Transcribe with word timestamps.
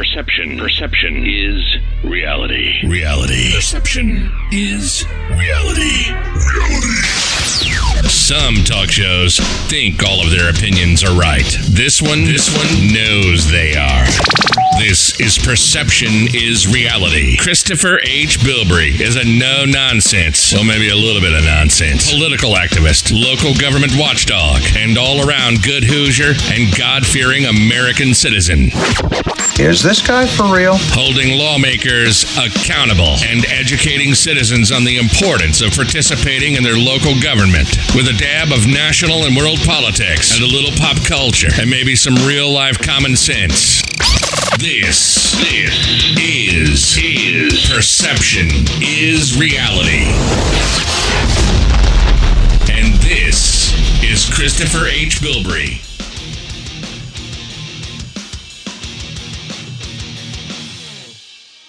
Perception. 0.00 0.56
Perception 0.56 1.26
is 1.26 1.76
reality. 2.02 2.86
Reality. 2.86 3.52
Perception 3.52 4.32
is 4.50 5.04
reality. 5.28 6.08
Reality. 6.08 8.08
Some 8.08 8.64
talk 8.64 8.88
shows 8.88 9.36
think 9.68 10.02
all 10.02 10.24
of 10.24 10.30
their 10.30 10.48
opinions 10.48 11.04
are 11.04 11.12
right. 11.12 11.44
This 11.68 12.00
one, 12.00 12.24
this 12.24 12.48
one 12.48 12.94
knows 12.94 13.50
they 13.50 13.76
are. 13.76 14.69
This 14.78 15.18
is 15.20 15.36
Perception 15.36 16.28
is 16.32 16.66
Reality. 16.66 17.36
Christopher 17.36 17.98
H. 18.02 18.38
Bilbrey 18.40 18.98
is 19.00 19.16
a 19.16 19.24
no 19.24 19.64
nonsense, 19.66 20.54
well, 20.54 20.64
maybe 20.64 20.88
a 20.88 20.96
little 20.96 21.20
bit 21.20 21.34
of 21.34 21.44
nonsense, 21.44 22.10
political 22.10 22.54
activist, 22.54 23.12
local 23.12 23.52
government 23.60 23.92
watchdog, 23.96 24.62
and 24.76 24.96
all 24.96 25.28
around 25.28 25.62
good 25.62 25.84
Hoosier 25.84 26.32
and 26.54 26.74
God 26.78 27.04
fearing 27.04 27.44
American 27.44 28.14
citizen. 28.14 28.70
Is 29.60 29.82
this 29.82 30.00
guy 30.00 30.26
for 30.26 30.48
real? 30.48 30.76
Holding 30.96 31.36
lawmakers 31.36 32.24
accountable 32.38 33.20
and 33.26 33.44
educating 33.52 34.14
citizens 34.14 34.72
on 34.72 34.84
the 34.84 34.96
importance 34.96 35.60
of 35.60 35.72
participating 35.72 36.54
in 36.54 36.62
their 36.62 36.78
local 36.78 37.20
government 37.20 37.68
with 37.92 38.08
a 38.08 38.16
dab 38.16 38.48
of 38.48 38.66
national 38.66 39.26
and 39.26 39.36
world 39.36 39.58
politics 39.66 40.32
and 40.32 40.42
a 40.42 40.48
little 40.48 40.72
pop 40.80 40.96
culture 41.04 41.52
and 41.60 41.68
maybe 41.68 41.94
some 41.94 42.14
real 42.24 42.50
life 42.50 42.78
common 42.78 43.16
sense. 43.16 43.82
This, 44.58 45.32
this 45.38 46.18
is, 46.18 46.98
is 46.98 47.70
perception 47.70 48.48
is 48.82 49.38
reality. 49.38 50.10
And 52.70 52.94
this 53.00 53.72
is 54.02 54.28
Christopher 54.34 54.86
H. 54.88 55.20
Bilbrey. 55.20 55.86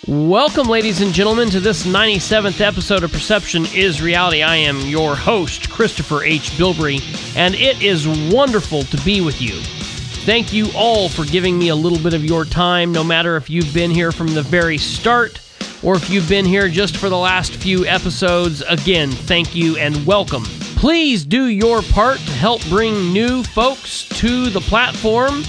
Welcome, 0.08 0.68
ladies 0.68 1.02
and 1.02 1.14
gentlemen, 1.14 1.50
to 1.52 1.60
this 1.60 1.86
97th 1.86 2.60
episode 2.60 3.04
of 3.04 3.12
Perception 3.12 3.68
is 3.76 4.02
Reality. 4.02 4.42
I 4.42 4.56
am 4.56 4.82
your 4.82 5.16
host, 5.16 5.70
Christopher 5.70 6.24
H. 6.24 6.50
Bilbrey, 6.52 7.00
and 7.38 7.54
it 7.56 7.82
is 7.82 8.08
wonderful 8.34 8.84
to 8.84 8.98
be 9.06 9.22
with 9.22 9.40
you. 9.40 9.62
Thank 10.24 10.54
you 10.54 10.68
all 10.76 11.10
for 11.10 11.26
giving 11.26 11.58
me 11.58 11.70
a 11.70 11.76
little 11.76 11.98
bit 11.98 12.14
of 12.14 12.24
your 12.24 12.46
time, 12.46 12.92
no 12.92 13.04
matter 13.04 13.38
if 13.38 13.50
you've 13.50 13.74
been 13.74 13.90
here 13.90 14.12
from 14.12 14.28
the 14.28 14.44
very 14.44 14.78
start 14.78 15.42
or 15.82 15.96
if 15.96 16.12
you've 16.12 16.30
been 16.30 16.46
here 16.46 16.70
just 16.70 16.98
for 16.98 17.10
the 17.10 17.18
last 17.18 17.56
few 17.56 17.88
episodes. 17.88 18.62
Again, 18.62 19.10
thank 19.10 19.56
you 19.56 19.78
and 19.78 20.06
welcome. 20.06 20.44
Please 20.76 21.26
do 21.26 21.46
your 21.46 21.82
part 21.82 22.20
to 22.20 22.32
help 22.34 22.64
bring 22.70 23.12
new 23.12 23.42
folks 23.42 24.08
to 24.10 24.52
the 24.52 24.62
platform 24.62 25.44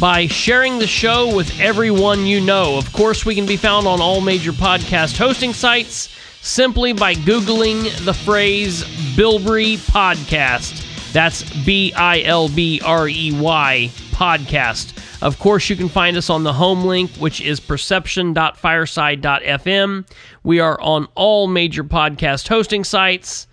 by 0.00 0.26
sharing 0.26 0.78
the 0.78 0.86
show 0.86 1.36
with 1.36 1.60
everyone 1.60 2.24
you 2.24 2.40
know. 2.40 2.78
Of 2.78 2.90
course, 2.94 3.26
we 3.26 3.34
can 3.34 3.44
be 3.44 3.58
found 3.58 3.86
on 3.86 4.00
all 4.00 4.22
major 4.22 4.52
podcast 4.52 5.18
hosting 5.18 5.52
sites 5.52 6.08
simply 6.40 6.94
by 6.94 7.14
Googling 7.14 8.04
the 8.06 8.14
phrase 8.14 8.84
Bilbrey 9.16 9.76
Podcast. 9.76 10.93
That's 11.14 11.42
B 11.64 11.94
I 11.94 12.22
L 12.22 12.48
B 12.48 12.80
R 12.84 13.08
E 13.08 13.30
Y 13.32 13.88
Podcast. 14.10 15.22
Of 15.22 15.38
course, 15.38 15.70
you 15.70 15.76
can 15.76 15.88
find 15.88 16.16
us 16.16 16.28
on 16.28 16.42
the 16.42 16.52
home 16.52 16.84
link, 16.84 17.12
which 17.12 17.40
is 17.40 17.60
perception.fireside.fm. 17.60 20.08
We 20.42 20.58
are 20.58 20.80
on 20.80 21.06
all 21.14 21.46
major 21.46 21.84
podcast 21.84 22.48
hosting 22.48 22.82
sites. 22.82 23.46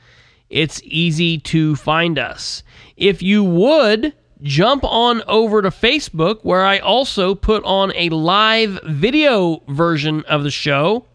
It's 0.50 0.82
easy 0.84 1.38
to 1.38 1.76
find 1.76 2.17
us. 2.17 2.64
If 2.98 3.22
you 3.22 3.44
would, 3.44 4.16
jump 4.42 4.84
on 4.84 5.22
over 5.28 5.62
to 5.62 5.70
Facebook, 5.70 6.39
where 6.42 6.66
I 6.66 6.80
also 6.80 7.36
put 7.36 7.64
on 7.64 7.94
a 7.95 8.09
live 8.09 8.80
video 8.86 9.62
version 9.67 10.23
of 10.23 10.44
the 10.44 10.50
show 10.50 11.06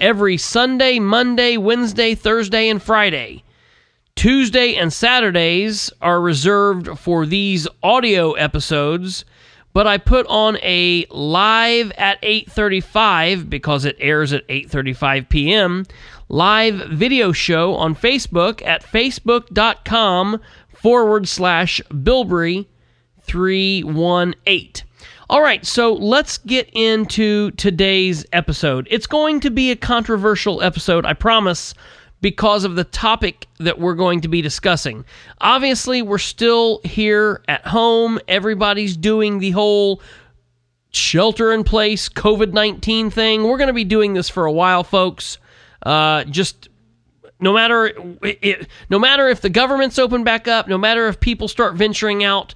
every 0.00 0.38
Sunday, 0.38 0.98
Monday, 0.98 1.56
Wednesday, 1.56 2.16
Thursday, 2.16 2.68
and 2.68 2.82
Friday. 2.82 3.44
Tuesday 4.18 4.74
and 4.74 4.92
Saturdays 4.92 5.92
are 6.02 6.20
reserved 6.20 6.98
for 6.98 7.24
these 7.24 7.68
audio 7.84 8.32
episodes, 8.32 9.24
but 9.72 9.86
I 9.86 9.96
put 9.96 10.26
on 10.26 10.58
a 10.60 11.06
live 11.08 11.92
at 11.92 12.20
8:35 12.22 13.48
because 13.48 13.84
it 13.84 13.94
airs 14.00 14.32
at 14.32 14.44
8:35 14.48 15.28
p.m. 15.28 15.86
live 16.28 16.74
video 16.90 17.30
show 17.30 17.76
on 17.76 17.94
Facebook 17.94 18.60
at 18.66 18.82
facebook.com 18.82 20.40
forward 20.74 21.28
slash 21.28 21.80
Bilbrey 21.88 22.66
318. 23.20 24.72
All 25.30 25.42
right, 25.42 25.64
so 25.64 25.92
let's 25.92 26.38
get 26.38 26.68
into 26.72 27.52
today's 27.52 28.26
episode. 28.32 28.88
It's 28.90 29.06
going 29.06 29.38
to 29.40 29.50
be 29.50 29.70
a 29.70 29.76
controversial 29.76 30.60
episode, 30.60 31.06
I 31.06 31.12
promise, 31.12 31.72
because 32.20 32.64
of 32.64 32.76
the 32.76 32.84
topic 32.84 33.46
that 33.58 33.78
we're 33.78 33.94
going 33.94 34.20
to 34.22 34.28
be 34.28 34.42
discussing. 34.42 35.04
Obviously, 35.40 36.02
we're 36.02 36.18
still 36.18 36.80
here 36.84 37.42
at 37.48 37.66
home. 37.66 38.18
Everybody's 38.26 38.96
doing 38.96 39.38
the 39.38 39.52
whole 39.52 40.02
shelter 40.90 41.52
in 41.52 41.64
place 41.64 42.08
COVID 42.08 42.52
19 42.52 43.10
thing. 43.10 43.44
We're 43.44 43.58
going 43.58 43.68
to 43.68 43.74
be 43.74 43.84
doing 43.84 44.14
this 44.14 44.28
for 44.28 44.46
a 44.46 44.52
while, 44.52 44.84
folks. 44.84 45.38
Uh, 45.82 46.24
just 46.24 46.68
no 47.40 47.52
matter 47.52 47.92
it, 48.22 48.68
no 48.90 48.98
matter 48.98 49.28
if 49.28 49.40
the 49.40 49.50
government's 49.50 49.98
open 49.98 50.24
back 50.24 50.48
up, 50.48 50.68
no 50.68 50.78
matter 50.78 51.06
if 51.08 51.20
people 51.20 51.46
start 51.46 51.76
venturing 51.76 52.24
out, 52.24 52.54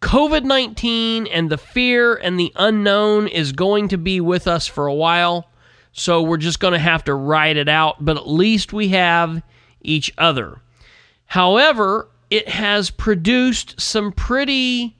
COVID 0.00 0.44
19 0.44 1.26
and 1.28 1.50
the 1.50 1.58
fear 1.58 2.14
and 2.14 2.38
the 2.38 2.52
unknown 2.56 3.28
is 3.28 3.52
going 3.52 3.88
to 3.88 3.98
be 3.98 4.20
with 4.20 4.46
us 4.46 4.66
for 4.66 4.86
a 4.86 4.94
while. 4.94 5.48
So 5.94 6.22
we're 6.22 6.38
just 6.38 6.58
going 6.58 6.72
to 6.72 6.78
have 6.78 7.04
to 7.04 7.14
ride 7.14 7.56
it 7.56 7.68
out, 7.68 8.04
but 8.04 8.16
at 8.16 8.28
least 8.28 8.72
we 8.72 8.88
have 8.88 9.40
each 9.80 10.12
other. 10.18 10.60
However, 11.24 12.08
it 12.30 12.48
has 12.48 12.90
produced 12.90 13.80
some 13.80 14.10
pretty 14.10 14.96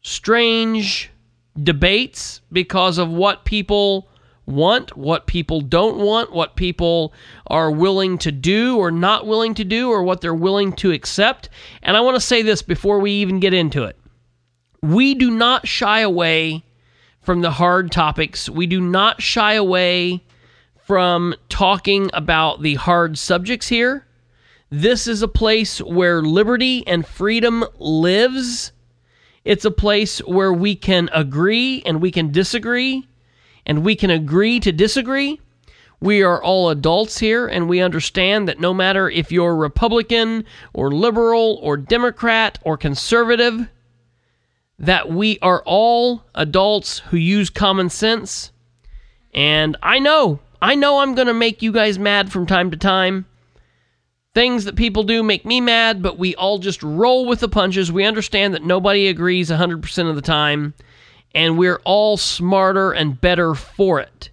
strange 0.00 1.10
debates 1.62 2.40
because 2.50 2.96
of 2.96 3.10
what 3.10 3.44
people 3.44 4.08
want, 4.46 4.96
what 4.96 5.26
people 5.26 5.60
don't 5.60 5.98
want, 5.98 6.32
what 6.32 6.56
people 6.56 7.12
are 7.48 7.70
willing 7.70 8.16
to 8.18 8.32
do 8.32 8.78
or 8.78 8.90
not 8.90 9.26
willing 9.26 9.52
to 9.54 9.64
do, 9.64 9.90
or 9.90 10.02
what 10.02 10.22
they're 10.22 10.34
willing 10.34 10.72
to 10.72 10.90
accept. 10.90 11.50
And 11.82 11.98
I 11.98 12.00
want 12.00 12.16
to 12.16 12.20
say 12.20 12.40
this 12.40 12.62
before 12.62 12.98
we 12.98 13.12
even 13.12 13.40
get 13.40 13.52
into 13.52 13.84
it. 13.84 13.98
We 14.82 15.14
do 15.14 15.30
not 15.30 15.68
shy 15.68 16.00
away 16.00 16.64
from 17.24 17.40
the 17.40 17.52
hard 17.52 17.90
topics. 17.90 18.48
We 18.48 18.66
do 18.66 18.80
not 18.80 19.22
shy 19.22 19.54
away 19.54 20.22
from 20.76 21.34
talking 21.48 22.10
about 22.12 22.62
the 22.62 22.74
hard 22.74 23.18
subjects 23.18 23.68
here. 23.68 24.06
This 24.70 25.06
is 25.06 25.22
a 25.22 25.28
place 25.28 25.80
where 25.80 26.22
liberty 26.22 26.86
and 26.86 27.06
freedom 27.06 27.64
lives. 27.78 28.72
It's 29.44 29.64
a 29.64 29.70
place 29.70 30.18
where 30.20 30.52
we 30.52 30.76
can 30.76 31.08
agree 31.12 31.82
and 31.86 32.02
we 32.02 32.10
can 32.10 32.30
disagree 32.30 33.08
and 33.64 33.84
we 33.84 33.96
can 33.96 34.10
agree 34.10 34.60
to 34.60 34.72
disagree. 34.72 35.40
We 36.00 36.22
are 36.22 36.42
all 36.42 36.68
adults 36.68 37.18
here, 37.18 37.46
and 37.46 37.66
we 37.66 37.80
understand 37.80 38.46
that 38.48 38.60
no 38.60 38.74
matter 38.74 39.08
if 39.08 39.32
you're 39.32 39.56
Republican 39.56 40.44
or 40.74 40.90
liberal 40.90 41.58
or 41.62 41.78
Democrat 41.78 42.58
or 42.62 42.76
conservative, 42.76 43.70
that 44.78 45.10
we 45.10 45.38
are 45.40 45.62
all 45.64 46.24
adults 46.34 46.98
who 46.98 47.16
use 47.16 47.50
common 47.50 47.88
sense. 47.88 48.52
And 49.32 49.76
I 49.82 49.98
know, 49.98 50.40
I 50.60 50.74
know 50.74 50.98
I'm 50.98 51.14
going 51.14 51.26
to 51.26 51.34
make 51.34 51.62
you 51.62 51.72
guys 51.72 51.98
mad 51.98 52.32
from 52.32 52.46
time 52.46 52.70
to 52.70 52.76
time. 52.76 53.26
Things 54.34 54.64
that 54.64 54.74
people 54.74 55.04
do 55.04 55.22
make 55.22 55.44
me 55.44 55.60
mad, 55.60 56.02
but 56.02 56.18
we 56.18 56.34
all 56.34 56.58
just 56.58 56.82
roll 56.82 57.26
with 57.26 57.40
the 57.40 57.48
punches. 57.48 57.92
We 57.92 58.04
understand 58.04 58.54
that 58.54 58.64
nobody 58.64 59.06
agrees 59.06 59.50
100% 59.50 60.10
of 60.10 60.16
the 60.16 60.22
time 60.22 60.74
and 61.34 61.58
we're 61.58 61.80
all 61.84 62.16
smarter 62.16 62.92
and 62.92 63.20
better 63.20 63.54
for 63.54 64.00
it. 64.00 64.30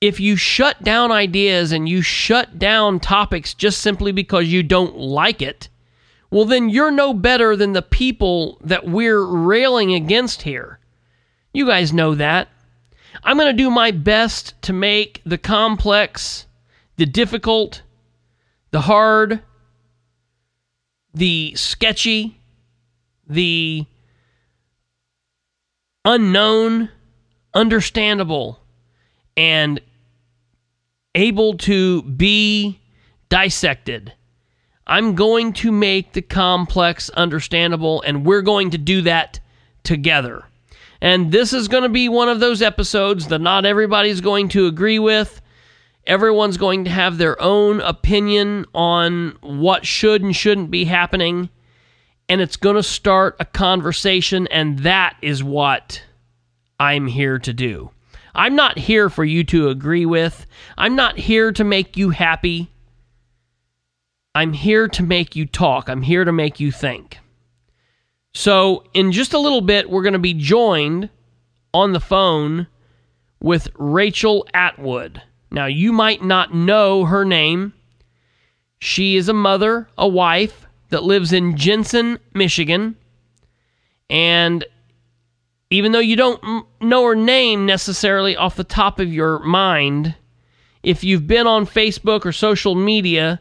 If 0.00 0.18
you 0.18 0.36
shut 0.36 0.82
down 0.82 1.12
ideas 1.12 1.72
and 1.72 1.88
you 1.88 2.00
shut 2.00 2.58
down 2.58 3.00
topics 3.00 3.52
just 3.52 3.80
simply 3.80 4.12
because 4.12 4.46
you 4.48 4.62
don't 4.62 4.96
like 4.96 5.42
it, 5.42 5.68
well, 6.30 6.44
then 6.44 6.68
you're 6.68 6.92
no 6.92 7.12
better 7.12 7.56
than 7.56 7.72
the 7.72 7.82
people 7.82 8.58
that 8.62 8.86
we're 8.86 9.24
railing 9.24 9.92
against 9.94 10.42
here. 10.42 10.78
You 11.52 11.66
guys 11.66 11.92
know 11.92 12.14
that. 12.14 12.48
I'm 13.24 13.36
going 13.36 13.54
to 13.54 13.62
do 13.62 13.70
my 13.70 13.90
best 13.90 14.60
to 14.62 14.72
make 14.72 15.20
the 15.26 15.38
complex, 15.38 16.46
the 16.96 17.06
difficult, 17.06 17.82
the 18.70 18.82
hard, 18.82 19.40
the 21.12 21.54
sketchy, 21.56 22.38
the 23.26 23.84
unknown, 26.04 26.90
understandable, 27.52 28.60
and 29.36 29.80
able 31.14 31.56
to 31.58 32.02
be 32.02 32.78
dissected. 33.28 34.12
I'm 34.90 35.14
going 35.14 35.52
to 35.52 35.70
make 35.70 36.14
the 36.14 36.20
complex 36.20 37.10
understandable, 37.10 38.02
and 38.02 38.26
we're 38.26 38.42
going 38.42 38.70
to 38.70 38.78
do 38.78 39.02
that 39.02 39.38
together. 39.84 40.44
And 41.00 41.30
this 41.30 41.52
is 41.52 41.68
going 41.68 41.84
to 41.84 41.88
be 41.88 42.08
one 42.08 42.28
of 42.28 42.40
those 42.40 42.60
episodes 42.60 43.28
that 43.28 43.40
not 43.40 43.64
everybody's 43.64 44.20
going 44.20 44.48
to 44.48 44.66
agree 44.66 44.98
with. 44.98 45.40
Everyone's 46.08 46.56
going 46.56 46.84
to 46.86 46.90
have 46.90 47.18
their 47.18 47.40
own 47.40 47.80
opinion 47.80 48.66
on 48.74 49.38
what 49.42 49.86
should 49.86 50.22
and 50.22 50.34
shouldn't 50.34 50.72
be 50.72 50.86
happening. 50.86 51.50
And 52.28 52.40
it's 52.40 52.56
going 52.56 52.74
to 52.74 52.82
start 52.82 53.36
a 53.38 53.44
conversation, 53.44 54.48
and 54.48 54.80
that 54.80 55.16
is 55.22 55.44
what 55.44 56.02
I'm 56.80 57.06
here 57.06 57.38
to 57.38 57.52
do. 57.52 57.92
I'm 58.34 58.56
not 58.56 58.76
here 58.76 59.08
for 59.08 59.24
you 59.24 59.44
to 59.44 59.68
agree 59.68 60.04
with. 60.04 60.46
I'm 60.76 60.96
not 60.96 61.16
here 61.16 61.52
to 61.52 61.62
make 61.62 61.96
you 61.96 62.10
happy. 62.10 62.70
I'm 64.34 64.52
here 64.52 64.86
to 64.88 65.02
make 65.02 65.34
you 65.34 65.46
talk. 65.46 65.88
I'm 65.88 66.02
here 66.02 66.24
to 66.24 66.32
make 66.32 66.60
you 66.60 66.70
think. 66.70 67.18
So, 68.32 68.84
in 68.94 69.10
just 69.10 69.34
a 69.34 69.40
little 69.40 69.60
bit, 69.60 69.90
we're 69.90 70.04
going 70.04 70.12
to 70.12 70.18
be 70.20 70.34
joined 70.34 71.10
on 71.74 71.92
the 71.92 72.00
phone 72.00 72.68
with 73.40 73.68
Rachel 73.74 74.46
Atwood. 74.54 75.20
Now, 75.50 75.66
you 75.66 75.92
might 75.92 76.22
not 76.22 76.54
know 76.54 77.04
her 77.06 77.24
name. 77.24 77.72
She 78.78 79.16
is 79.16 79.28
a 79.28 79.34
mother, 79.34 79.88
a 79.98 80.06
wife 80.06 80.66
that 80.90 81.02
lives 81.02 81.32
in 81.32 81.56
Jenison, 81.56 82.20
Michigan. 82.32 82.96
And 84.08 84.64
even 85.70 85.90
though 85.90 85.98
you 85.98 86.14
don't 86.14 86.66
know 86.80 87.04
her 87.04 87.16
name 87.16 87.66
necessarily 87.66 88.36
off 88.36 88.56
the 88.56 88.64
top 88.64 89.00
of 89.00 89.12
your 89.12 89.40
mind, 89.40 90.14
if 90.84 91.02
you've 91.02 91.26
been 91.26 91.48
on 91.48 91.66
Facebook 91.66 92.24
or 92.24 92.32
social 92.32 92.76
media 92.76 93.40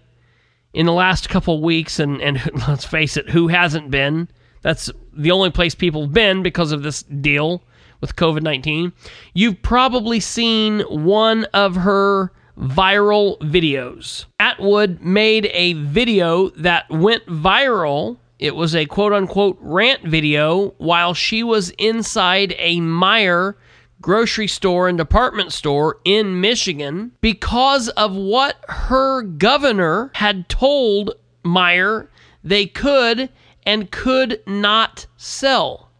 in 0.74 0.86
the 0.86 0.94
last 0.94 1.30
couple 1.30 1.62
weeks, 1.62 2.00
and, 2.00 2.21
and 2.21 2.42
let's 2.68 2.86
face 2.86 3.18
it, 3.18 3.30
who 3.30 3.48
hasn't 3.48 3.92
been? 3.92 4.27
That's 4.62 4.89
the 5.13 5.31
only 5.31 5.51
place 5.51 5.75
people 5.75 6.04
have 6.04 6.13
been 6.13 6.44
because 6.44 6.71
of 6.71 6.83
this 6.83 7.04
deal 7.04 7.63
with 8.01 8.16
COVID 8.16 8.42
19. 8.42 8.94
You've 9.33 9.62
probably 9.62 10.19
seen 10.19 10.81
one 10.81 11.45
of 11.54 11.75
her 11.75 12.31
viral 12.57 13.39
videos. 13.39 14.25
Atwood 14.39 15.01
made 15.01 15.50
a 15.54 15.74
video 15.74 16.50
that 16.51 16.89
went 16.89 17.25
viral. 17.27 18.18
It 18.38 18.56
was 18.56 18.75
a 18.75 18.86
quote 18.86 19.13
unquote 19.13 19.57
rant 19.62 20.04
video 20.04 20.69
while 20.77 21.13
she 21.13 21.44
was 21.44 21.71
inside 21.71 22.56
a 22.57 22.77
Meijer 22.77 23.56
grocery 24.01 24.48
store 24.48 24.88
and 24.88 24.98
department 24.98 25.51
store 25.51 26.00
in 26.06 26.40
Michigan 26.42 27.12
because 27.22 27.90
of 27.90 28.16
what 28.16 28.63
her 28.68 29.22
governor 29.22 30.12
had 30.16 30.48
told 30.50 31.12
Meijer 31.44 32.07
they 32.44 32.66
could 32.66 33.30
and 33.66 33.92
could 33.92 34.42
not 34.48 35.06
sell. 35.18 35.92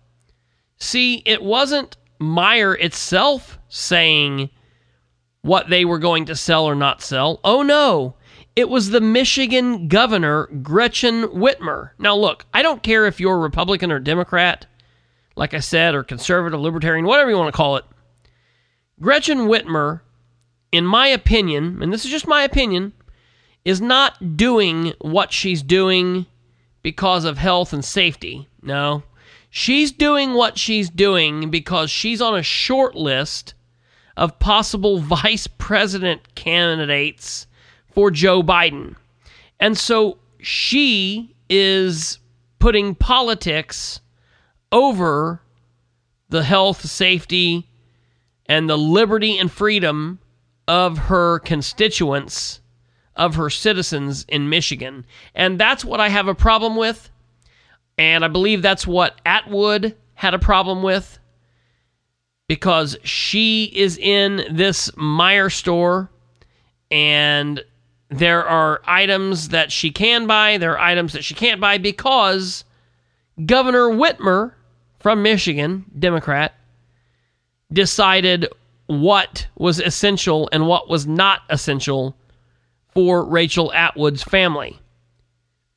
See, 0.78 1.22
it 1.26 1.44
wasn't 1.44 1.98
Meijer 2.20 2.80
itself 2.80 3.60
saying 3.68 4.50
what 5.42 5.70
they 5.70 5.86
were 5.86 6.00
going 6.00 6.26
to 6.26 6.36
sell 6.36 6.66
or 6.66 6.76
not 6.76 7.02
sell. 7.02 7.40
Oh 7.44 7.62
no, 7.62 8.16
it 8.56 8.70
was 8.70 8.90
the 8.90 9.02
Michigan 9.02 9.88
governor, 9.88 10.48
Gretchen 10.62 11.24
Whitmer. 11.30 11.92
Now, 11.98 12.16
look, 12.16 12.46
I 12.54 12.62
don't 12.62 12.84
care 12.84 13.06
if 13.06 13.20
you're 13.20 13.40
Republican 13.40 13.92
or 13.92 14.00
Democrat, 14.00 14.66
like 15.40 15.54
I 15.54 15.60
said, 15.60 15.96
or 15.96 16.04
conservative, 16.04 16.60
libertarian, 16.60 17.06
whatever 17.06 17.30
you 17.30 17.38
want 17.38 17.48
to 17.48 17.56
call 17.56 17.78
it. 17.78 17.86
Gretchen 19.00 19.48
Whitmer, 19.48 20.02
in 20.70 20.86
my 20.86 21.08
opinion, 21.08 21.82
and 21.82 21.94
this 21.94 22.04
is 22.04 22.12
just 22.12 22.28
my 22.28 22.44
opinion, 22.44 22.92
is 23.64 23.80
not 23.80 24.36
doing 24.36 24.94
what 25.00 25.32
she's 25.32 25.64
doing 25.64 26.26
because 26.84 27.24
of 27.24 27.38
health 27.38 27.72
and 27.72 27.86
safety. 27.86 28.50
No. 28.62 29.04
She's 29.50 29.94
doing 29.94 30.34
what 30.34 30.58
she's 30.58 30.90
doing 30.90 31.50
because 31.50 31.90
she's 31.90 32.22
on 32.22 32.38
a 32.38 32.44
short 32.44 32.96
list 32.96 33.54
of 34.18 34.40
possible 34.40 35.00
vice 35.00 35.48
president 35.48 36.36
candidates 36.36 37.48
for 37.94 38.12
Joe 38.12 38.44
Biden. 38.44 38.98
And 39.58 39.78
so 39.78 40.18
she 40.42 41.34
is 41.50 42.20
putting 42.60 42.94
politics 42.94 44.02
over 44.72 45.42
the 46.30 46.44
health, 46.44 46.86
safety, 46.86 47.68
and 48.46 48.70
the 48.70 48.78
liberty 48.78 49.38
and 49.38 49.52
freedom 49.52 50.20
of 50.68 50.98
her 50.98 51.40
constituents 51.40 52.62
of 53.16 53.36
her 53.36 53.50
citizens 53.50 54.26
in 54.30 54.50
Michigan. 54.50 55.06
And 55.36 55.60
that's 55.60 55.84
what 55.84 56.00
I 56.00 56.08
have 56.08 56.28
a 56.28 56.34
problem 56.34 56.78
with. 56.78 57.12
And 57.98 58.24
I 58.24 58.30
believe 58.30 58.62
that's 58.62 58.88
what 58.88 59.20
Atwood 59.26 59.96
had 60.14 60.34
a 60.34 60.40
problem 60.40 60.82
with 60.82 61.20
because 62.48 62.98
she 63.04 63.66
is 63.66 63.98
in 63.98 64.44
this 64.50 64.90
Meijer 64.92 65.52
store 65.52 66.10
and 66.90 67.64
there 68.10 68.48
are 68.48 68.82
items 68.86 69.50
that 69.50 69.72
she 69.72 69.92
can 69.92 70.26
buy, 70.26 70.58
there 70.58 70.78
are 70.78 70.80
items 70.80 71.14
that 71.14 71.24
she 71.24 71.36
can't 71.36 71.62
buy 71.62 71.78
because 71.78 72.64
Governor 73.46 73.90
Whitmer 73.90 74.54
from 75.00 75.24
Michigan, 75.24 75.86
Democrat, 75.98 76.54
decided 77.72 78.48
what 78.88 79.48
was 79.56 79.80
essential 79.80 80.50
and 80.52 80.68
what 80.68 80.90
was 80.90 81.06
not 81.06 81.42
essential 81.50 82.16
for 82.94 83.24
Rachel 83.24 83.72
Atwood's 83.74 84.24
family. 84.24 84.80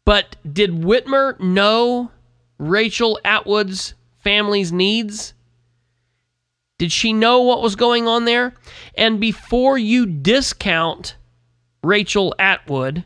But 0.05 0.37
did 0.51 0.71
Whitmer 0.71 1.39
know 1.39 2.11
Rachel 2.59 3.21
Atwood's 3.25 3.95
family's 4.19 4.73
needs? 4.73 5.35
Did 6.79 6.91
she 6.91 7.13
know 7.13 7.43
what 7.43 7.63
was 7.63 7.77
going 7.77 8.09
on 8.09 8.25
there? 8.25 8.55
And 8.97 9.21
before 9.21 9.79
you 9.79 10.07
discount 10.07 11.17
Rachel 11.85 12.35
Atwood, 12.39 13.05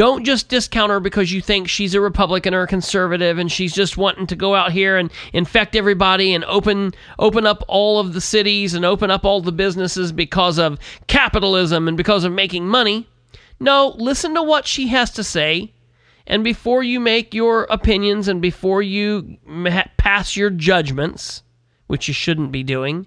don't 0.00 0.24
just 0.24 0.48
discount 0.48 0.88
her 0.88 0.98
because 0.98 1.30
you 1.30 1.42
think 1.42 1.68
she's 1.68 1.94
a 1.94 2.00
Republican 2.00 2.54
or 2.54 2.62
a 2.62 2.66
conservative 2.66 3.36
and 3.36 3.52
she's 3.52 3.74
just 3.74 3.98
wanting 3.98 4.26
to 4.26 4.34
go 4.34 4.54
out 4.54 4.72
here 4.72 4.96
and 4.96 5.12
infect 5.34 5.76
everybody 5.76 6.32
and 6.32 6.42
open 6.46 6.94
open 7.18 7.44
up 7.44 7.62
all 7.68 8.00
of 8.00 8.14
the 8.14 8.20
cities 8.22 8.72
and 8.72 8.86
open 8.86 9.10
up 9.10 9.26
all 9.26 9.42
the 9.42 9.52
businesses 9.52 10.10
because 10.10 10.58
of 10.58 10.78
capitalism 11.06 11.86
and 11.86 11.98
because 11.98 12.24
of 12.24 12.32
making 12.32 12.66
money. 12.66 13.10
No, 13.60 13.94
listen 13.98 14.34
to 14.36 14.42
what 14.42 14.66
she 14.66 14.86
has 14.86 15.10
to 15.10 15.22
say. 15.22 15.74
And 16.26 16.42
before 16.42 16.82
you 16.82 16.98
make 16.98 17.34
your 17.34 17.64
opinions 17.64 18.26
and 18.26 18.40
before 18.40 18.80
you 18.80 19.36
pass 19.98 20.34
your 20.34 20.48
judgments, 20.48 21.42
which 21.88 22.08
you 22.08 22.14
shouldn't 22.14 22.52
be 22.52 22.62
doing, 22.62 23.06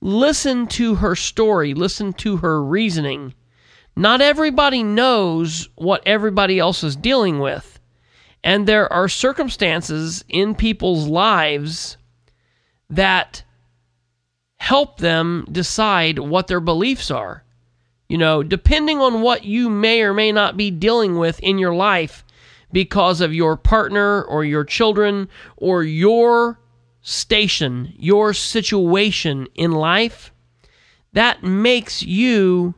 listen 0.00 0.68
to 0.68 0.94
her 0.94 1.16
story, 1.16 1.74
listen 1.74 2.12
to 2.12 2.36
her 2.36 2.62
reasoning 2.62 3.34
not 3.96 4.20
everybody 4.20 4.82
knows 4.82 5.68
what 5.74 6.02
everybody 6.04 6.58
else 6.58 6.84
is 6.84 6.94
dealing 6.94 7.38
with. 7.38 7.80
And 8.44 8.66
there 8.66 8.92
are 8.92 9.08
circumstances 9.08 10.24
in 10.28 10.54
people's 10.54 11.08
lives 11.08 11.96
that 12.90 13.42
help 14.58 14.98
them 14.98 15.46
decide 15.50 16.18
what 16.18 16.46
their 16.46 16.60
beliefs 16.60 17.10
are. 17.10 17.42
You 18.08 18.18
know, 18.18 18.42
depending 18.42 19.00
on 19.00 19.22
what 19.22 19.44
you 19.44 19.68
may 19.68 20.02
or 20.02 20.14
may 20.14 20.30
not 20.30 20.56
be 20.56 20.70
dealing 20.70 21.18
with 21.18 21.40
in 21.40 21.58
your 21.58 21.74
life 21.74 22.24
because 22.70 23.20
of 23.20 23.34
your 23.34 23.56
partner 23.56 24.22
or 24.22 24.44
your 24.44 24.64
children 24.64 25.28
or 25.56 25.82
your 25.82 26.60
station, 27.00 27.94
your 27.98 28.32
situation 28.32 29.48
in 29.54 29.72
life, 29.72 30.32
that 31.14 31.42
makes 31.42 32.02
you 32.02 32.74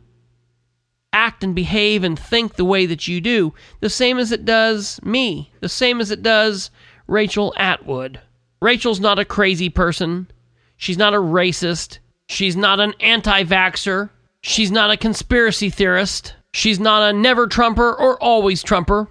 act 1.13 1.43
and 1.43 1.55
behave 1.55 2.05
and 2.05 2.19
think 2.19 2.55
the 2.55 2.65
way 2.65 2.87
that 2.87 3.09
you 3.09 3.21
do, 3.21 3.55
the 3.81 3.91
same 3.91 4.19
as 4.19 4.33
it 4.33 4.45
does 4.45 5.01
me, 5.03 5.53
the 5.61 5.69
same 5.69 6.01
as 6.01 6.11
it 6.11 6.23
does 6.23 6.71
Rachel 7.07 7.55
Atwood. 7.57 8.21
Rachel's 8.61 9.01
not 9.01 9.19
a 9.19 9.25
crazy 9.25 9.69
person. 9.69 10.29
She's 10.77 10.99
not 10.99 11.15
a 11.15 11.19
racist. 11.19 11.99
She's 12.29 12.57
not 12.57 12.81
an 12.81 12.95
anti 13.01 13.45
vaxxer. 13.45 14.11
She's 14.41 14.71
not 14.71 14.91
a 14.91 14.97
conspiracy 14.97 15.71
theorist. 15.71 16.35
She's 16.53 16.79
not 16.79 17.03
a 17.03 17.17
never 17.17 17.47
Trumper 17.47 17.93
or 17.93 18.23
always 18.23 18.63
Trumper. 18.63 19.09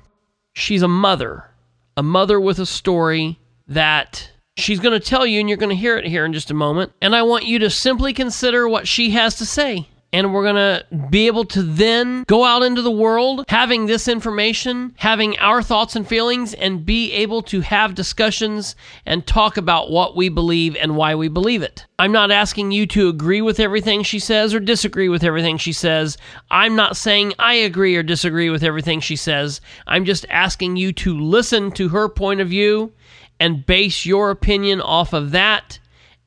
She's 0.54 0.82
a 0.82 0.88
mother. 0.88 1.46
A 1.96 2.04
mother 2.04 2.40
with 2.40 2.60
a 2.60 2.66
story 2.66 3.40
that 3.68 4.32
she's 4.56 4.80
going 4.80 5.00
to 5.00 5.06
tell 5.06 5.26
you, 5.26 5.40
and 5.40 5.50
you're 5.50 5.58
going 5.58 5.70
to 5.70 5.76
hear 5.76 5.98
it 5.98 6.06
here 6.06 6.26
in 6.26 6.34
just 6.34 6.52
a 6.52 6.56
moment. 6.56 6.94
And 7.02 7.16
I 7.16 7.24
want 7.24 7.46
you 7.46 7.60
to 7.60 7.70
simply 7.70 8.14
consider 8.14 8.68
what 8.68 8.88
she 8.88 9.12
has 9.12 9.36
to 9.36 9.46
say 9.46 9.88
and 10.18 10.34
we're 10.34 10.42
going 10.42 10.56
to 10.56 10.84
be 11.12 11.28
able 11.28 11.46
to 11.46 11.62
then 11.62 12.24
go 12.24 12.44
out 12.44 12.64
into 12.64 12.82
the 12.82 12.90
world 12.90 13.46
having 13.50 13.86
this 13.86 14.08
information, 14.08 14.96
having 14.98 15.38
our 15.38 15.62
thoughts 15.62 15.96
and 15.96 16.08
feelings, 16.08 16.56
and 16.56 16.84
be 16.84 17.12
able 17.14 17.44
to 17.44 17.62
have 17.62 17.94
discussions 17.94 18.76
and 19.06 19.28
talk 19.28 19.58
about 19.58 19.92
what 19.92 20.16
we 20.16 20.28
believe 20.28 20.76
and 20.78 20.96
why 20.96 21.14
we 21.14 21.28
believe 21.28 21.62
it. 21.62 21.86
I'm 22.00 22.12
not 22.12 22.32
asking 22.32 22.72
you 22.72 22.88
to 22.88 23.10
agree 23.10 23.42
with 23.42 23.60
everything 23.60 24.02
she 24.02 24.18
says 24.18 24.56
or 24.56 24.60
disagree 24.60 25.08
with 25.08 25.24
everything 25.24 25.60
she 25.60 25.74
says. 25.74 26.18
I'm 26.50 26.76
not 26.76 26.98
saying 26.98 27.34
I 27.38 27.54
agree 27.54 27.96
or 27.96 28.02
disagree 28.02 28.50
with 28.50 28.64
everything 28.64 29.00
she 29.02 29.16
says. 29.16 29.62
I'm 29.86 30.04
just 30.04 30.26
asking 30.32 30.78
you 30.78 30.94
to 30.94 31.20
listen 31.20 31.70
to 31.74 31.90
her 31.90 32.10
point 32.10 32.42
of 32.42 32.50
view 32.50 32.92
and 33.40 33.68
base 33.68 34.04
your 34.04 34.32
opinion 34.32 34.82
off 34.82 35.14
of 35.14 35.30
that 35.30 35.78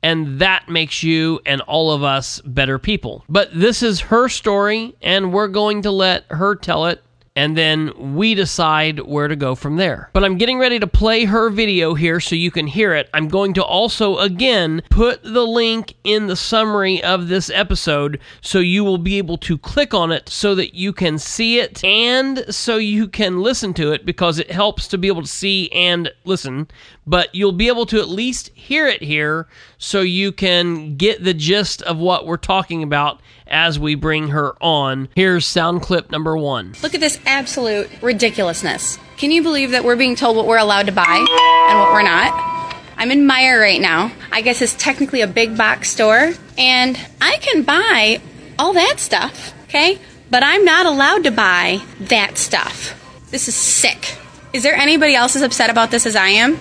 and 0.03 0.39
that 0.39 0.69
makes 0.69 1.03
you 1.03 1.39
and 1.45 1.61
all 1.61 1.91
of 1.91 2.03
us 2.03 2.41
better 2.41 2.79
people. 2.79 3.23
But 3.29 3.49
this 3.53 3.83
is 3.83 3.99
her 4.01 4.29
story, 4.29 4.95
and 5.01 5.33
we're 5.33 5.47
going 5.47 5.81
to 5.83 5.91
let 5.91 6.25
her 6.29 6.55
tell 6.55 6.85
it 6.85 7.03
and 7.35 7.57
then 7.57 8.15
we 8.15 8.35
decide 8.35 8.99
where 8.99 9.27
to 9.27 9.35
go 9.35 9.55
from 9.55 9.77
there. 9.77 10.09
But 10.13 10.23
I'm 10.23 10.37
getting 10.37 10.59
ready 10.59 10.79
to 10.79 10.87
play 10.87 11.25
her 11.25 11.49
video 11.49 11.93
here 11.93 12.19
so 12.19 12.35
you 12.35 12.51
can 12.51 12.67
hear 12.67 12.93
it. 12.93 13.09
I'm 13.13 13.29
going 13.29 13.53
to 13.53 13.63
also, 13.63 14.17
again, 14.17 14.81
put 14.89 15.23
the 15.23 15.45
link 15.45 15.93
in 16.03 16.27
the 16.27 16.35
summary 16.35 17.01
of 17.01 17.29
this 17.29 17.49
episode 17.49 18.19
so 18.41 18.59
you 18.59 18.83
will 18.83 18.97
be 18.97 19.17
able 19.17 19.37
to 19.39 19.57
click 19.57 19.93
on 19.93 20.11
it 20.11 20.27
so 20.27 20.55
that 20.55 20.75
you 20.75 20.91
can 20.91 21.17
see 21.17 21.59
it 21.59 21.83
and 21.83 22.43
so 22.53 22.77
you 22.77 23.07
can 23.07 23.41
listen 23.41 23.73
to 23.75 23.91
it 23.93 24.05
because 24.05 24.37
it 24.37 24.51
helps 24.51 24.87
to 24.89 24.97
be 24.97 25.07
able 25.07 25.21
to 25.21 25.27
see 25.27 25.71
and 25.71 26.11
listen. 26.25 26.67
But 27.07 27.33
you'll 27.33 27.53
be 27.53 27.69
able 27.69 27.85
to 27.87 27.99
at 27.99 28.09
least 28.09 28.49
hear 28.49 28.87
it 28.87 29.01
here 29.01 29.47
so 29.81 30.01
you 30.01 30.31
can 30.31 30.95
get 30.95 31.23
the 31.23 31.33
gist 31.33 31.81
of 31.81 31.97
what 31.97 32.27
we're 32.27 32.37
talking 32.37 32.83
about 32.83 33.19
as 33.47 33.79
we 33.79 33.95
bring 33.95 34.27
her 34.29 34.55
on. 34.61 35.09
Here's 35.15 35.45
sound 35.45 35.81
clip 35.81 36.11
number 36.11 36.37
one. 36.37 36.75
Look 36.83 36.93
at 36.93 37.01
this 37.01 37.19
absolute 37.25 37.89
ridiculousness. 38.01 38.99
Can 39.17 39.31
you 39.31 39.41
believe 39.41 39.71
that 39.71 39.83
we're 39.83 39.95
being 39.95 40.15
told 40.15 40.37
what 40.37 40.45
we're 40.45 40.59
allowed 40.59 40.85
to 40.85 40.91
buy 40.91 41.03
and 41.03 41.79
what 41.79 41.91
we're 41.93 42.03
not? 42.03 42.75
I'm 42.95 43.09
in 43.09 43.27
Meijer 43.27 43.59
right 43.59 43.81
now. 43.81 44.11
I 44.31 44.41
guess 44.41 44.61
it's 44.61 44.75
technically 44.75 45.21
a 45.21 45.27
big 45.27 45.57
box 45.57 45.89
store, 45.89 46.33
and 46.59 46.99
I 47.19 47.37
can 47.41 47.63
buy 47.63 48.21
all 48.59 48.73
that 48.73 48.99
stuff, 48.99 49.51
okay? 49.63 49.97
But 50.29 50.43
I'm 50.43 50.63
not 50.63 50.85
allowed 50.85 51.23
to 51.23 51.31
buy 51.31 51.81
that 52.01 52.37
stuff. 52.37 52.95
This 53.31 53.47
is 53.47 53.55
sick. 53.55 54.15
Is 54.53 54.61
there 54.61 54.75
anybody 54.75 55.15
else 55.15 55.35
as 55.35 55.41
upset 55.41 55.71
about 55.71 55.89
this 55.89 56.05
as 56.05 56.15
I 56.15 56.27
am? 56.27 56.59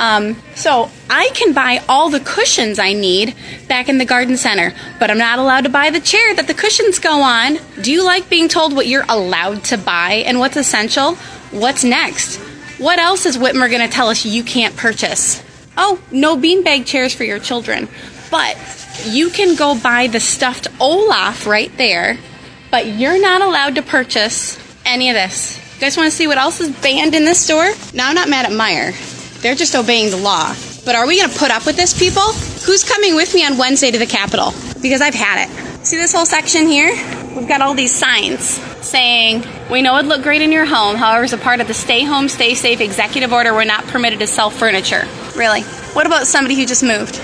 Um, 0.00 0.36
so 0.54 0.90
I 1.10 1.30
can 1.34 1.52
buy 1.52 1.82
all 1.88 2.08
the 2.08 2.20
cushions 2.20 2.78
I 2.78 2.92
need 2.92 3.34
back 3.66 3.88
in 3.88 3.98
the 3.98 4.04
garden 4.04 4.36
center, 4.36 4.72
but 5.00 5.10
I'm 5.10 5.18
not 5.18 5.38
allowed 5.38 5.64
to 5.64 5.70
buy 5.70 5.90
the 5.90 6.00
chair 6.00 6.34
that 6.34 6.46
the 6.46 6.54
cushions 6.54 6.98
go 6.98 7.22
on. 7.22 7.58
Do 7.80 7.90
you 7.92 8.04
like 8.04 8.30
being 8.30 8.48
told 8.48 8.74
what 8.74 8.86
you're 8.86 9.04
allowed 9.08 9.64
to 9.64 9.78
buy 9.78 10.22
and 10.26 10.38
what's 10.38 10.56
essential? 10.56 11.16
What's 11.50 11.82
next? 11.82 12.36
What 12.78 13.00
else 13.00 13.26
is 13.26 13.36
Whitmer 13.36 13.68
going 13.68 13.86
to 13.86 13.92
tell 13.92 14.08
us 14.08 14.24
you 14.24 14.44
can't 14.44 14.76
purchase? 14.76 15.42
Oh, 15.76 16.00
no 16.12 16.36
beanbag 16.36 16.86
chairs 16.86 17.12
for 17.12 17.24
your 17.24 17.40
children. 17.40 17.88
But 18.30 18.56
you 19.04 19.30
can 19.30 19.56
go 19.56 19.78
buy 19.78 20.06
the 20.06 20.20
stuffed 20.20 20.68
Olaf 20.80 21.46
right 21.46 21.76
there, 21.76 22.18
but 22.70 22.86
you're 22.86 23.20
not 23.20 23.42
allowed 23.42 23.74
to 23.76 23.82
purchase 23.82 24.58
any 24.84 25.10
of 25.10 25.14
this. 25.14 25.58
You 25.74 25.80
guys 25.80 25.96
want 25.96 26.10
to 26.10 26.16
see 26.16 26.26
what 26.26 26.38
else 26.38 26.60
is 26.60 26.70
banned 26.70 27.14
in 27.14 27.24
this 27.24 27.40
store? 27.40 27.72
Now, 27.94 28.08
I'm 28.08 28.14
not 28.14 28.28
mad 28.28 28.46
at 28.46 28.52
Meijer. 28.52 29.17
They're 29.40 29.54
just 29.54 29.74
obeying 29.74 30.10
the 30.10 30.16
law. 30.16 30.54
But 30.84 30.94
are 30.96 31.06
we 31.06 31.18
going 31.18 31.30
to 31.30 31.38
put 31.38 31.50
up 31.50 31.64
with 31.64 31.76
this, 31.76 31.96
people? 31.96 32.32
Who's 32.66 32.82
coming 32.82 33.14
with 33.14 33.34
me 33.34 33.44
on 33.44 33.56
Wednesday 33.56 33.90
to 33.90 33.98
the 33.98 34.06
Capitol? 34.06 34.52
Because 34.82 35.00
I've 35.00 35.14
had 35.14 35.46
it. 35.46 35.86
See 35.86 35.96
this 35.96 36.12
whole 36.12 36.26
section 36.26 36.66
here? 36.66 36.90
We've 37.36 37.46
got 37.46 37.60
all 37.60 37.74
these 37.74 37.94
signs 37.94 38.44
saying, 38.84 39.44
We 39.70 39.80
know 39.80 39.96
it'd 39.96 40.08
look 40.08 40.22
great 40.22 40.42
in 40.42 40.50
your 40.50 40.64
home. 40.64 40.96
However, 40.96 41.24
as 41.24 41.32
a 41.32 41.38
part 41.38 41.60
of 41.60 41.68
the 41.68 41.74
Stay 41.74 42.04
Home, 42.04 42.28
Stay 42.28 42.54
Safe 42.54 42.80
executive 42.80 43.32
order, 43.32 43.52
we're 43.52 43.64
not 43.64 43.84
permitted 43.84 44.18
to 44.18 44.26
sell 44.26 44.50
furniture. 44.50 45.06
Really? 45.36 45.62
What 45.92 46.06
about 46.06 46.26
somebody 46.26 46.56
who 46.56 46.66
just 46.66 46.82
moved? 46.82 47.16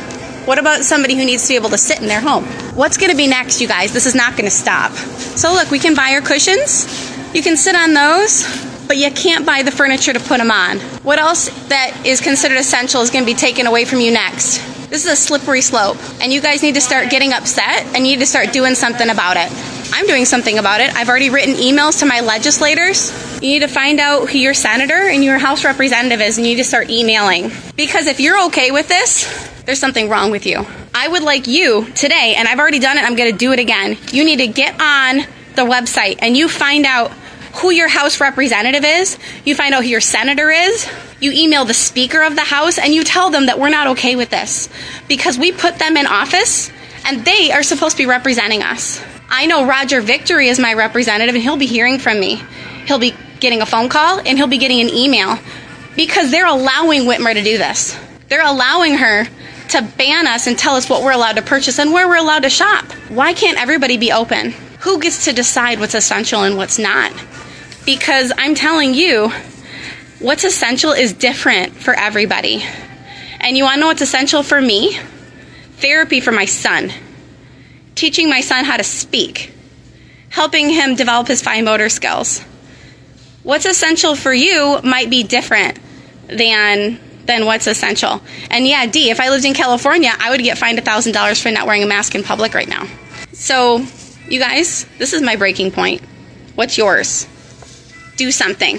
What 0.46 0.58
about 0.58 0.84
somebody 0.84 1.16
who 1.16 1.24
needs 1.24 1.42
to 1.44 1.48
be 1.48 1.56
able 1.56 1.70
to 1.70 1.78
sit 1.78 2.00
in 2.00 2.06
their 2.06 2.20
home? 2.20 2.44
What's 2.76 2.96
going 2.96 3.10
to 3.10 3.16
be 3.16 3.26
next, 3.26 3.60
you 3.60 3.66
guys? 3.66 3.92
This 3.92 4.06
is 4.06 4.14
not 4.14 4.32
going 4.32 4.44
to 4.44 4.50
stop. 4.50 4.92
So, 4.92 5.52
look, 5.52 5.70
we 5.70 5.78
can 5.78 5.94
buy 5.94 6.12
our 6.12 6.20
cushions. 6.20 6.86
You 7.34 7.42
can 7.42 7.56
sit 7.56 7.74
on 7.74 7.94
those 7.94 8.44
but 8.86 8.96
you 8.96 9.10
can't 9.10 9.46
buy 9.46 9.62
the 9.62 9.70
furniture 9.70 10.12
to 10.12 10.20
put 10.20 10.38
them 10.38 10.50
on. 10.50 10.78
What 11.02 11.18
else 11.18 11.48
that 11.68 12.02
is 12.04 12.20
considered 12.20 12.58
essential 12.58 13.00
is 13.02 13.10
going 13.10 13.24
to 13.24 13.30
be 13.30 13.36
taken 13.36 13.66
away 13.66 13.84
from 13.84 14.00
you 14.00 14.12
next? 14.12 14.58
This 14.90 15.04
is 15.06 15.12
a 15.12 15.16
slippery 15.16 15.60
slope, 15.60 15.96
and 16.20 16.32
you 16.32 16.40
guys 16.40 16.62
need 16.62 16.74
to 16.74 16.80
start 16.80 17.10
getting 17.10 17.32
upset 17.32 17.84
and 17.94 18.06
you 18.06 18.14
need 18.14 18.20
to 18.20 18.26
start 18.26 18.52
doing 18.52 18.74
something 18.74 19.08
about 19.08 19.36
it. 19.36 19.50
I'm 19.92 20.06
doing 20.06 20.24
something 20.24 20.58
about 20.58 20.80
it. 20.80 20.94
I've 20.94 21.08
already 21.08 21.30
written 21.30 21.54
emails 21.54 22.00
to 22.00 22.06
my 22.06 22.20
legislators. 22.20 23.12
You 23.42 23.48
need 23.50 23.60
to 23.60 23.68
find 23.68 24.00
out 24.00 24.28
who 24.28 24.38
your 24.38 24.54
senator 24.54 25.08
and 25.08 25.24
your 25.24 25.38
House 25.38 25.64
representative 25.64 26.20
is, 26.20 26.36
and 26.36 26.46
you 26.46 26.54
need 26.54 26.62
to 26.62 26.68
start 26.68 26.90
emailing. 26.90 27.50
Because 27.76 28.06
if 28.06 28.20
you're 28.20 28.46
okay 28.46 28.70
with 28.70 28.88
this, 28.88 29.26
there's 29.64 29.78
something 29.80 30.08
wrong 30.08 30.30
with 30.30 30.46
you. 30.46 30.64
I 30.94 31.08
would 31.08 31.22
like 31.22 31.46
you 31.46 31.86
today, 31.92 32.34
and 32.36 32.46
I've 32.46 32.58
already 32.58 32.78
done 32.78 32.98
it, 32.98 33.04
I'm 33.04 33.16
going 33.16 33.32
to 33.32 33.38
do 33.38 33.52
it 33.52 33.58
again. 33.58 33.96
You 34.12 34.24
need 34.24 34.38
to 34.38 34.46
get 34.46 34.80
on 34.80 35.26
the 35.54 35.62
website 35.62 36.18
and 36.20 36.36
you 36.36 36.48
find 36.48 36.84
out 36.84 37.12
who 37.54 37.70
your 37.70 37.88
House 37.88 38.20
representative 38.20 38.84
is, 38.84 39.18
you 39.44 39.54
find 39.54 39.74
out 39.74 39.84
who 39.84 39.88
your 39.88 40.00
senator 40.00 40.50
is, 40.50 40.88
you 41.20 41.32
email 41.32 41.64
the 41.64 41.74
Speaker 41.74 42.22
of 42.22 42.34
the 42.34 42.42
House, 42.42 42.78
and 42.78 42.92
you 42.92 43.04
tell 43.04 43.30
them 43.30 43.46
that 43.46 43.58
we're 43.58 43.70
not 43.70 43.88
okay 43.88 44.16
with 44.16 44.30
this 44.30 44.68
because 45.08 45.38
we 45.38 45.52
put 45.52 45.78
them 45.78 45.96
in 45.96 46.06
office 46.06 46.70
and 47.06 47.24
they 47.24 47.52
are 47.52 47.62
supposed 47.62 47.96
to 47.96 48.02
be 48.02 48.06
representing 48.06 48.62
us. 48.62 49.02
I 49.28 49.46
know 49.46 49.66
Roger 49.66 50.00
Victory 50.00 50.48
is 50.48 50.58
my 50.58 50.74
representative 50.74 51.34
and 51.34 51.42
he'll 51.42 51.56
be 51.56 51.66
hearing 51.66 51.98
from 51.98 52.20
me. 52.20 52.42
He'll 52.86 52.98
be 52.98 53.14
getting 53.40 53.62
a 53.62 53.66
phone 53.66 53.88
call 53.88 54.18
and 54.18 54.38
he'll 54.38 54.46
be 54.46 54.58
getting 54.58 54.80
an 54.80 54.88
email 54.88 55.38
because 55.96 56.30
they're 56.30 56.46
allowing 56.46 57.02
Whitmer 57.02 57.34
to 57.34 57.42
do 57.42 57.58
this. 57.58 57.98
They're 58.28 58.46
allowing 58.46 58.96
her 58.96 59.26
to 59.70 59.82
ban 59.96 60.26
us 60.26 60.46
and 60.46 60.58
tell 60.58 60.76
us 60.76 60.88
what 60.88 61.02
we're 61.02 61.12
allowed 61.12 61.36
to 61.36 61.42
purchase 61.42 61.78
and 61.78 61.92
where 61.92 62.08
we're 62.08 62.16
allowed 62.16 62.42
to 62.42 62.50
shop. 62.50 62.84
Why 63.08 63.32
can't 63.32 63.58
everybody 63.58 63.96
be 63.96 64.12
open? 64.12 64.52
Who 64.80 65.00
gets 65.00 65.24
to 65.24 65.32
decide 65.32 65.80
what's 65.80 65.94
essential 65.94 66.42
and 66.42 66.56
what's 66.56 66.78
not? 66.78 67.12
Because 67.84 68.32
I'm 68.36 68.54
telling 68.54 68.94
you, 68.94 69.30
what's 70.18 70.44
essential 70.44 70.92
is 70.92 71.12
different 71.12 71.74
for 71.74 71.94
everybody. 71.94 72.64
And 73.40 73.56
you 73.56 73.64
want 73.64 73.76
to 73.76 73.80
know 73.80 73.86
what's 73.88 74.02
essential 74.02 74.42
for 74.42 74.60
me? 74.60 74.98
Therapy 75.76 76.20
for 76.20 76.32
my 76.32 76.46
son, 76.46 76.92
teaching 77.94 78.30
my 78.30 78.40
son 78.40 78.64
how 78.64 78.76
to 78.76 78.84
speak, 78.84 79.52
helping 80.30 80.70
him 80.70 80.94
develop 80.94 81.28
his 81.28 81.42
fine 81.42 81.64
motor 81.64 81.88
skills. 81.88 82.40
What's 83.42 83.66
essential 83.66 84.14
for 84.14 84.32
you 84.32 84.80
might 84.82 85.10
be 85.10 85.22
different 85.22 85.78
than 86.28 86.98
than 87.26 87.46
what's 87.46 87.66
essential. 87.66 88.20
And 88.50 88.66
yeah, 88.66 88.86
D, 88.86 89.10
if 89.10 89.18
I 89.18 89.30
lived 89.30 89.46
in 89.46 89.54
California, 89.54 90.12
I 90.18 90.30
would 90.30 90.40
get 90.40 90.58
fined 90.58 90.78
$1,000 90.78 91.42
for 91.42 91.50
not 91.50 91.66
wearing 91.66 91.82
a 91.82 91.86
mask 91.86 92.14
in 92.14 92.22
public 92.22 92.52
right 92.52 92.68
now. 92.68 92.86
So, 93.32 93.84
you 94.28 94.38
guys, 94.38 94.84
this 94.98 95.14
is 95.14 95.22
my 95.22 95.36
breaking 95.36 95.70
point. 95.70 96.02
What's 96.54 96.76
yours? 96.76 97.26
Do 98.16 98.30
something. 98.30 98.78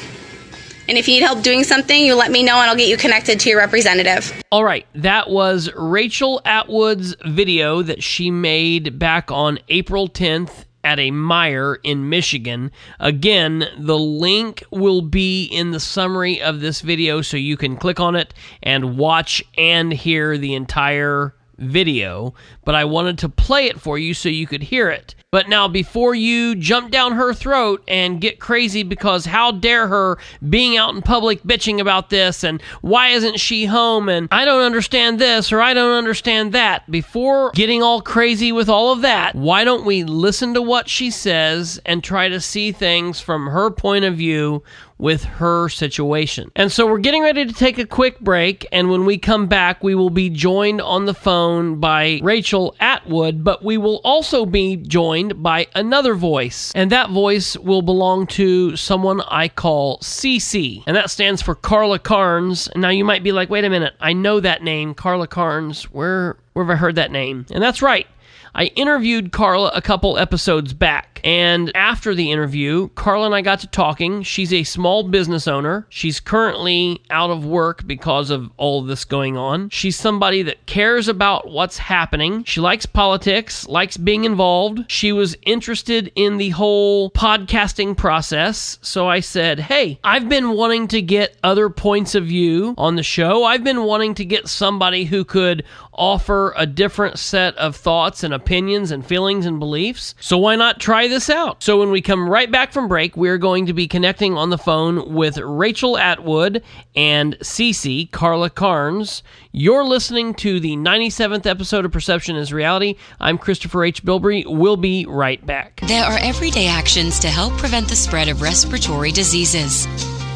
And 0.87 0.97
if 0.97 1.07
you 1.07 1.15
need 1.15 1.23
help 1.23 1.41
doing 1.41 1.63
something, 1.63 2.05
you 2.05 2.13
let 2.15 2.31
me 2.31 2.43
know 2.43 2.59
and 2.59 2.69
I'll 2.69 2.75
get 2.75 2.89
you 2.89 2.97
connected 2.97 3.39
to 3.39 3.49
your 3.49 3.57
representative. 3.57 4.31
All 4.51 4.63
right, 4.63 4.85
that 4.93 5.29
was 5.29 5.69
Rachel 5.75 6.41
Atwood's 6.45 7.15
video 7.25 7.81
that 7.81 8.03
she 8.03 8.29
made 8.29 8.99
back 8.99 9.31
on 9.31 9.57
April 9.67 10.07
10th 10.07 10.65
at 10.83 10.99
a 10.99 11.09
Meijer 11.09 11.77
in 11.83 12.07
Michigan. 12.09 12.71
Again, 12.99 13.65
the 13.79 13.97
link 13.97 14.63
will 14.69 15.01
be 15.01 15.45
in 15.45 15.71
the 15.71 15.79
summary 15.79 16.39
of 16.39 16.59
this 16.59 16.81
video 16.81 17.21
so 17.21 17.35
you 17.37 17.57
can 17.57 17.75
click 17.75 17.99
on 17.99 18.15
it 18.15 18.35
and 18.61 18.95
watch 18.95 19.43
and 19.57 19.91
hear 19.91 20.37
the 20.37 20.53
entire 20.53 21.33
video, 21.57 22.33
but 22.63 22.75
I 22.75 22.85
wanted 22.85 23.17
to 23.19 23.29
play 23.29 23.65
it 23.65 23.79
for 23.79 23.97
you 23.97 24.13
so 24.13 24.29
you 24.29 24.47
could 24.47 24.63
hear 24.63 24.89
it. 24.89 25.15
But 25.31 25.49
now, 25.49 25.67
before 25.67 26.15
you 26.15 26.55
jump 26.55 26.91
down 26.91 27.11
her 27.13 27.33
throat 27.33 27.83
and 27.89 28.21
get 28.21 28.39
crazy 28.39 28.83
because 28.83 29.25
how 29.25 29.51
dare 29.51 29.87
her 29.87 30.17
being 30.47 30.77
out 30.77 30.95
in 30.95 31.01
public 31.01 31.43
bitching 31.43 31.81
about 31.81 32.09
this 32.09 32.43
and 32.43 32.61
why 32.81 33.09
isn't 33.09 33.39
she 33.39 33.65
home 33.65 34.07
and 34.07 34.29
I 34.31 34.45
don't 34.45 34.63
understand 34.63 35.19
this 35.19 35.51
or 35.51 35.59
I 35.61 35.73
don't 35.73 35.97
understand 35.97 36.53
that, 36.53 36.89
before 36.89 37.51
getting 37.51 37.83
all 37.83 38.01
crazy 38.01 38.53
with 38.53 38.69
all 38.69 38.93
of 38.93 39.01
that, 39.01 39.35
why 39.35 39.65
don't 39.65 39.85
we 39.85 40.05
listen 40.05 40.53
to 40.53 40.61
what 40.61 40.89
she 40.89 41.11
says 41.11 41.81
and 41.85 42.01
try 42.01 42.29
to 42.29 42.39
see 42.39 42.71
things 42.71 43.19
from 43.19 43.47
her 43.47 43.69
point 43.69 44.05
of 44.05 44.15
view 44.15 44.63
with 44.97 45.23
her 45.25 45.67
situation. 45.67 46.51
And 46.55 46.71
so 46.71 46.87
we're 46.87 46.99
getting 46.99 47.21
ready 47.21 47.45
to 47.45 47.53
take 47.53 47.77
a 47.77 47.85
quick 47.85 48.19
break. 48.19 48.65
And 48.71 48.89
when 48.89 49.05
we 49.05 49.17
come 49.17 49.47
back, 49.47 49.83
we 49.83 49.95
will 49.95 50.09
be 50.09 50.29
joined 50.29 50.81
on 50.81 51.05
the 51.05 51.13
phone 51.13 51.79
by 51.79 52.19
Rachel 52.23 52.75
Atwood, 52.79 53.43
but 53.43 53.63
we 53.63 53.77
will 53.77 53.99
also 54.03 54.45
be 54.45 54.77
joined 54.77 55.43
by 55.43 55.67
another 55.75 56.15
voice. 56.15 56.71
And 56.75 56.91
that 56.91 57.09
voice 57.09 57.57
will 57.57 57.81
belong 57.81 58.27
to 58.27 58.75
someone 58.77 59.21
I 59.21 59.49
call 59.49 59.99
CC. 59.99 60.83
And 60.87 60.95
that 60.95 61.09
stands 61.09 61.41
for 61.41 61.55
Carla 61.55 61.99
Carnes. 61.99 62.69
Now 62.75 62.89
you 62.89 63.03
might 63.03 63.23
be 63.23 63.31
like, 63.31 63.49
wait 63.49 63.65
a 63.65 63.69
minute, 63.69 63.95
I 63.99 64.13
know 64.13 64.39
that 64.39 64.63
name, 64.63 64.93
Carla 64.93 65.27
Carnes. 65.27 65.83
Where, 65.91 66.37
where 66.53 66.65
have 66.65 66.71
I 66.71 66.77
heard 66.77 66.95
that 66.95 67.11
name? 67.11 67.45
And 67.51 67.61
that's 67.61 67.81
right. 67.81 68.07
I 68.55 68.67
interviewed 68.67 69.33
Carla 69.33 69.69
a 69.75 69.81
couple 69.81 70.17
episodes 70.17 70.73
back, 70.73 71.14
and 71.25 71.75
after 71.75 72.13
the 72.13 72.31
interview, 72.31 72.89
Carla 72.89 73.25
and 73.25 73.33
I 73.33 73.41
got 73.41 73.59
to 73.61 73.67
talking. 73.67 74.21
She's 74.21 74.53
a 74.53 74.63
small 74.63 75.01
business 75.01 75.47
owner. 75.47 75.87
She's 75.89 76.19
currently 76.19 77.01
out 77.09 77.31
of 77.31 77.43
work 77.43 77.87
because 77.87 78.29
of 78.29 78.51
all 78.57 78.81
of 78.81 78.87
this 78.87 79.05
going 79.05 79.35
on. 79.35 79.69
She's 79.71 79.97
somebody 79.97 80.43
that 80.43 80.67
cares 80.67 81.07
about 81.07 81.49
what's 81.49 81.79
happening. 81.79 82.43
She 82.43 82.61
likes 82.61 82.85
politics, 82.85 83.67
likes 83.67 83.97
being 83.97 84.23
involved. 84.23 84.85
She 84.87 85.11
was 85.11 85.35
interested 85.41 86.11
in 86.15 86.37
the 86.37 86.51
whole 86.51 87.09
podcasting 87.09 87.97
process. 87.97 88.77
So 88.83 89.09
I 89.09 89.19
said, 89.21 89.59
Hey, 89.59 89.99
I've 90.03 90.29
been 90.29 90.51
wanting 90.51 90.87
to 90.89 91.01
get 91.01 91.37
other 91.41 91.71
points 91.71 92.13
of 92.13 92.25
view 92.25 92.75
on 92.77 92.97
the 92.97 93.03
show. 93.03 93.43
I've 93.43 93.63
been 93.63 93.83
wanting 93.85 94.13
to 94.15 94.25
get 94.25 94.47
somebody 94.47 95.05
who 95.05 95.25
could 95.25 95.63
offer 95.97 96.53
a 96.57 96.65
different 96.65 97.17
set 97.17 97.55
of 97.57 97.75
thoughts 97.75 98.23
and 98.23 98.33
opinions 98.33 98.91
and 98.91 99.03
feelings 99.05 99.45
and 99.45 99.59
beliefs. 99.59 100.13
So 100.19 100.37
why 100.37 100.55
not 100.55 100.79
try 100.79 101.07
this 101.07 101.14
out? 101.29 101.63
So 101.63 101.79
when 101.79 101.91
we 101.91 102.01
come 102.01 102.29
right 102.29 102.51
back 102.51 102.73
from 102.73 102.87
break, 102.87 103.15
we're 103.15 103.37
going 103.37 103.67
to 103.67 103.73
be 103.73 103.87
connecting 103.87 104.35
on 104.35 104.49
the 104.49 104.57
phone 104.57 105.13
with 105.13 105.37
Rachel 105.37 105.97
Atwood 105.97 106.61
and 106.95 107.37
Cece 107.39 108.11
Carla 108.11 108.49
Carnes. 108.49 109.23
You're 109.51 109.85
listening 109.85 110.33
to 110.35 110.59
the 110.59 110.75
97th 110.75 111.45
episode 111.45 111.85
of 111.85 111.91
Perception 111.91 112.35
is 112.35 112.51
Reality. 112.51 112.95
I'm 113.19 113.37
Christopher 113.37 113.85
H. 113.85 114.03
Bilbrey. 114.03 114.43
We'll 114.45 114.77
be 114.77 115.05
right 115.05 115.43
back. 115.45 115.79
There 115.87 116.03
are 116.03 116.19
everyday 116.21 116.67
actions 116.67 117.17
to 117.19 117.29
help 117.29 117.53
prevent 117.53 117.87
the 117.87 117.95
spread 117.95 118.27
of 118.27 118.41
respiratory 118.41 119.11
diseases. 119.11 119.87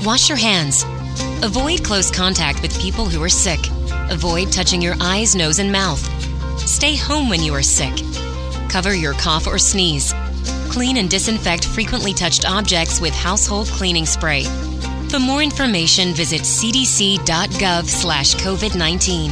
Wash 0.05 0.29
your 0.29 0.37
hands. 0.37 0.85
Avoid 1.43 1.83
close 1.83 2.09
contact 2.09 2.61
with 2.61 2.79
people 2.79 3.05
who 3.05 3.21
are 3.21 3.29
sick. 3.29 3.59
Avoid 4.09 4.51
touching 4.51 4.81
your 4.81 4.95
eyes, 5.01 5.35
nose, 5.35 5.59
and 5.59 5.71
mouth. 5.71 5.99
Stay 6.59 6.95
home 6.95 7.27
when 7.27 7.43
you 7.43 7.53
are 7.53 7.61
sick. 7.61 7.93
Cover 8.69 8.93
your 8.93 9.13
cough 9.13 9.47
or 9.47 9.57
sneeze. 9.57 10.13
Clean 10.69 10.97
and 10.97 11.09
disinfect 11.09 11.65
frequently 11.65 12.13
touched 12.13 12.49
objects 12.49 13.01
with 13.01 13.13
household 13.13 13.67
cleaning 13.67 14.05
spray. 14.05 14.43
For 15.09 15.19
more 15.19 15.41
information, 15.41 16.13
visit 16.13 16.41
cdc.gov 16.41 17.85
slash 17.85 18.35
COVID-19. 18.35 19.31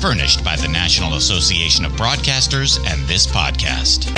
Furnished 0.00 0.44
by 0.44 0.56
the 0.56 0.68
National 0.68 1.14
Association 1.14 1.84
of 1.84 1.92
Broadcasters 1.92 2.78
and 2.90 3.00
this 3.06 3.26
podcast. 3.26 4.14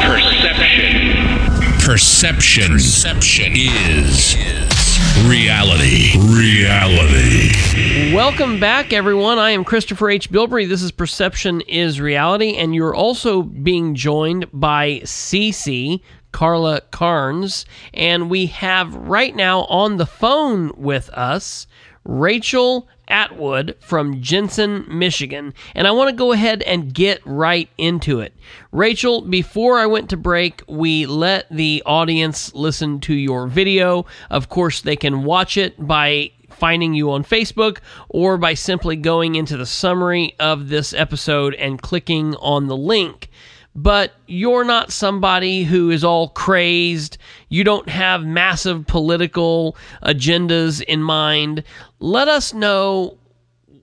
Perception. 0.00 1.80
Perception. 1.80 2.72
Perception 2.72 3.52
is 3.56 4.79
reality. 5.28 6.18
Reality. 6.18 8.12
Welcome 8.12 8.58
back, 8.58 8.92
everyone. 8.92 9.38
I 9.38 9.50
am 9.50 9.64
Christopher 9.64 10.10
H. 10.10 10.30
Bilbrey. 10.30 10.68
This 10.68 10.82
is 10.82 10.90
Perception 10.92 11.60
is 11.62 12.00
Reality, 12.00 12.56
and 12.56 12.74
you're 12.74 12.94
also 12.94 13.42
being 13.42 13.94
joined 13.94 14.46
by 14.52 15.00
Cece, 15.04 16.00
Carla 16.32 16.80
Carnes, 16.90 17.64
and 17.94 18.30
we 18.30 18.46
have 18.46 18.94
right 18.94 19.34
now 19.34 19.60
on 19.64 19.96
the 19.96 20.06
phone 20.06 20.72
with 20.76 21.08
us 21.10 21.66
Rachel 22.04 22.88
Atwood 23.10 23.76
from 23.80 24.22
Jenison, 24.22 24.86
Michigan. 24.88 25.52
And 25.74 25.86
I 25.86 25.90
want 25.90 26.10
to 26.10 26.16
go 26.16 26.32
ahead 26.32 26.62
and 26.62 26.94
get 26.94 27.20
right 27.26 27.68
into 27.76 28.20
it. 28.20 28.32
Rachel, 28.72 29.22
before 29.22 29.78
I 29.78 29.86
went 29.86 30.10
to 30.10 30.16
break, 30.16 30.62
we 30.68 31.06
let 31.06 31.46
the 31.50 31.82
audience 31.84 32.54
listen 32.54 33.00
to 33.00 33.14
your 33.14 33.46
video. 33.46 34.06
Of 34.30 34.48
course, 34.48 34.80
they 34.80 34.96
can 34.96 35.24
watch 35.24 35.56
it 35.56 35.74
by 35.86 36.30
finding 36.50 36.94
you 36.94 37.10
on 37.10 37.24
Facebook 37.24 37.78
or 38.08 38.36
by 38.36 38.54
simply 38.54 38.96
going 38.96 39.34
into 39.34 39.56
the 39.56 39.66
summary 39.66 40.34
of 40.38 40.68
this 40.68 40.92
episode 40.92 41.54
and 41.54 41.80
clicking 41.80 42.34
on 42.36 42.66
the 42.66 42.76
link 42.76 43.30
but 43.74 44.12
you're 44.26 44.64
not 44.64 44.92
somebody 44.92 45.62
who 45.62 45.90
is 45.90 46.04
all 46.04 46.28
crazed. 46.30 47.18
You 47.48 47.64
don't 47.64 47.88
have 47.88 48.24
massive 48.24 48.86
political 48.86 49.76
agendas 50.02 50.82
in 50.82 51.02
mind. 51.02 51.62
Let 52.00 52.28
us 52.28 52.52
know 52.52 53.16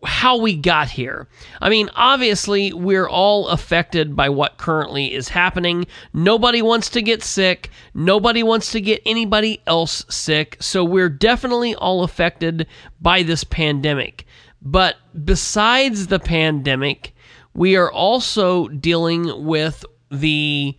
how 0.03 0.37
we 0.37 0.55
got 0.55 0.89
here. 0.89 1.27
I 1.61 1.69
mean, 1.69 1.89
obviously, 1.95 2.71
we're 2.73 3.09
all 3.09 3.47
affected 3.47 4.15
by 4.15 4.29
what 4.29 4.57
currently 4.57 5.13
is 5.13 5.29
happening. 5.29 5.87
Nobody 6.13 6.61
wants 6.61 6.89
to 6.91 7.01
get 7.01 7.23
sick. 7.23 7.69
Nobody 7.93 8.43
wants 8.43 8.71
to 8.73 8.81
get 8.81 9.01
anybody 9.05 9.61
else 9.65 10.05
sick. 10.09 10.57
So 10.59 10.83
we're 10.83 11.09
definitely 11.09 11.75
all 11.75 12.03
affected 12.03 12.67
by 13.01 13.23
this 13.23 13.43
pandemic. 13.43 14.25
But 14.61 14.97
besides 15.23 16.07
the 16.07 16.19
pandemic, 16.19 17.13
we 17.57 17.75
are 17.75 17.91
also 17.91 18.67
dealing 18.67 19.45
with 19.45 19.83
the 20.11 20.77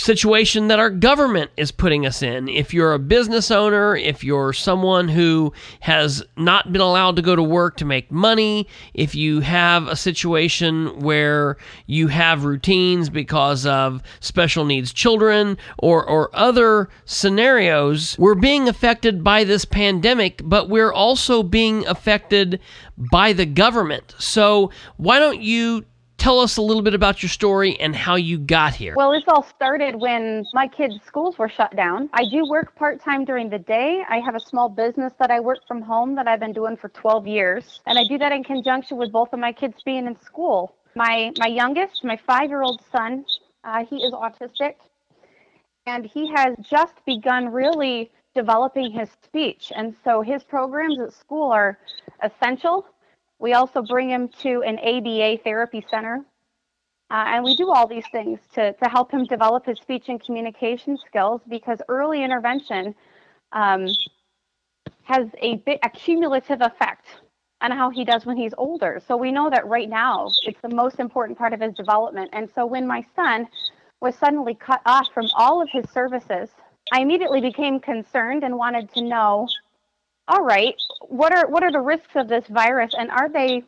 situation 0.00 0.68
that 0.68 0.78
our 0.78 0.90
government 0.90 1.50
is 1.56 1.70
putting 1.70 2.06
us 2.06 2.22
in. 2.22 2.48
If 2.48 2.72
you're 2.72 2.94
a 2.94 2.98
business 2.98 3.50
owner, 3.50 3.94
if 3.94 4.24
you're 4.24 4.52
someone 4.52 5.08
who 5.08 5.52
has 5.80 6.22
not 6.36 6.72
been 6.72 6.80
allowed 6.80 7.16
to 7.16 7.22
go 7.22 7.36
to 7.36 7.42
work 7.42 7.76
to 7.76 7.84
make 7.84 8.10
money, 8.10 8.66
if 8.94 9.14
you 9.14 9.40
have 9.40 9.86
a 9.88 9.96
situation 9.96 11.00
where 11.00 11.58
you 11.86 12.08
have 12.08 12.44
routines 12.44 13.10
because 13.10 13.66
of 13.66 14.02
special 14.20 14.64
needs 14.64 14.92
children 14.92 15.58
or, 15.78 16.04
or 16.04 16.30
other 16.34 16.88
scenarios, 17.04 18.16
we're 18.18 18.34
being 18.34 18.68
affected 18.68 19.22
by 19.22 19.44
this 19.44 19.64
pandemic, 19.66 20.40
but 20.44 20.70
we're 20.70 20.92
also 20.92 21.42
being 21.42 21.86
affected 21.86 22.58
by 23.12 23.32
the 23.32 23.46
government. 23.46 24.14
So 24.18 24.70
why 24.96 25.18
don't 25.18 25.40
you 25.40 25.84
tell 26.20 26.38
us 26.38 26.58
a 26.58 26.62
little 26.62 26.82
bit 26.82 26.92
about 26.92 27.22
your 27.22 27.30
story 27.30 27.80
and 27.80 27.96
how 27.96 28.14
you 28.14 28.38
got 28.38 28.74
here. 28.74 28.94
Well, 28.94 29.10
this 29.10 29.24
all 29.26 29.42
started 29.42 29.96
when 29.96 30.44
my 30.52 30.68
kids' 30.68 30.96
schools 31.06 31.38
were 31.38 31.48
shut 31.48 31.74
down. 31.74 32.10
I 32.12 32.24
do 32.30 32.46
work 32.46 32.76
part 32.76 33.02
time 33.02 33.24
during 33.24 33.48
the 33.48 33.58
day. 33.58 34.04
I 34.08 34.18
have 34.18 34.34
a 34.34 34.40
small 34.40 34.68
business 34.68 35.14
that 35.18 35.30
I 35.30 35.40
work 35.40 35.60
from 35.66 35.80
home 35.80 36.14
that 36.16 36.28
I've 36.28 36.38
been 36.38 36.52
doing 36.52 36.76
for 36.76 36.90
12 36.90 37.26
years, 37.26 37.80
and 37.86 37.98
I 37.98 38.04
do 38.04 38.18
that 38.18 38.32
in 38.32 38.44
conjunction 38.44 38.98
with 38.98 39.10
both 39.10 39.32
of 39.32 39.40
my 39.40 39.52
kids 39.52 39.82
being 39.82 40.06
in 40.06 40.20
school. 40.20 40.76
My 40.94 41.32
my 41.38 41.46
youngest, 41.46 42.04
my 42.04 42.18
five 42.26 42.50
year 42.50 42.62
old 42.62 42.82
son, 42.92 43.24
uh, 43.64 43.84
he 43.86 43.96
is 43.96 44.12
autistic, 44.12 44.74
and 45.86 46.04
he 46.04 46.30
has 46.36 46.54
just 46.60 46.94
begun 47.06 47.48
really 47.48 48.10
developing 48.34 48.90
his 48.90 49.08
speech, 49.24 49.72
and 49.74 49.94
so 50.04 50.20
his 50.20 50.44
programs 50.44 51.00
at 51.00 51.12
school 51.14 51.50
are 51.50 51.78
essential 52.22 52.86
we 53.40 53.54
also 53.54 53.82
bring 53.82 54.10
him 54.10 54.28
to 54.42 54.62
an 54.62 54.78
ABA 54.78 55.38
therapy 55.42 55.84
center. 55.90 56.24
Uh, 57.10 57.24
and 57.26 57.42
we 57.42 57.56
do 57.56 57.72
all 57.72 57.88
these 57.88 58.06
things 58.12 58.38
to, 58.54 58.72
to 58.74 58.88
help 58.88 59.10
him 59.10 59.24
develop 59.24 59.66
his 59.66 59.78
speech 59.78 60.08
and 60.08 60.22
communication 60.22 60.96
skills 61.08 61.40
because 61.48 61.78
early 61.88 62.22
intervention 62.22 62.94
um, 63.50 63.88
has 65.02 65.26
a 65.42 65.56
bit 65.56 65.80
a 65.82 65.90
cumulative 65.90 66.60
effect 66.60 67.06
on 67.62 67.72
how 67.72 67.90
he 67.90 68.04
does 68.04 68.24
when 68.24 68.36
he's 68.36 68.54
older. 68.56 69.00
So 69.08 69.16
we 69.16 69.32
know 69.32 69.50
that 69.50 69.66
right 69.66 69.88
now 69.88 70.30
it's 70.44 70.60
the 70.62 70.68
most 70.68 71.00
important 71.00 71.36
part 71.36 71.52
of 71.52 71.60
his 71.60 71.74
development. 71.74 72.30
And 72.32 72.48
so 72.54 72.64
when 72.64 72.86
my 72.86 73.04
son 73.16 73.48
was 74.00 74.14
suddenly 74.14 74.54
cut 74.54 74.80
off 74.86 75.08
from 75.12 75.26
all 75.34 75.60
of 75.60 75.68
his 75.68 75.84
services, 75.90 76.50
I 76.92 77.00
immediately 77.00 77.40
became 77.40 77.80
concerned 77.80 78.44
and 78.44 78.56
wanted 78.56 78.92
to 78.94 79.02
know 79.02 79.48
all 80.30 80.44
right, 80.44 80.76
what 81.08 81.34
are 81.34 81.48
what 81.48 81.64
are 81.64 81.72
the 81.72 81.80
risks 81.80 82.14
of 82.14 82.28
this 82.28 82.46
virus, 82.46 82.94
and 82.96 83.10
are 83.10 83.28
they 83.28 83.64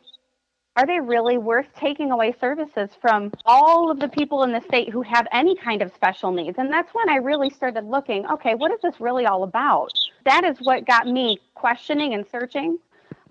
are 0.77 0.87
they 0.87 0.99
really 0.99 1.37
worth 1.37 1.67
taking 1.77 2.09
away 2.09 2.33
services 2.39 2.89
from 3.01 3.31
all 3.45 3.91
of 3.91 3.99
the 3.99 4.07
people 4.07 4.43
in 4.43 4.53
the 4.53 4.61
state 4.61 4.89
who 4.89 5.01
have 5.01 5.27
any 5.33 5.55
kind 5.57 5.81
of 5.81 5.93
special 5.93 6.31
needs? 6.31 6.57
And 6.57 6.71
that's 6.71 6.91
when 6.93 7.09
I 7.09 7.17
really 7.17 7.49
started 7.49 7.83
looking, 7.83 8.25
okay, 8.27 8.55
what 8.55 8.71
is 8.71 8.79
this 8.81 8.99
really 8.99 9.25
all 9.25 9.43
about? 9.43 9.91
That 10.25 10.43
is 10.45 10.57
what 10.61 10.87
got 10.87 11.05
me 11.05 11.37
questioning 11.53 12.13
and 12.13 12.25
searching 12.31 12.79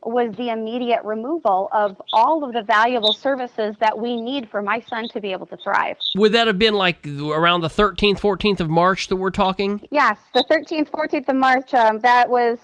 was 0.04 0.34
the 0.36 0.50
immediate 0.50 1.02
removal 1.04 1.68
of 1.72 2.00
all 2.12 2.44
of 2.44 2.52
the 2.52 2.62
valuable 2.62 3.12
services 3.12 3.76
that 3.80 3.96
we 3.96 4.20
need 4.20 4.48
for 4.50 4.60
my 4.60 4.80
son 4.80 5.08
to 5.08 5.20
be 5.20 5.32
able 5.32 5.46
to 5.46 5.56
thrive. 5.56 5.96
Would 6.16 6.32
that 6.32 6.48
have 6.48 6.58
been 6.58 6.74
like 6.74 7.06
around 7.06 7.62
the 7.62 7.68
13th, 7.68 8.20
14th 8.20 8.60
of 8.60 8.68
March 8.68 9.08
that 9.08 9.16
we're 9.16 9.30
talking? 9.30 9.80
Yes, 9.90 10.18
the 10.34 10.44
13th, 10.50 10.90
14th 10.90 11.28
of 11.28 11.36
March. 11.36 11.72
Um, 11.72 12.00
that 12.00 12.28
was 12.28 12.58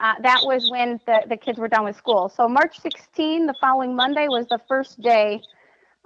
uh, 0.00 0.14
that 0.22 0.40
was 0.44 0.70
when 0.70 1.00
the, 1.06 1.22
the 1.28 1.36
kids 1.36 1.58
were 1.58 1.68
done 1.68 1.84
with 1.84 1.96
school. 1.96 2.28
So 2.28 2.48
March 2.48 2.78
16, 2.80 3.46
the 3.46 3.54
following 3.60 3.94
Monday, 3.94 4.28
was 4.28 4.46
the 4.48 4.60
first 4.68 5.00
day 5.00 5.40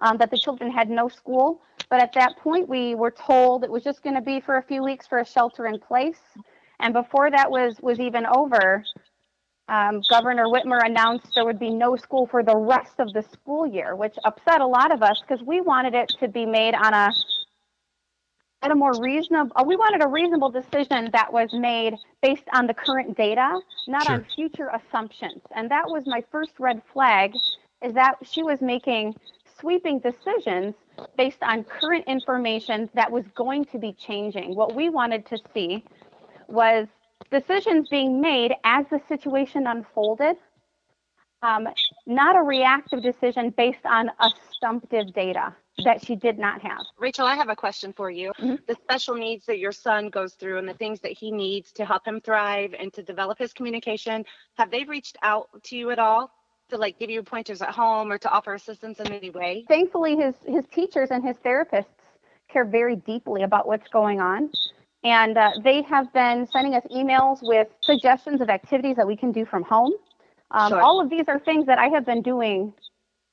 um, 0.00 0.16
that 0.18 0.30
the 0.30 0.38
children 0.38 0.70
had 0.70 0.88
no 0.88 1.08
school. 1.08 1.62
But 1.90 2.00
at 2.00 2.12
that 2.14 2.37
point, 2.38 2.68
we 2.68 2.94
were 2.94 3.10
told 3.12 3.64
it 3.64 3.70
was 3.70 3.84
just 3.84 4.02
going 4.02 4.16
to 4.16 4.22
be 4.22 4.40
for 4.40 4.56
a 4.56 4.62
few 4.62 4.82
weeks 4.82 5.06
for 5.06 5.18
a 5.18 5.26
shelter 5.26 5.66
in 5.66 5.78
place. 5.78 6.20
And 6.80 6.92
before 6.92 7.30
that 7.30 7.50
was 7.50 7.76
was 7.80 8.00
even 8.00 8.26
over, 8.26 8.84
um, 9.68 10.02
Governor 10.10 10.44
Whitmer 10.46 10.84
announced 10.84 11.28
there 11.34 11.44
would 11.44 11.58
be 11.58 11.70
no 11.70 11.96
school 11.96 12.26
for 12.26 12.42
the 12.42 12.56
rest 12.56 12.94
of 12.98 13.12
the 13.12 13.22
school 13.22 13.66
year, 13.66 13.96
which 13.96 14.14
upset 14.24 14.60
a 14.60 14.66
lot 14.66 14.92
of 14.92 15.02
us 15.02 15.22
because 15.26 15.44
we 15.46 15.60
wanted 15.60 15.94
it 15.94 16.12
to 16.20 16.28
be 16.28 16.44
made 16.44 16.74
on 16.74 16.92
a 16.92 17.10
at 18.64 18.70
a 18.70 18.74
more 18.74 18.98
reasonable 19.00 19.53
uh, 19.57 19.64
we 19.64 19.77
wanted 19.77 20.03
a 20.03 20.09
reasonable 20.09 20.50
decision 20.50 21.11
that 21.12 21.33
was 21.33 21.53
made 21.53 21.94
based 22.22 22.48
on 22.53 22.66
the 22.66 22.74
current 22.74 23.16
data 23.16 23.61
not 23.87 24.05
sure. 24.05 24.14
on 24.14 24.27
future 24.35 24.70
assumptions 24.74 25.42
and 25.55 25.70
that 25.70 25.85
was 25.87 26.03
my 26.07 26.22
first 26.33 26.53
red 26.59 26.83
flag 26.92 27.35
is 27.83 27.92
that 27.92 28.16
she 28.22 28.42
was 28.42 28.61
making 28.61 29.14
sweeping 29.61 29.98
decisions 29.98 30.74
based 31.16 31.42
on 31.42 31.64
current 31.64 32.05
information 32.07 32.88
that 32.94 33.11
was 33.11 33.24
going 33.35 33.64
to 33.66 33.79
be 33.79 33.92
changing. 33.92 34.55
What 34.55 34.74
we 34.74 34.88
wanted 34.88 35.27
to 35.27 35.38
see 35.53 35.85
was 36.48 36.87
decisions 37.31 37.88
being 37.88 38.20
made 38.20 38.53
as 38.64 38.87
the 38.90 39.00
situation 39.09 39.66
unfolded, 39.66 40.37
um, 41.42 41.68
not 42.07 42.37
a 42.37 42.42
reactive 42.42 43.03
decision 43.03 43.50
based 43.57 43.85
on 43.85 44.11
assumptive 44.20 45.12
data 45.14 45.55
that 45.82 46.04
she 46.04 46.14
did 46.14 46.38
not 46.38 46.62
have. 46.62 46.80
Rachel, 46.98 47.26
I 47.26 47.34
have 47.34 47.48
a 47.48 47.56
question 47.56 47.92
for 47.92 48.10
you. 48.10 48.32
Mhm. 48.38 48.64
The 48.66 48.74
special 48.74 49.14
needs 49.14 49.44
that 49.46 49.58
your 49.58 49.72
son 49.72 50.08
goes 50.08 50.34
through 50.34 50.58
and 50.58 50.68
the 50.68 50.74
things 50.74 51.00
that 51.00 51.12
he 51.12 51.30
needs 51.32 51.72
to 51.72 51.84
help 51.84 52.06
him 52.06 52.20
thrive 52.20 52.74
and 52.78 52.92
to 52.92 53.02
develop 53.02 53.38
his 53.38 53.52
communication, 53.52 54.24
have 54.56 54.70
they 54.70 54.84
reached 54.84 55.16
out 55.22 55.48
to 55.64 55.76
you 55.76 55.90
at 55.90 55.98
all 55.98 56.30
to 56.70 56.78
like 56.78 56.98
give 56.98 57.10
you 57.10 57.22
pointers 57.22 57.60
at 57.60 57.70
home 57.70 58.10
or 58.12 58.18
to 58.18 58.30
offer 58.30 58.54
assistance 58.54 59.00
in 59.00 59.12
any 59.12 59.30
way? 59.30 59.64
Thankfully, 59.68 60.16
his, 60.16 60.34
his 60.46 60.64
teachers 60.66 61.10
and 61.10 61.24
his 61.24 61.37
therapists 61.38 61.87
care 62.48 62.64
very 62.64 62.96
deeply 62.96 63.42
about 63.42 63.66
what's 63.66 63.88
going 63.88 64.20
on. 64.20 64.50
And 65.02 65.37
uh, 65.37 65.50
they 65.62 65.82
have 65.82 66.10
been 66.12 66.46
sending 66.46 66.74
us 66.74 66.84
emails 66.90 67.40
with 67.42 67.68
suggestions 67.80 68.40
of 68.40 68.48
activities 68.48 68.96
that 68.96 69.06
we 69.06 69.16
can 69.16 69.32
do 69.32 69.44
from 69.44 69.64
home. 69.64 69.92
Um, 70.50 70.70
Sure. 70.70 70.80
All 70.80 71.00
of 71.00 71.10
these 71.10 71.24
are 71.28 71.38
things 71.40 71.66
that 71.66 71.78
I 71.78 71.88
have 71.88 72.06
been 72.06 72.22
doing 72.22 72.72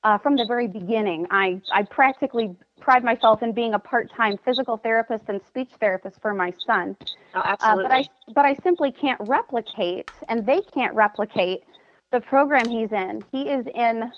uh, 0.04 0.18
from 0.18 0.36
the 0.36 0.46
very 0.48 0.68
beginning. 0.68 1.28
I, 1.32 1.62
I 1.74 1.84
practically 1.84 2.56
pride 2.80 3.04
myself 3.04 3.44
in 3.44 3.52
being 3.54 3.74
a 3.76 3.80
part-time 3.80 4.38
physical 4.44 4.78
therapist 4.78 5.26
and 5.28 5.40
speech 5.48 5.70
therapist 5.80 6.20
for 6.22 6.34
my 6.34 6.54
son. 6.66 6.96
Oh, 7.36 7.40
Uh, 7.40 7.44
absolutely. 7.46 7.84
but 7.84 7.92
I 7.92 8.04
but 8.34 8.46
I 8.46 8.56
simply 8.64 8.92
can't 8.92 9.20
replicate, 9.22 10.10
and 10.30 10.46
they 10.46 10.62
can't 10.74 10.94
replicate 10.96 11.64
the 12.12 12.20
program 12.22 12.68
he's 12.68 12.92
in. 12.92 13.24
He 13.32 13.44
is 13.50 13.66
in 13.74 14.12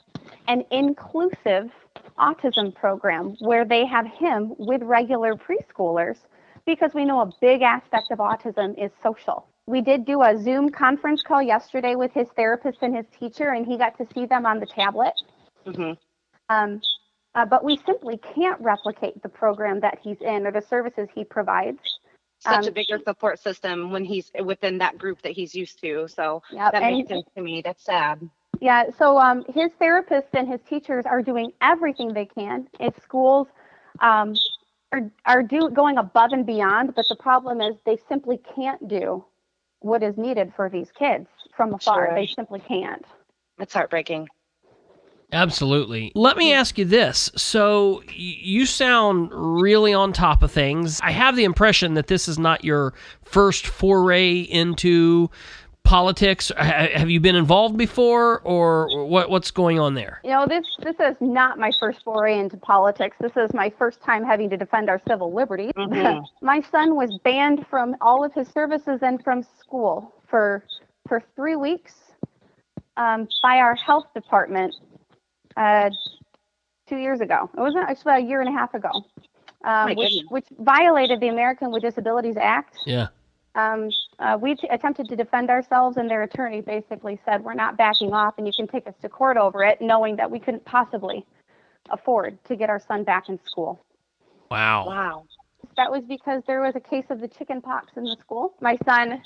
an 0.47 0.63
inclusive 0.71 1.69
autism 2.17 2.73
program 2.73 3.35
where 3.39 3.65
they 3.65 3.85
have 3.85 4.05
him 4.07 4.53
with 4.57 4.81
regular 4.83 5.35
preschoolers 5.35 6.17
because 6.65 6.93
we 6.93 7.03
know 7.05 7.19
a 7.21 7.31
big 7.41 7.61
aspect 7.61 8.11
of 8.11 8.19
autism 8.19 8.81
is 8.83 8.91
social. 9.01 9.45
We 9.65 9.81
did 9.81 10.05
do 10.05 10.21
a 10.23 10.37
Zoom 10.41 10.69
conference 10.69 11.21
call 11.23 11.41
yesterday 11.41 11.95
with 11.95 12.11
his 12.13 12.27
therapist 12.35 12.79
and 12.81 12.95
his 12.95 13.05
teacher, 13.19 13.49
and 13.49 13.65
he 13.65 13.77
got 13.77 13.97
to 13.97 14.07
see 14.13 14.25
them 14.25 14.45
on 14.45 14.59
the 14.59 14.65
tablet. 14.65 15.13
Mhm. 15.65 15.97
Um, 16.49 16.81
uh, 17.35 17.45
but 17.45 17.63
we 17.63 17.77
simply 17.85 18.19
can't 18.35 18.59
replicate 18.61 19.21
the 19.23 19.29
program 19.29 19.79
that 19.79 19.99
he's 20.01 20.21
in 20.21 20.45
or 20.45 20.51
the 20.51 20.61
services 20.61 21.09
he 21.13 21.23
provides. 21.23 21.99
Such 22.39 22.65
a 22.65 22.67
um, 22.67 22.73
bigger 22.73 22.99
support 22.99 23.39
system 23.39 23.91
when 23.91 24.03
he's 24.03 24.31
within 24.43 24.77
that 24.79 24.97
group 24.97 25.21
that 25.21 25.31
he's 25.31 25.55
used 25.55 25.79
to. 25.81 26.07
So 26.07 26.43
Yep, 26.51 26.71
that 26.73 26.81
makes 26.81 27.09
sense 27.09 27.25
to 27.35 27.41
me. 27.41 27.61
That's 27.61 27.83
sad. 27.83 28.29
Yeah, 28.59 28.89
so 28.97 29.17
um, 29.17 29.45
his 29.53 29.71
therapist 29.79 30.27
and 30.33 30.47
his 30.47 30.61
teachers 30.69 31.05
are 31.05 31.21
doing 31.21 31.53
everything 31.61 32.13
they 32.13 32.25
can. 32.25 32.67
At 32.79 33.01
schools, 33.01 33.47
um, 33.99 34.35
are 34.91 35.11
are 35.25 35.41
do 35.41 35.69
going 35.69 35.97
above 35.97 36.31
and 36.33 36.45
beyond, 36.45 36.95
but 36.95 37.05
the 37.09 37.15
problem 37.15 37.61
is 37.61 37.75
they 37.85 37.97
simply 38.07 38.39
can't 38.55 38.87
do 38.87 39.25
what 39.79 40.03
is 40.03 40.17
needed 40.17 40.53
for 40.55 40.69
these 40.69 40.91
kids 40.91 41.27
from 41.55 41.73
afar. 41.73 42.07
Sure. 42.07 42.15
They 42.15 42.27
simply 42.27 42.59
can't. 42.59 43.05
It's 43.59 43.73
heartbreaking. 43.73 44.27
Absolutely. 45.33 46.11
Let 46.15 46.37
me 46.37 46.53
ask 46.53 46.77
you 46.77 46.85
this. 46.85 47.31
So, 47.35 48.03
y- 48.07 48.13
you 48.17 48.65
sound 48.65 49.31
really 49.33 49.93
on 49.93 50.13
top 50.13 50.43
of 50.43 50.51
things. 50.51 50.99
I 51.01 51.11
have 51.11 51.35
the 51.35 51.43
impression 51.43 51.95
that 51.95 52.07
this 52.07 52.27
is 52.27 52.37
not 52.39 52.63
your 52.63 52.93
first 53.23 53.65
foray 53.67 54.39
into 54.41 55.29
politics. 55.83 56.51
Ha- 56.55 56.89
Have 56.93 57.09
you 57.09 57.19
been 57.19 57.35
involved 57.35 57.77
before, 57.77 58.39
or 58.41 59.05
what, 59.07 59.29
what's 59.29 59.51
going 59.51 59.79
on 59.79 59.95
there? 59.95 60.21
You 60.23 60.29
know, 60.29 60.45
this 60.47 60.65
this 60.83 60.95
is 60.99 61.15
not 61.19 61.57
my 61.59 61.71
first 61.79 62.03
foray 62.03 62.37
into 62.39 62.55
politics. 62.57 63.17
This 63.19 63.35
is 63.35 63.53
my 63.53 63.71
first 63.77 64.01
time 64.03 64.23
having 64.23 64.49
to 64.51 64.55
defend 64.57 64.89
our 64.89 65.01
civil 65.07 65.33
liberties. 65.33 65.73
Mhm. 65.75 66.23
my 66.41 66.61
son 66.71 66.95
was 66.95 67.17
banned 67.23 67.65
from 67.69 67.95
all 68.01 68.23
of 68.23 68.33
his 68.33 68.47
services 68.49 68.99
and 69.01 69.21
from 69.23 69.43
school 69.59 70.13
for 70.27 70.63
for 71.07 71.21
three 71.35 71.55
weeks 71.57 71.95
um, 72.95 73.27
by 73.41 73.57
our 73.57 73.75
health 73.75 74.05
department 74.13 74.73
uh, 75.57 75.89
two 76.87 76.97
years 76.97 77.21
ago. 77.21 77.49
It 77.55 77.59
wasn't 77.59 77.89
actually 77.89 78.13
a 78.13 78.19
year 78.19 78.41
and 78.41 78.49
a 78.49 78.51
half 78.51 78.73
ago, 78.73 79.05
um, 79.63 79.95
which, 79.95 80.23
which 80.29 80.45
violated 80.59 81.19
the 81.19 81.29
American 81.29 81.71
with 81.71 81.83
Disabilities 81.83 82.37
Act. 82.37 82.77
Yeah. 82.85 83.07
Um, 83.55 83.89
uh, 84.17 84.37
we 84.41 84.55
t- 84.55 84.67
attempted 84.69 85.07
to 85.09 85.15
defend 85.15 85.49
ourselves, 85.49 85.97
and 85.97 86.09
their 86.09 86.23
attorney 86.23 86.61
basically 86.61 87.19
said, 87.23 87.43
We're 87.43 87.53
not 87.53 87.77
backing 87.77 88.11
off, 88.11 88.35
and 88.37 88.47
you 88.47 88.53
can 88.55 88.67
take 88.67 88.87
us 88.87 88.95
to 89.01 89.09
court 89.09 89.37
over 89.37 89.63
it, 89.63 89.79
knowing 89.79 90.15
that 90.15 90.31
we 90.31 90.39
couldn't 90.39 90.65
possibly 90.65 91.25
afford 91.91 92.43
to 92.45 92.55
get 92.55 92.69
our 92.69 92.79
son 92.79 93.03
back 93.03 93.29
in 93.29 93.39
school. 93.45 93.83
Wow. 94.49 94.87
Wow. 94.87 95.25
That 95.77 95.91
was 95.91 96.03
because 96.07 96.43
there 96.47 96.61
was 96.61 96.75
a 96.75 96.79
case 96.79 97.05
of 97.09 97.19
the 97.19 97.27
chicken 97.27 97.61
pox 97.61 97.93
in 97.95 98.03
the 98.03 98.15
school. 98.19 98.53
My 98.59 98.77
son 98.85 99.21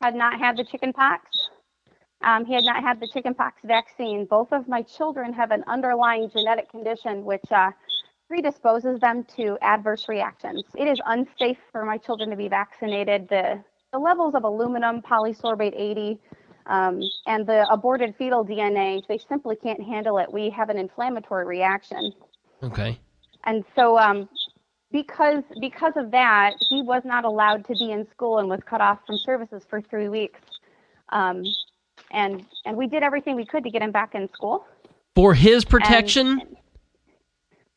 had 0.00 0.14
not 0.14 0.38
had 0.38 0.56
the 0.56 0.64
chicken 0.64 0.92
pox. 0.92 1.49
Um, 2.22 2.44
he 2.44 2.54
had 2.54 2.64
not 2.64 2.82
had 2.82 3.00
the 3.00 3.08
chickenpox 3.08 3.62
vaccine. 3.64 4.26
Both 4.26 4.52
of 4.52 4.68
my 4.68 4.82
children 4.82 5.32
have 5.32 5.50
an 5.50 5.64
underlying 5.66 6.30
genetic 6.30 6.70
condition 6.70 7.24
which 7.24 7.44
uh, 7.50 7.70
predisposes 8.28 9.00
them 9.00 9.24
to 9.36 9.58
adverse 9.62 10.08
reactions. 10.08 10.64
It 10.76 10.86
is 10.86 11.00
unsafe 11.06 11.58
for 11.72 11.84
my 11.84 11.96
children 11.96 12.30
to 12.30 12.36
be 12.36 12.48
vaccinated. 12.48 13.28
The, 13.28 13.62
the 13.92 13.98
levels 13.98 14.34
of 14.34 14.44
aluminum, 14.44 15.02
polysorbate 15.02 15.74
80, 15.74 16.20
um, 16.66 17.00
and 17.26 17.46
the 17.46 17.66
aborted 17.70 18.14
fetal 18.16 18.44
DNA, 18.44 19.02
they 19.08 19.18
simply 19.18 19.56
can't 19.56 19.82
handle 19.82 20.18
it. 20.18 20.32
We 20.32 20.50
have 20.50 20.68
an 20.68 20.78
inflammatory 20.78 21.46
reaction. 21.46 22.12
Okay. 22.62 23.00
And 23.44 23.64
so, 23.74 23.98
um, 23.98 24.28
because 24.92 25.42
because 25.60 25.94
of 25.96 26.10
that, 26.10 26.54
he 26.68 26.82
was 26.82 27.02
not 27.04 27.24
allowed 27.24 27.64
to 27.66 27.74
be 27.74 27.90
in 27.90 28.06
school 28.10 28.38
and 28.38 28.48
was 28.48 28.60
cut 28.68 28.80
off 28.80 28.98
from 29.06 29.16
services 29.18 29.62
for 29.68 29.80
three 29.80 30.08
weeks. 30.08 30.40
Um, 31.08 31.42
and 32.10 32.44
and 32.64 32.76
we 32.76 32.86
did 32.86 33.02
everything 33.02 33.36
we 33.36 33.44
could 33.46 33.64
to 33.64 33.70
get 33.70 33.82
him 33.82 33.92
back 33.92 34.14
in 34.14 34.28
school. 34.32 34.64
For 35.14 35.34
his 35.34 35.64
protection? 35.64 36.40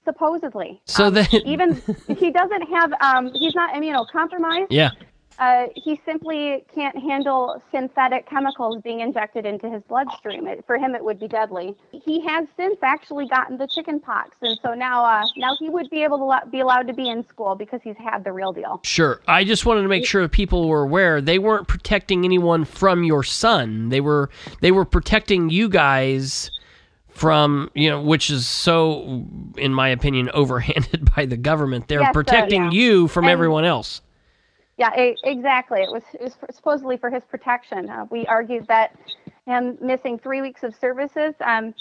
Supposedly. 0.06 0.82
So 0.86 1.06
Um, 1.08 1.14
that- 1.16 1.34
even 1.46 1.82
he 2.20 2.30
doesn't 2.32 2.62
have 2.74 2.94
um, 3.02 3.32
he's 3.34 3.56
not 3.56 3.74
immunocompromised. 3.74 4.68
yeah. 4.70 4.92
Uh, 5.40 5.66
he 5.76 6.00
simply 6.06 6.64
can't 6.74 6.98
handle 6.98 7.62
synthetic 7.72 8.30
chemicals 8.30 8.82
being 8.84 9.00
injected 9.00 9.46
into 9.46 9.70
his 9.70 9.82
bloodstream. 9.90 10.48
It, 10.48 10.64
for 10.68 10.78
him, 10.78 10.96
it 10.96 11.04
would 11.04 11.20
be 11.20 11.28
deadly. 11.28 11.76
He 11.92 12.26
has 12.28 12.48
since 12.56 12.78
actually 12.84 13.28
gotten 13.28 13.58
the 13.58 13.68
chicken 13.68 14.00
pox, 14.00 14.38
and 14.42 14.58
so 14.62 14.74
now, 14.74 15.04
uh, 15.04 15.26
now 15.38 15.56
he 15.60 15.70
would 15.70 15.90
be 15.90 16.04
able 16.04 16.18
to 16.20 16.24
lo- 16.26 16.50
be 16.52 16.60
allowed 16.60 16.88
to 16.88 16.94
be 16.94 17.10
in 17.10 17.28
school 17.28 17.56
because 17.56 17.82
he's 17.84 17.98
had 17.98 18.24
the 18.24 18.32
real 18.32 18.54
deal. 18.54 18.80
Sure. 18.84 19.22
I 19.28 19.44
just 19.44 19.66
wanted 19.66 19.82
to 19.82 19.88
make 19.88 20.06
sure 20.06 20.28
people 20.28 20.68
were 20.68 20.84
aware 20.84 21.20
they 21.22 21.40
weren't 21.40 21.68
protecting 21.68 22.26
anyone 22.26 22.64
from 22.66 23.04
your 23.04 23.24
son. 23.24 23.90
They 23.90 24.02
were 24.02 24.30
they 24.62 24.72
were 24.72 24.86
protecting 24.86 25.50
you 25.50 25.68
guys 25.68 26.52
from, 27.10 27.70
you 27.76 27.90
know, 27.90 28.02
which 28.02 28.30
is 28.30 28.48
so 28.48 29.26
in 29.58 29.74
my 29.74 29.90
opinion 29.90 30.30
overhanded 30.34 31.14
by 31.16 31.26
the 31.26 31.38
government. 31.38 31.88
They're 31.88 32.02
Yes, 32.02 32.10
uh, 32.10 32.14
protecting 32.14 32.64
yeah. 32.66 32.72
you 32.72 33.08
from 33.08 33.26
And- 33.26 33.32
everyone 33.32 33.66
else. 33.66 34.02
Yeah, 34.78 34.90
e- 35.00 35.18
exactly. 35.24 35.82
It 35.82 35.92
was, 35.92 36.04
it 36.14 36.22
was 36.22 36.36
for- 36.36 36.48
supposedly 36.52 36.98
for 36.98 37.10
his 37.10 37.24
protection. 37.24 37.90
Uh, 37.90 38.06
we 38.10 38.26
argued 38.28 38.68
that 38.68 38.96
him 39.46 39.78
missing 39.82 40.18
three 40.18 40.42
weeks 40.42 40.64
of 40.64 40.76
services. 40.76 41.36
Um, 41.42 41.74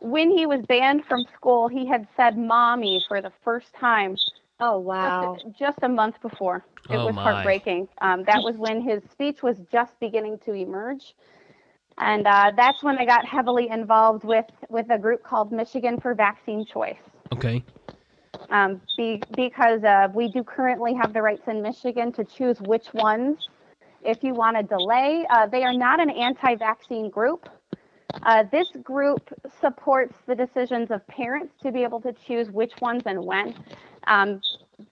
when 0.00 0.30
he 0.30 0.46
was 0.46 0.60
banned 0.68 1.04
from 1.06 1.24
school, 1.34 1.68
he 1.68 1.86
had 1.86 2.06
said 2.16 2.36
"mommy" 2.36 3.02
for 3.08 3.22
the 3.22 3.32
first 3.42 3.72
time 3.74 4.16
Oh 4.60 4.78
wow. 4.78 5.36
just, 5.44 5.58
just 5.58 5.78
a 5.82 5.88
month 5.88 6.20
before. 6.22 6.64
It 6.90 6.96
Oh, 6.96 7.06
was 7.06 7.14
my. 7.14 7.22
heartbreaking. 7.24 7.88
Um, 8.00 8.24
that 8.24 8.42
was 8.42 8.56
when 8.56 8.80
his 8.80 9.02
speech 9.10 9.42
was 9.42 9.56
just 9.72 9.98
beginning 10.00 10.38
to 10.46 10.52
emerge, 10.52 11.14
and 11.98 12.26
uh, 12.26 12.52
that's 12.56 12.82
when 12.82 12.98
I 12.98 13.04
got 13.06 13.24
heavily 13.26 13.68
involved 13.70 14.24
with 14.24 14.46
with 14.68 14.86
a 14.90 14.98
group 14.98 15.22
called 15.22 15.52
Michigan 15.52 16.00
for 16.00 16.14
Vaccine 16.14 16.64
Choice. 16.64 16.96
Okay. 17.32 17.64
Um, 18.50 18.80
be, 18.96 19.20
because 19.34 19.82
uh, 19.82 20.08
we 20.14 20.28
do 20.28 20.44
currently 20.44 20.94
have 20.94 21.12
the 21.12 21.20
rights 21.20 21.48
in 21.48 21.62
Michigan 21.62 22.12
to 22.12 22.24
choose 22.24 22.60
which 22.60 22.92
ones. 22.94 23.48
If 24.04 24.22
you 24.22 24.34
want 24.34 24.56
to 24.56 24.62
delay, 24.62 25.26
uh, 25.30 25.46
they 25.46 25.64
are 25.64 25.72
not 25.72 26.00
an 26.00 26.10
anti-vaccine 26.10 27.10
group. 27.10 27.48
Uh, 28.22 28.44
this 28.52 28.68
group 28.82 29.28
supports 29.60 30.14
the 30.26 30.34
decisions 30.34 30.90
of 30.90 31.06
parents 31.08 31.52
to 31.62 31.72
be 31.72 31.82
able 31.82 32.00
to 32.00 32.12
choose 32.12 32.50
which 32.50 32.72
ones 32.80 33.02
and 33.06 33.24
when. 33.24 33.54
Um, 34.06 34.40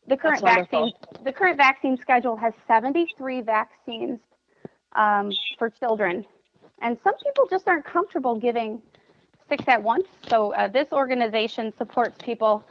the 0.09 0.17
current 0.17 0.43
vaccine, 0.43 0.93
the 1.25 1.33
current 1.33 1.57
vaccine 1.57 1.97
schedule 1.97 2.37
has 2.37 2.53
73 2.67 3.43
vaccines 3.43 4.19
um, 4.97 5.31
for 5.59 5.71
children, 5.71 6.25
and 6.81 6.99
some 7.05 7.15
people 7.23 7.47
just 7.49 7.69
aren't 7.69 7.85
comfortable 7.85 8.39
giving 8.39 8.83
six 9.49 9.65
at 9.69 9.83
once. 9.83 10.07
So 10.29 10.55
uh, 10.55 10.69
this 10.69 10.89
organization 10.93 11.73
supports 11.77 12.17
people 12.23 12.65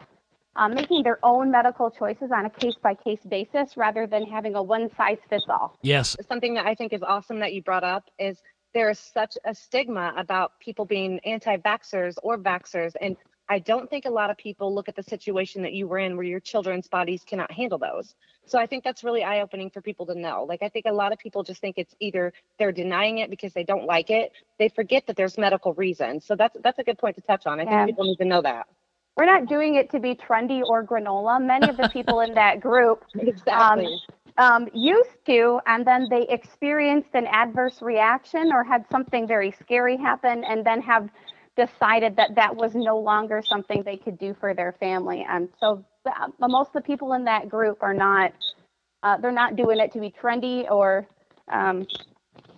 um, 0.56 0.74
making 0.74 1.04
their 1.04 1.20
own 1.24 1.52
medical 1.52 1.90
choices 1.90 2.32
on 2.32 2.46
a 2.46 2.50
case-by-case 2.50 3.20
basis 3.28 3.76
rather 3.78 4.08
than 4.08 4.26
having 4.26 4.56
a 4.56 4.64
one-size-fits-all. 4.64 5.78
Yes. 5.82 6.16
Something 6.28 6.54
that 6.56 6.66
I 6.66 6.76
think 6.76 6.94
is 6.94 7.02
awesome 7.04 7.40
that 7.40 7.54
you 7.54 7.62
brought 7.62 7.84
up 7.84 8.10
is 8.20 8.42
there 8.74 8.90
is 8.90 9.00
such 9.00 9.38
a 9.46 9.54
stigma 9.54 10.14
about 10.18 10.60
people 10.60 10.86
being 10.86 11.20
anti-vaxxers 11.20 12.16
or 12.24 12.38
vaxxers 12.38 12.94
and 13.02 13.16
I 13.50 13.60
don't 13.60 13.90
think 13.90 14.06
a 14.06 14.10
lot 14.10 14.30
of 14.30 14.38
people 14.38 14.74
look 14.74 14.88
at 14.88 14.96
the 14.96 15.04
situation 15.04 15.62
that 15.64 15.74
you 15.74 15.86
were 15.86 16.00
in 16.00 16.16
where 16.16 16.26
your 16.26 16.40
children's 16.40 16.88
bodies 16.88 17.24
cannot 17.26 17.52
handle 17.52 17.78
those. 17.78 18.16
So 18.46 18.58
I 18.58 18.66
think 18.66 18.84
that's 18.84 19.04
really 19.04 19.24
eye 19.24 19.42
opening 19.42 19.70
for 19.70 19.82
people 19.82 20.06
to 20.08 20.16
know. 20.16 20.46
Like, 20.48 20.64
I 20.64 20.70
think 20.70 20.86
a 20.86 20.94
lot 20.94 21.12
of 21.12 21.20
people 21.20 21.44
just 21.44 21.60
think 21.60 21.78
it's 21.78 21.94
either 22.00 22.32
they're 22.58 22.72
denying 22.72 23.18
it 23.18 23.30
because 23.30 23.54
they 23.54 23.64
don't 23.66 23.86
like 23.86 24.10
it. 24.10 24.32
They 24.60 24.70
forget 24.70 25.06
that 25.08 25.18
there's 25.18 25.38
medical 25.38 25.74
reasons. 25.74 26.26
So 26.26 26.36
that's 26.36 26.56
that's 26.64 26.80
a 26.80 26.84
good 26.84 26.98
point 26.98 27.16
to 27.16 27.22
touch 27.22 27.46
on. 27.46 27.60
I 27.60 27.64
Yeah. 27.64 27.86
think 27.86 27.98
people 27.98 28.06
need 28.06 28.18
to 28.18 28.26
know 28.26 28.42
that. 28.42 28.68
We're 29.16 29.26
not 29.26 29.48
doing 29.48 29.76
it 29.76 29.92
to 29.92 30.00
be 30.00 30.16
trendy 30.16 30.62
or 30.64 30.84
granola. 30.84 31.44
Many 31.44 31.70
of 31.70 31.78
the 31.78 31.90
people 31.90 32.22
in 32.22 32.34
that 32.34 32.60
group 32.60 33.04
Exactly. 33.20 34.02
um, 34.38 34.68
used 34.74 35.24
to, 35.28 35.60
and 35.68 35.86
then 35.86 36.08
they 36.10 36.26
experienced 36.30 37.10
an 37.14 37.28
adverse 37.28 37.82
reaction 37.82 38.52
or 38.52 38.64
had 38.64 38.86
something 38.92 39.28
very 39.28 39.52
scary 39.52 39.98
happen, 39.98 40.44
and 40.44 40.66
then 40.66 40.82
have 40.82 41.10
decided 41.56 42.16
that 42.16 42.34
that 42.36 42.56
was 42.56 42.74
no 42.74 42.98
longer 42.98 43.44
something 43.46 43.84
they 43.84 43.98
could 43.98 44.18
do 44.18 44.36
for 44.40 44.56
their 44.56 44.72
family. 44.80 45.26
And 45.30 45.48
so, 45.60 45.86
uh, 46.08 46.28
most 46.40 46.70
of 46.70 46.74
the 46.74 46.82
people 46.82 47.14
in 47.14 47.24
that 47.26 47.50
group 47.50 47.78
are 47.82 47.94
not. 47.94 48.34
Uh, 49.04 49.18
they're 49.18 49.32
not 49.32 49.56
doing 49.58 49.80
it 49.80 49.92
to 49.94 50.00
be 50.00 50.10
trendy 50.10 50.70
or. 50.70 51.06
Um, 51.52 51.86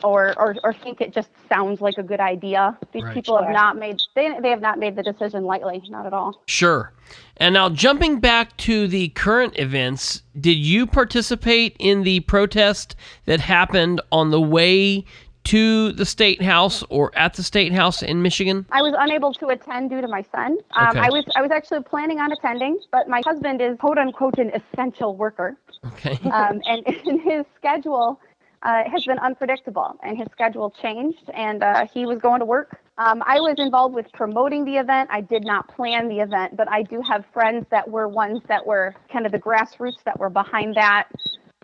or, 0.06 0.34
or, 0.40 0.56
or 0.64 0.74
think 0.74 1.02
it 1.02 1.14
just 1.14 1.30
sounds 1.50 1.82
like 1.82 1.98
a 1.98 2.04
good 2.04 2.20
idea. 2.20 2.78
These 2.94 3.04
Right. 3.04 3.14
people 3.14 3.42
have 3.42 3.52
not 3.52 3.78
made 3.78 4.02
they, 4.16 4.32
they 4.42 4.50
have 4.50 4.62
not 4.62 4.80
made 4.80 4.96
the 4.96 5.04
decision 5.04 5.44
lightly, 5.44 5.82
not 5.90 6.06
at 6.06 6.14
all. 6.14 6.42
Sure. 6.48 6.94
And 7.38 7.54
now 7.54 7.70
jumping 7.70 8.20
back 8.20 8.56
to 8.58 8.88
the 8.88 9.10
current 9.10 9.58
events, 9.60 10.22
did 10.40 10.58
you 10.58 10.86
participate 10.88 11.76
in 11.80 12.04
the 12.04 12.22
protest 12.22 12.96
that 13.26 13.40
happened 13.40 14.00
on 14.12 14.32
the 14.32 14.42
way 14.42 15.06
to 15.46 15.92
the 15.92 16.06
state 16.06 16.42
house 16.42 16.84
or 16.90 17.12
at 17.16 17.36
the 17.36 17.44
state 17.44 17.72
house 17.72 18.02
in 18.02 18.22
Michigan? 18.24 18.66
I 18.72 18.82
was 18.82 18.96
unable 18.98 19.32
to 19.34 19.48
attend 19.50 19.92
due 19.92 20.02
to 20.02 20.08
my 20.08 20.24
son. 20.32 20.58
Um, 20.76 20.90
Okay. 20.90 21.00
I 21.00 21.10
was 21.10 21.24
I 21.36 21.42
was 21.42 21.52
actually 21.52 21.84
planning 21.84 22.20
on 22.20 22.32
attending, 22.32 22.80
but 22.92 23.08
my 23.08 23.22
husband 23.26 23.62
is 23.62 23.78
quote 23.80 23.98
unquote 24.00 24.38
an 24.40 24.52
essential 24.60 25.16
worker, 25.16 25.56
Okay. 25.86 26.18
um, 26.32 26.62
and, 26.66 26.86
in 27.06 27.20
his 27.20 27.46
schedule 27.56 28.20
uh, 28.66 28.84
has 28.92 29.06
been 29.06 29.20
unpredictable, 29.20 29.96
and 30.04 30.18
his 30.18 30.28
schedule 30.32 30.74
changed, 30.82 31.30
and 31.34 31.64
uh, 31.64 31.86
he 31.94 32.06
was 32.06 32.18
going 32.20 32.40
to 32.40 32.46
work. 32.46 32.80
Um, 32.98 33.22
I 33.26 33.40
was 33.40 33.56
involved 33.58 33.94
with 33.94 34.12
promoting 34.14 34.66
the 34.66 34.78
event. 34.78 35.10
I 35.12 35.22
did 35.22 35.46
not 35.46 35.68
plan 35.76 36.10
the 36.10 36.20
event, 36.20 36.58
but 36.58 36.68
I 36.70 36.82
do 36.82 37.02
have 37.08 37.26
friends 37.32 37.66
that 37.70 37.88
were 37.90 38.08
ones 38.08 38.42
that 38.48 38.66
were 38.66 38.96
kind 39.12 39.26
of 39.26 39.32
the 39.32 39.40
grassroots 39.40 40.04
that 40.06 40.20
were 40.20 40.32
behind 40.32 40.76
that. 40.76 41.08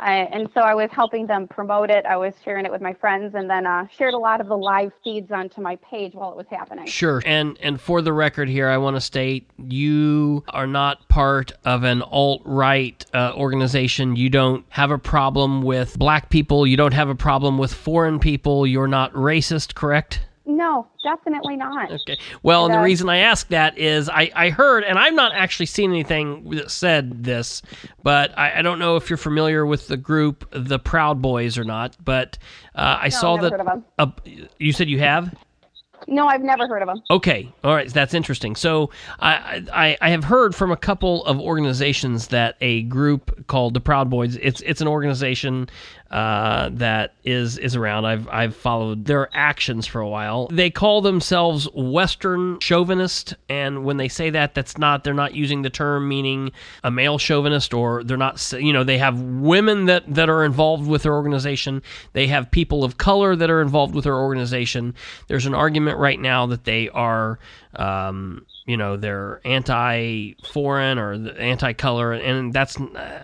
Uh, 0.01 0.05
and 0.05 0.49
so 0.55 0.61
I 0.61 0.73
was 0.73 0.89
helping 0.91 1.27
them 1.27 1.47
promote 1.47 1.91
it. 1.91 2.05
I 2.07 2.17
was 2.17 2.33
sharing 2.43 2.65
it 2.65 2.71
with 2.71 2.81
my 2.81 2.93
friends, 2.93 3.35
and 3.35 3.47
then 3.47 3.67
uh, 3.67 3.85
shared 3.95 4.15
a 4.15 4.17
lot 4.17 4.41
of 4.41 4.47
the 4.47 4.57
live 4.57 4.91
feeds 5.03 5.31
onto 5.31 5.61
my 5.61 5.75
page 5.77 6.13
while 6.13 6.31
it 6.31 6.37
was 6.37 6.47
happening. 6.49 6.87
Sure. 6.87 7.21
And 7.25 7.57
and 7.61 7.79
for 7.79 8.01
the 8.01 8.11
record 8.11 8.49
here, 8.49 8.67
I 8.67 8.77
want 8.77 8.95
to 8.95 9.01
state 9.01 9.47
you 9.57 10.43
are 10.49 10.65
not 10.65 11.07
part 11.07 11.51
of 11.65 11.83
an 11.83 12.01
alt 12.01 12.41
right 12.45 13.05
uh, 13.13 13.33
organization. 13.35 14.15
You 14.15 14.29
don't 14.29 14.65
have 14.69 14.89
a 14.89 14.97
problem 14.97 15.61
with 15.61 15.99
black 15.99 16.29
people. 16.31 16.65
You 16.65 16.77
don't 16.77 16.93
have 16.93 17.09
a 17.09 17.15
problem 17.15 17.59
with 17.59 17.71
foreign 17.71 18.19
people. 18.19 18.65
You're 18.65 18.87
not 18.87 19.13
racist, 19.13 19.75
correct? 19.75 20.21
No, 20.45 20.87
definitely 21.03 21.55
not. 21.55 21.91
Okay. 21.91 22.17
Well, 22.41 22.65
and 22.65 22.73
the 22.73 22.79
Uh, 22.79 22.83
reason 22.83 23.09
I 23.09 23.17
ask 23.17 23.47
that 23.49 23.77
is 23.77 24.09
I, 24.09 24.31
I 24.35 24.49
heard, 24.49 24.83
and 24.83 24.97
I've 24.97 25.13
not 25.13 25.33
actually 25.33 25.67
seen 25.67 25.91
anything 25.91 26.49
that 26.51 26.71
said 26.71 27.23
this, 27.23 27.61
but 28.01 28.37
I, 28.37 28.59
I 28.59 28.61
don't 28.63 28.79
know 28.79 28.95
if 28.95 29.09
you're 29.09 29.17
familiar 29.17 29.65
with 29.65 29.87
the 29.87 29.97
group, 29.97 30.47
the 30.51 30.79
Proud 30.79 31.21
Boys, 31.21 31.57
or 31.59 31.63
not. 31.63 31.95
But 32.03 32.39
uh, 32.75 32.97
I 33.01 33.09
saw 33.09 33.35
never 33.35 33.49
that. 33.49 33.51
heard 33.51 33.61
of 33.61 33.67
'em. 33.67 33.85
uh, 33.99 34.07
you 34.57 34.73
said 34.73 34.89
you 34.89 34.99
have. 34.99 35.33
No, 36.07 36.27
I've 36.27 36.41
never 36.41 36.67
heard 36.67 36.81
of 36.81 36.87
them. 36.87 37.01
Okay, 37.09 37.51
all 37.63 37.75
right, 37.75 37.91
that's 37.91 38.13
interesting. 38.13 38.55
So 38.55 38.89
I, 39.19 39.63
I 39.71 39.97
I 40.01 40.09
have 40.09 40.23
heard 40.23 40.55
from 40.55 40.71
a 40.71 40.77
couple 40.77 41.23
of 41.25 41.39
organizations 41.39 42.27
that 42.27 42.55
a 42.61 42.83
group 42.83 43.47
called 43.47 43.73
the 43.73 43.81
Proud 43.81 44.09
Boys. 44.09 44.37
It's 44.37 44.61
it's 44.61 44.81
an 44.81 44.87
organization 44.87 45.69
uh, 46.11 46.69
that 46.73 47.13
is 47.23 47.57
is 47.57 47.75
around. 47.75 48.05
I've 48.05 48.27
I've 48.27 48.55
followed 48.55 49.05
their 49.05 49.29
actions 49.33 49.87
for 49.87 50.01
a 50.01 50.09
while. 50.09 50.47
They 50.51 50.69
call 50.69 51.01
themselves 51.01 51.69
Western 51.73 52.59
chauvinist, 52.59 53.33
and 53.47 53.85
when 53.85 53.95
they 53.97 54.09
say 54.09 54.29
that, 54.31 54.53
that's 54.53 54.77
not 54.77 55.03
they're 55.05 55.13
not 55.13 55.33
using 55.33 55.61
the 55.61 55.69
term 55.69 56.09
meaning 56.09 56.51
a 56.83 56.91
male 56.91 57.17
chauvinist, 57.17 57.73
or 57.73 58.03
they're 58.03 58.17
not 58.17 58.51
you 58.53 58.73
know 58.73 58.83
they 58.83 58.97
have 58.97 59.21
women 59.21 59.85
that 59.85 60.03
that 60.13 60.29
are 60.29 60.43
involved 60.43 60.85
with 60.85 61.03
their 61.03 61.13
organization. 61.13 61.81
They 62.11 62.27
have 62.27 62.51
people 62.51 62.83
of 62.83 62.97
color 62.97 63.35
that 63.37 63.49
are 63.49 63.61
involved 63.61 63.95
with 63.95 64.03
their 64.03 64.17
organization. 64.17 64.93
There's 65.27 65.45
an 65.45 65.53
argument 65.53 65.90
right 65.97 66.19
now 66.19 66.47
that 66.47 66.63
they 66.63 66.89
are. 66.89 67.39
Um, 67.75 68.45
you 68.65 68.77
know 68.77 68.95
they're 68.95 69.41
anti-foreign 69.43 70.97
or 70.97 71.13
anti-color, 71.37 72.13
and 72.13 72.53
that's 72.53 72.77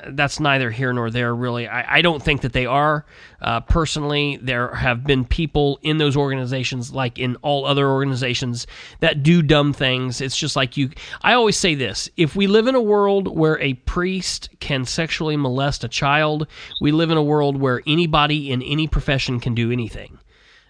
that's 0.09 0.39
neither 0.39 0.71
here 0.71 0.91
nor 0.91 1.11
there. 1.11 1.33
Really, 1.33 1.67
I, 1.67 1.97
I 1.97 2.01
don't 2.01 2.21
think 2.21 2.41
that 2.41 2.53
they 2.53 2.65
are. 2.65 3.05
Uh, 3.41 3.59
personally, 3.61 4.39
there 4.41 4.73
have 4.73 5.03
been 5.03 5.23
people 5.23 5.79
in 5.83 5.99
those 5.99 6.17
organizations, 6.17 6.91
like 6.91 7.19
in 7.19 7.35
all 7.37 7.65
other 7.65 7.87
organizations, 7.87 8.65
that 8.99 9.21
do 9.21 9.41
dumb 9.41 9.73
things. 9.73 10.21
It's 10.21 10.37
just 10.37 10.55
like 10.55 10.75
you. 10.75 10.89
I 11.21 11.33
always 11.33 11.57
say 11.57 11.75
this: 11.75 12.09
if 12.17 12.35
we 12.35 12.47
live 12.47 12.67
in 12.67 12.75
a 12.75 12.81
world 12.81 13.27
where 13.37 13.59
a 13.59 13.75
priest 13.75 14.49
can 14.59 14.85
sexually 14.85 15.37
molest 15.37 15.83
a 15.83 15.87
child, 15.87 16.47
we 16.81 16.91
live 16.91 17.11
in 17.11 17.17
a 17.17 17.23
world 17.23 17.57
where 17.57 17.81
anybody 17.85 18.51
in 18.51 18.61
any 18.63 18.87
profession 18.87 19.39
can 19.39 19.53
do 19.53 19.71
anything. 19.71 20.17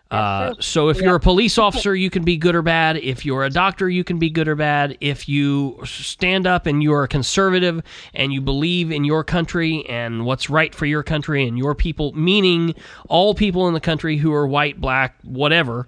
Uh, 0.10 0.54
so 0.60 0.89
if 0.89 1.02
you're 1.02 1.15
a 1.15 1.20
police 1.20 1.58
officer, 1.58 1.96
you 1.96 2.10
can 2.10 2.24
be 2.24 2.38
good 2.38 2.56
or 2.56 2.62
bad. 2.62 2.98
If 2.98 3.26
you're 3.26 3.43
a 3.43 3.50
doctor, 3.50 3.89
you 3.89 4.04
can 4.04 4.20
be 4.20 4.30
good 4.30 4.48
or 4.48 4.56
bad. 4.56 4.98
If 5.02 5.28
you 5.28 5.80
stand 5.84 6.48
up 6.48 6.65
and 6.65 6.82
you're 6.82 7.04
a 7.04 7.08
conservative 7.08 7.82
and 8.13 8.32
you 8.32 8.41
believe 8.41 8.91
in 8.91 9.04
your 9.04 9.24
country 9.24 9.86
and 9.89 10.26
what's 10.26 10.50
right 10.50 10.74
for 10.74 10.86
your 10.86 11.04
country 11.04 11.48
and 11.48 11.58
your 11.58 11.76
people, 11.76 12.13
meaning 12.13 12.74
all 13.10 13.34
people 13.34 13.67
in 13.67 13.74
the 13.74 13.82
country 13.82 14.17
who 14.17 14.34
are 14.34 14.48
white, 14.48 14.80
black, 14.80 15.15
whatever, 15.24 15.88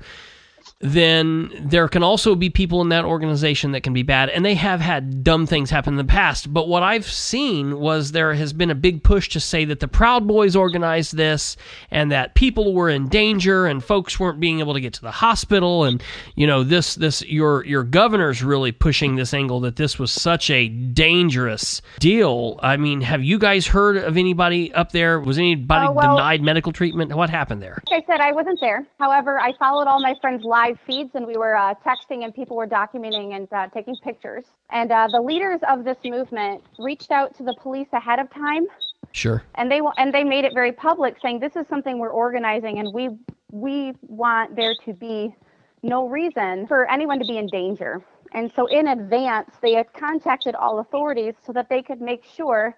then 0.81 1.51
there 1.69 1.89
can 1.89 2.03
also 2.03 2.35
be 2.35 2.49
people 2.49 2.81
in 2.81 2.87
that 2.89 3.03
organization 3.03 3.73
that 3.73 3.81
can 3.81 3.91
be 3.93 4.01
bad, 4.03 4.29
and 4.29 4.45
they 4.45 4.55
have 4.55 4.79
had 4.79 5.23
dumb 5.25 5.45
things 5.45 5.69
happen 5.69 5.93
in 5.93 5.97
the 5.97 6.03
past. 6.05 6.53
But 6.53 6.69
what 6.69 6.83
I've 6.83 7.05
seen 7.05 7.79
was 7.79 8.13
there 8.13 8.33
has 8.33 8.53
been 8.53 8.69
a 8.69 8.75
big 8.75 9.03
push 9.03 9.27
to 9.29 9.41
say 9.41 9.65
that 9.65 9.81
the 9.81 9.89
Proud 9.89 10.25
Boys 10.25 10.55
organized 10.55 11.17
this, 11.17 11.57
and 11.91 12.11
that 12.13 12.33
people 12.35 12.73
were 12.73 12.89
in 12.89 13.09
danger, 13.09 13.65
and 13.65 13.83
folks 13.83 14.19
weren't 14.19 14.39
being 14.39 14.59
able 14.59 14.73
to 14.73 14.79
get 14.79 14.93
to 14.93 15.01
the 15.01 15.11
hospital, 15.11 15.83
and 15.83 16.01
you 16.35 16.47
know 16.47 16.63
this 16.63 16.95
this 16.95 17.21
your 17.25 17.65
your 17.65 17.83
governor's 17.83 18.41
really 18.41 18.71
pushing 18.71 19.15
this 19.17 19.33
angle 19.33 19.59
that 19.59 19.75
this 19.75 19.99
was 19.99 20.11
such 20.13 20.49
a 20.49 20.69
dangerous 20.69 21.81
deal. 21.99 22.57
I 22.63 22.77
mean, 22.77 23.01
have 23.01 23.23
you 23.23 23.37
guys 23.37 23.67
heard 23.67 23.97
of 23.97 24.15
anybody 24.15 24.73
up 24.73 24.91
there? 24.93 25.19
Was 25.19 25.37
anybody 25.37 25.87
Oh, 25.87 25.91
well- 25.91 26.15
denied 26.15 26.41
medical 26.41 26.71
treatment? 26.71 27.13
What 27.13 27.29
happened 27.29 27.61
there? 27.61 27.81
Like 27.91 28.03
I 28.03 28.05
said, 28.13 28.21
I 28.21 28.31
wasn't 28.31 28.59
there. 28.61 28.85
However, 28.99 29.39
I 29.39 29.51
followed 29.59 29.87
all 29.87 29.99
my 29.99 30.15
friends' 30.21 30.43
live 30.45 30.68
feeds, 30.85 31.11
and 31.15 31.25
we 31.25 31.35
were 31.37 31.55
uh, 31.55 31.73
texting, 31.85 32.23
and 32.23 32.33
people 32.33 32.55
were 32.57 32.67
documenting 32.67 33.35
and 33.35 33.47
uh, 33.53 33.67
taking 33.69 33.95
pictures. 34.03 34.45
And 34.69 34.91
uh, 34.91 35.07
the 35.11 35.21
leaders 35.21 35.59
of 35.69 35.83
this 35.83 35.97
movement 36.03 36.63
reached 36.77 37.11
out 37.11 37.35
to 37.37 37.43
the 37.43 37.55
police 37.61 37.87
ahead 37.93 38.19
of 38.19 38.29
time, 38.31 38.65
Sure. 39.11 39.43
and 39.55 39.71
they 39.71 39.81
wa- 39.81 39.93
and 39.97 40.13
they 40.13 40.23
made 40.23 40.45
it 40.45 40.53
very 40.53 40.71
public, 40.71 41.17
saying 41.21 41.39
this 41.39 41.55
is 41.55 41.65
something 41.67 41.97
we're 41.99 42.09
organizing, 42.09 42.79
and 42.79 42.93
we 42.93 43.09
we 43.51 43.93
want 44.01 44.55
there 44.55 44.75
to 44.85 44.93
be 44.93 45.33
no 45.81 46.07
reason 46.07 46.67
for 46.67 46.89
anyone 46.89 47.19
to 47.19 47.25
be 47.25 47.37
in 47.37 47.47
danger. 47.47 48.01
And 48.33 48.51
so, 48.55 48.67
in 48.67 48.87
advance, 48.89 49.49
they 49.61 49.73
had 49.73 49.91
contacted 49.93 50.53
all 50.53 50.79
authorities 50.79 51.33
so 51.45 51.51
that 51.53 51.67
they 51.69 51.81
could 51.81 51.99
make 51.99 52.23
sure 52.23 52.75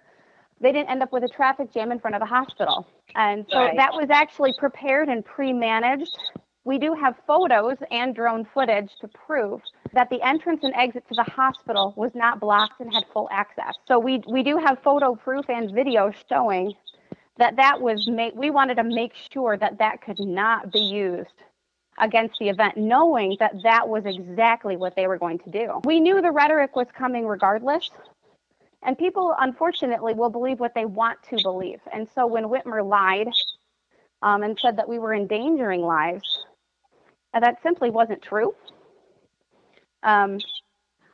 they 0.60 0.72
didn't 0.72 0.88
end 0.88 1.02
up 1.02 1.12
with 1.12 1.24
a 1.24 1.28
traffic 1.28 1.72
jam 1.72 1.92
in 1.92 1.98
front 1.98 2.14
of 2.16 2.20
the 2.20 2.26
hospital. 2.26 2.86
And 3.16 3.44
so 3.50 3.58
Right. 3.58 3.76
that 3.76 3.92
was 3.92 4.08
actually 4.10 4.54
prepared 4.58 5.08
and 5.08 5.22
pre-managed. 5.24 6.16
We 6.64 6.78
do 6.78 6.94
have 6.94 7.16
photos 7.26 7.76
and 7.90 8.14
drone 8.14 8.46
footage 8.54 8.90
to 9.00 9.08
prove 9.08 9.60
that 9.92 10.10
the 10.10 10.22
entrance 10.22 10.60
and 10.62 10.74
exit 10.74 11.04
to 11.08 11.14
the 11.14 11.24
hospital 11.24 11.92
was 11.96 12.12
not 12.14 12.38
blocked 12.38 12.80
and 12.80 12.92
had 12.92 13.04
full 13.12 13.28
access. 13.32 13.74
So 13.88 13.98
we 13.98 14.22
we 14.28 14.42
do 14.42 14.58
have 14.58 14.78
photo 14.82 15.14
proof 15.16 15.48
and 15.48 15.72
video 15.72 16.12
showing 16.28 16.74
that 17.38 17.56
that 17.56 17.80
was 17.80 18.06
made. 18.08 18.34
We 18.36 18.50
wanted 18.50 18.76
to 18.76 18.84
make 18.84 19.12
sure 19.32 19.56
that 19.56 19.78
that 19.78 20.02
could 20.02 20.20
not 20.20 20.72
be 20.72 20.80
used 20.80 21.34
against 21.98 22.38
the 22.38 22.48
event, 22.48 22.76
knowing 22.76 23.36
that 23.40 23.54
that 23.64 23.88
was 23.88 24.04
exactly 24.06 24.76
what 24.76 24.94
they 24.96 25.06
were 25.06 25.18
going 25.18 25.38
to 25.40 25.50
do. 25.50 25.80
We 25.84 26.00
knew 26.00 26.20
the 26.22 26.30
rhetoric 26.30 26.76
was 26.76 26.86
coming 26.96 27.26
regardless. 27.26 27.90
And 28.84 28.98
people, 28.98 29.34
unfortunately, 29.38 30.14
will 30.14 30.30
believe 30.30 30.58
what 30.58 30.74
they 30.74 30.86
want 30.86 31.22
to 31.30 31.38
believe. 31.42 31.80
And 31.92 32.08
so 32.14 32.26
when 32.26 32.44
Whitmer 32.44 32.86
lied 32.86 33.28
um, 34.22 34.42
and 34.42 34.58
said 34.58 34.76
that 34.76 34.88
we 34.88 34.98
were 34.98 35.14
endangering 35.14 35.82
lives, 35.82 36.44
uh, 37.34 37.40
that 37.40 37.62
simply 37.62 37.90
wasn't 37.90 38.22
true. 38.22 38.54
Um, 40.02 40.38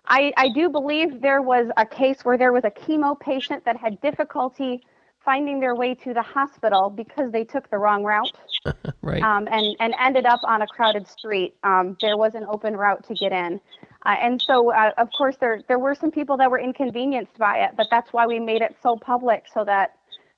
I, 0.07 0.33
I 0.37 0.49
do 0.49 0.71
believe 0.71 1.21
there 1.21 1.43
was 1.43 1.69
a 1.77 1.85
case 1.85 2.25
where 2.25 2.39
there 2.39 2.53
was 2.53 2.65
a 2.65 2.71
chemo 2.71 3.19
patient 3.19 3.65
that 3.67 3.77
had 3.77 4.01
difficulty 4.01 4.83
finding 5.25 5.61
their 5.61 5.75
way 5.75 5.95
to 5.95 6.15
the 6.15 6.23
hospital 6.23 6.89
because 6.89 7.31
they 7.33 7.45
took 7.45 7.69
the 7.71 7.77
wrong 7.77 8.03
route 8.03 8.33
right. 9.03 9.23
um, 9.23 9.47
and, 9.51 9.77
and 9.79 9.95
ended 10.01 10.25
up 10.25 10.41
on 10.45 10.63
a 10.63 10.67
crowded 10.67 11.07
street. 11.07 11.55
Um, 11.65 11.99
there 12.01 12.17
was 12.17 12.35
an 12.35 12.47
open 12.49 12.75
route 12.75 13.07
to 13.09 13.15
get 13.15 13.33
in. 13.33 13.61
Uh, 14.07 14.17
and 14.23 14.41
so, 14.41 14.73
uh, 14.73 14.93
of 14.97 15.09
course, 15.17 15.37
there, 15.39 15.61
there 15.69 15.79
were 15.79 15.95
some 15.95 16.11
people 16.11 16.39
that 16.39 16.51
were 16.51 16.59
inconvenienced 16.59 17.37
by 17.37 17.59
it, 17.59 17.73
but 17.77 17.89
that's 17.91 18.11
why 18.13 18.27
we 18.27 18.39
made 18.39 18.63
it 18.63 18.75
so 18.83 18.97
public 18.97 19.45
so 19.53 19.65
that 19.65 19.97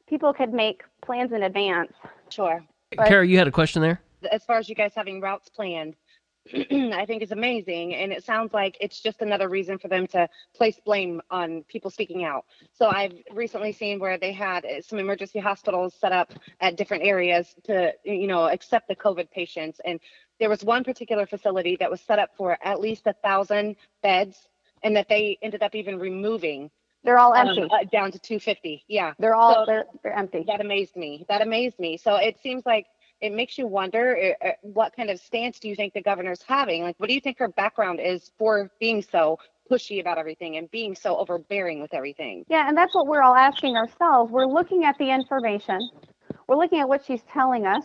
people 0.09 0.33
could 0.33 0.53
make 0.53 0.83
plans 1.03 1.31
in 1.31 1.45
advance. 1.45 1.93
Sure. 2.31 2.65
But- 2.97 3.07
Kara, 3.07 3.25
you 3.25 3.39
had 3.39 3.47
a 3.47 3.53
question 3.53 3.83
there? 3.83 4.01
As 4.31 4.45
far 4.45 4.59
as 4.59 4.69
you 4.69 4.75
guys 4.75 4.93
having 4.95 5.21
routes 5.21 5.49
planned, 5.49 5.95
I 6.55 7.05
think 7.07 7.23
is 7.23 7.33
amazing. 7.33 7.95
And 7.95 8.13
it 8.13 8.25
sounds 8.25 8.53
like 8.55 8.77
it's 8.81 9.01
just 9.01 9.21
another 9.21 9.49
reason 9.49 9.79
for 9.79 9.89
them 9.89 10.07
to 10.09 10.29
place 10.55 10.81
blame 10.85 11.21
on 11.31 11.65
people 11.69 11.91
speaking 11.91 12.25
out. 12.25 12.45
So 12.73 12.87
I've 12.89 13.13
recently 13.33 13.73
seen 13.73 13.99
where 13.99 14.19
they 14.19 14.33
had 14.33 14.65
uh, 14.65 14.81
some 14.81 14.99
emergency 14.99 15.39
hospitals 15.39 15.95
set 15.95 16.13
up 16.13 16.33
at 16.61 16.77
different 16.77 17.05
areas 17.05 17.55
to, 17.65 17.93
you 18.05 18.27
know, 18.27 18.47
accept 18.49 18.89
the 18.89 18.97
COVID 18.97 19.31
patients. 19.31 19.81
And 19.85 20.01
there 20.39 20.49
was 20.49 20.65
one 20.65 20.83
particular 20.83 21.27
facility 21.27 21.77
that 21.79 21.91
was 21.91 22.01
set 22.01 22.19
up 22.19 22.31
for 22.37 22.57
at 22.63 22.81
least 22.81 23.07
a 23.07 23.13
thousand 23.23 23.77
beds 24.03 24.49
and 24.83 24.97
that 24.97 25.09
they 25.11 25.39
ended 25.43 25.63
up 25.63 25.75
even 25.75 25.99
removing 25.99 26.71
They're 27.05 27.19
all 27.19 27.35
um, 27.35 27.49
empty. 27.49 27.69
uh, 27.71 27.85
down 27.93 28.13
to 28.13 28.19
250. 28.19 28.85
Yeah. 28.89 29.13
they're 29.19 29.35
all 29.35 29.55
so- 29.57 29.65
they're, 29.67 29.85
they're 30.03 30.17
empty. 30.17 30.45
That 30.47 30.63
amazed 30.63 30.97
me. 30.97 31.27
That 31.29 31.43
amazed 31.43 31.79
me. 31.79 31.99
So 31.99 32.17
it 32.17 32.39
seems 32.43 32.65
like 32.65 32.87
it 33.21 33.33
makes 33.33 33.59
you 33.59 33.67
wonder 33.67 34.35
uh, 34.43 34.49
uh, 34.49 34.53
what 34.63 34.95
kind 34.95 35.11
of 35.11 35.21
stance 35.21 35.59
do 35.59 35.69
you 35.69 35.77
think 35.77 35.93
the 35.93 36.03
governor's 36.03 36.43
having? 36.43 36.83
Like, 36.83 36.97
what 36.99 37.09
do 37.09 37.15
you 37.15 37.21
think 37.21 37.39
her 37.39 37.49
background 37.49 38.01
is 38.01 38.31
for 38.39 38.71
being 38.81 39.03
so 39.03 39.39
pushy 39.71 40.01
about 40.01 40.19
everything 40.19 40.57
and 40.57 40.71
being 40.71 40.95
so 40.95 41.17
overbearing 41.17 41.81
with 41.81 41.93
everything? 41.95 42.45
Yeah, 42.49 42.69
and 42.69 42.77
that's 42.77 42.95
what 42.95 43.07
we're 43.07 43.23
all 43.23 43.35
asking 43.35 43.77
ourselves. 43.77 44.33
We're 44.33 44.47
looking 44.47 44.85
at 44.85 44.97
the 44.99 45.11
information. 45.11 45.91
We're 46.47 46.57
looking 46.57 46.81
at 46.81 46.89
what 46.89 47.05
she's 47.05 47.23
telling 47.33 47.67
us, 47.67 47.85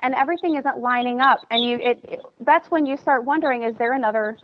and 0.00 0.14
everything 0.14 0.56
isn't 0.56 0.78
lining 0.78 1.20
up. 1.20 1.40
And 1.50 1.62
you, 1.62 1.76
it, 1.76 2.00
it 2.04 2.20
that's 2.40 2.70
when 2.70 2.84
you 2.84 2.96
start 2.96 3.24
wondering: 3.24 3.62
Is 3.62 3.76
there 3.76 3.92
another 3.92 4.36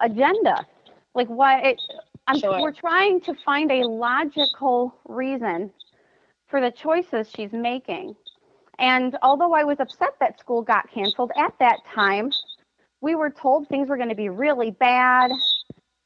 agenda? 0.00 0.66
Like? 1.14 1.28
It, 1.30 1.80
I'm, 2.26 2.38
Sure. 2.38 2.60
We're 2.60 2.72
trying 2.72 3.20
to 3.22 3.34
find 3.44 3.72
a 3.72 3.82
logical 3.86 4.94
reason 5.08 5.72
for 6.46 6.60
the 6.60 6.70
choices 6.70 7.28
she's 7.34 7.52
making. 7.52 8.14
And 8.80 9.16
although 9.22 9.52
I 9.52 9.62
was 9.64 9.78
upset 9.78 10.14
that 10.20 10.40
school 10.40 10.62
got 10.62 10.90
canceled 10.90 11.30
at 11.36 11.52
that 11.60 11.80
time, 11.94 12.32
we 13.02 13.14
were 13.14 13.30
told 13.30 13.68
things 13.68 13.88
were 13.88 13.98
going 13.98 14.08
to 14.08 14.14
be 14.14 14.30
really 14.30 14.70
bad. 14.70 15.30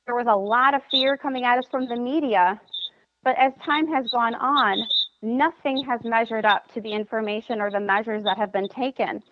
There 0.06 0.16
was 0.16 0.26
a 0.28 0.36
lot 0.36 0.74
of 0.74 0.82
fear 0.90 1.16
coming 1.16 1.44
at 1.44 1.58
us 1.58 1.66
from 1.70 1.88
the 1.88 1.96
media. 1.96 2.60
But 3.22 3.38
as 3.38 3.52
time 3.64 3.86
has 3.92 4.10
gone 4.10 4.34
on, 4.34 4.86
nothing 5.22 5.84
has 5.84 6.00
measured 6.04 6.44
up 6.44 6.72
to 6.74 6.80
the 6.80 6.92
information 6.92 7.60
or 7.60 7.70
the 7.70 7.80
measures 7.80 8.24
that 8.24 8.36
have 8.36 8.52
been 8.52 8.68
taken. 8.68 9.22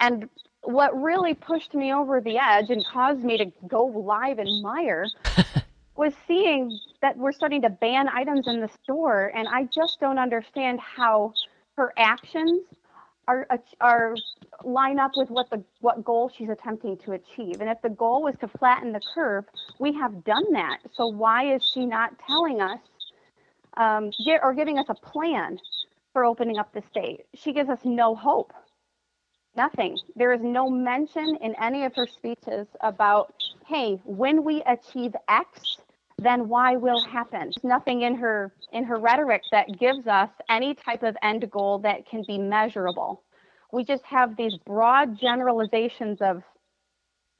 And 0.00 0.28
what 0.62 1.00
really 1.00 1.34
pushed 1.34 1.74
me 1.74 1.94
over 1.94 2.20
the 2.20 2.36
edge 2.36 2.70
and 2.70 2.84
caused 2.84 3.24
me 3.24 3.38
to 3.38 3.46
go 3.68 3.86
live 3.86 4.38
in 4.38 4.46
Meijer 4.62 5.06
was 5.96 6.12
seeing 6.26 6.76
that 7.00 7.16
we're 7.16 7.32
starting 7.32 7.62
to 7.62 7.70
ban 7.70 8.08
items 8.08 8.48
in 8.48 8.60
the 8.60 8.68
store. 8.82 9.32
And 9.34 9.48
I 9.48 9.64
just 9.72 9.98
don't 10.00 10.18
understand 10.18 10.80
how 10.80 11.32
her 11.76 11.92
actions 11.96 12.64
are, 13.28 14.16
line 14.64 14.98
up 14.98 15.12
with 15.16 15.30
what 15.30 15.50
the 15.50 15.62
what 15.80 16.04
goal 16.04 16.30
she's 16.34 16.48
attempting 16.48 16.96
to 16.98 17.12
achieve. 17.12 17.60
And 17.60 17.68
if 17.68 17.80
the 17.82 17.90
goal 17.90 18.22
was 18.22 18.34
to 18.40 18.48
flatten 18.48 18.92
the 18.92 19.00
curve, 19.14 19.44
we 19.78 19.92
have 19.92 20.24
done 20.24 20.52
that. 20.52 20.78
So 20.94 21.06
why 21.06 21.54
is 21.54 21.62
she 21.62 21.86
not 21.86 22.18
telling 22.26 22.60
us 22.60 22.80
um, 23.76 24.10
or 24.42 24.54
giving 24.54 24.78
us 24.78 24.86
a 24.88 24.94
plan 24.94 25.58
for 26.12 26.24
opening 26.24 26.58
up 26.58 26.72
the 26.72 26.82
state? 26.90 27.26
She 27.34 27.52
gives 27.52 27.68
us 27.68 27.80
no 27.84 28.14
hope. 28.14 28.52
Nothing. 29.56 29.98
There 30.14 30.32
is 30.32 30.40
no 30.42 30.70
mention 30.70 31.36
in 31.42 31.54
any 31.60 31.84
of 31.84 31.94
her 31.96 32.06
speeches 32.06 32.66
about, 32.80 33.34
hey, 33.66 34.00
when 34.04 34.44
we 34.44 34.62
achieve 34.62 35.14
X, 35.28 35.78
then 36.18 36.48
why 36.48 36.76
will 36.76 37.00
happen. 37.00 37.40
There's 37.40 37.64
nothing 37.64 38.02
in 38.02 38.14
her 38.16 38.52
in 38.72 38.84
her 38.84 38.98
rhetoric 38.98 39.42
that 39.52 39.78
gives 39.78 40.06
us 40.06 40.30
any 40.48 40.74
type 40.74 41.02
of 41.02 41.16
end 41.22 41.48
goal 41.50 41.78
that 41.80 42.06
can 42.08 42.24
be 42.26 42.38
measurable. 42.38 43.22
We 43.72 43.84
just 43.84 44.04
have 44.04 44.36
these 44.36 44.56
broad 44.66 45.18
generalizations 45.18 46.18
of 46.20 46.42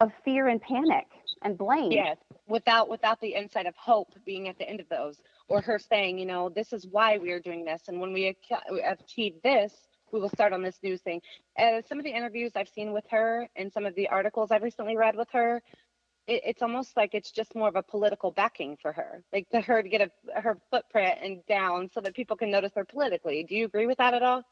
of 0.01 0.12
fear 0.25 0.49
and 0.49 0.61
panic 0.61 1.07
and 1.43 1.59
blame. 1.59 1.91
Yes, 1.91 2.19
without 2.47 2.88
without 2.88 3.21
the 3.21 3.35
insight 3.35 3.67
of 3.67 3.75
hope 3.77 4.14
being 4.25 4.49
at 4.49 4.59
the 4.59 4.69
end 4.69 4.81
of 4.81 4.88
those, 4.88 5.21
or 5.49 5.61
her 5.61 5.79
saying, 5.79 6.19
you 6.19 6.27
know, 6.27 6.49
this 6.49 6.73
is 6.73 6.87
why 6.87 7.19
we 7.19 7.33
are 7.33 7.41
doing 7.41 7.64
this, 7.64 7.83
and 7.88 8.01
when 8.01 8.12
we 8.12 8.37
achieve 8.85 9.35
this, 9.43 9.73
we 10.12 10.21
will 10.21 10.29
start 10.29 10.53
on 10.53 10.62
this 10.62 10.79
new 10.83 10.97
thing. 10.97 11.21
Uh, 11.59 11.83
some 11.88 11.99
of 11.99 12.05
the 12.05 12.11
interviews 12.11 12.53
I've 12.55 12.69
seen 12.69 12.93
with 12.93 13.05
her 13.11 13.49
and 13.57 13.73
some 13.73 13.87
of 13.87 13.95
the 13.95 14.09
articles 14.09 14.51
I've 14.51 14.62
recently 14.62 14.97
read 14.97 15.17
with 15.17 15.29
her, 15.33 15.62
it, 16.29 16.43
it's 16.45 16.62
almost 16.62 16.97
like 16.97 17.14
it's 17.14 17.33
just 17.33 17.55
more 17.57 17.69
of 17.69 17.77
a 17.77 17.83
political 17.83 18.31
backing 18.31 18.77
for 18.81 18.93
her, 18.93 19.25
like 19.33 19.49
to 19.51 19.61
her 19.61 19.83
to 19.83 19.88
get 19.88 20.03
a, 20.03 20.41
her 20.41 20.59
footprint 20.71 21.19
and 21.23 21.45
down 21.47 21.91
so 21.93 22.01
that 22.01 22.14
people 22.14 22.37
can 22.37 22.51
notice 22.51 22.73
her 22.77 22.85
politically. 22.85 23.43
Do 23.43 23.57
you 23.57 23.64
agree 23.64 23.87
with 23.87 23.99
that 23.99 24.14
at 24.14 24.23
all? 24.23 24.43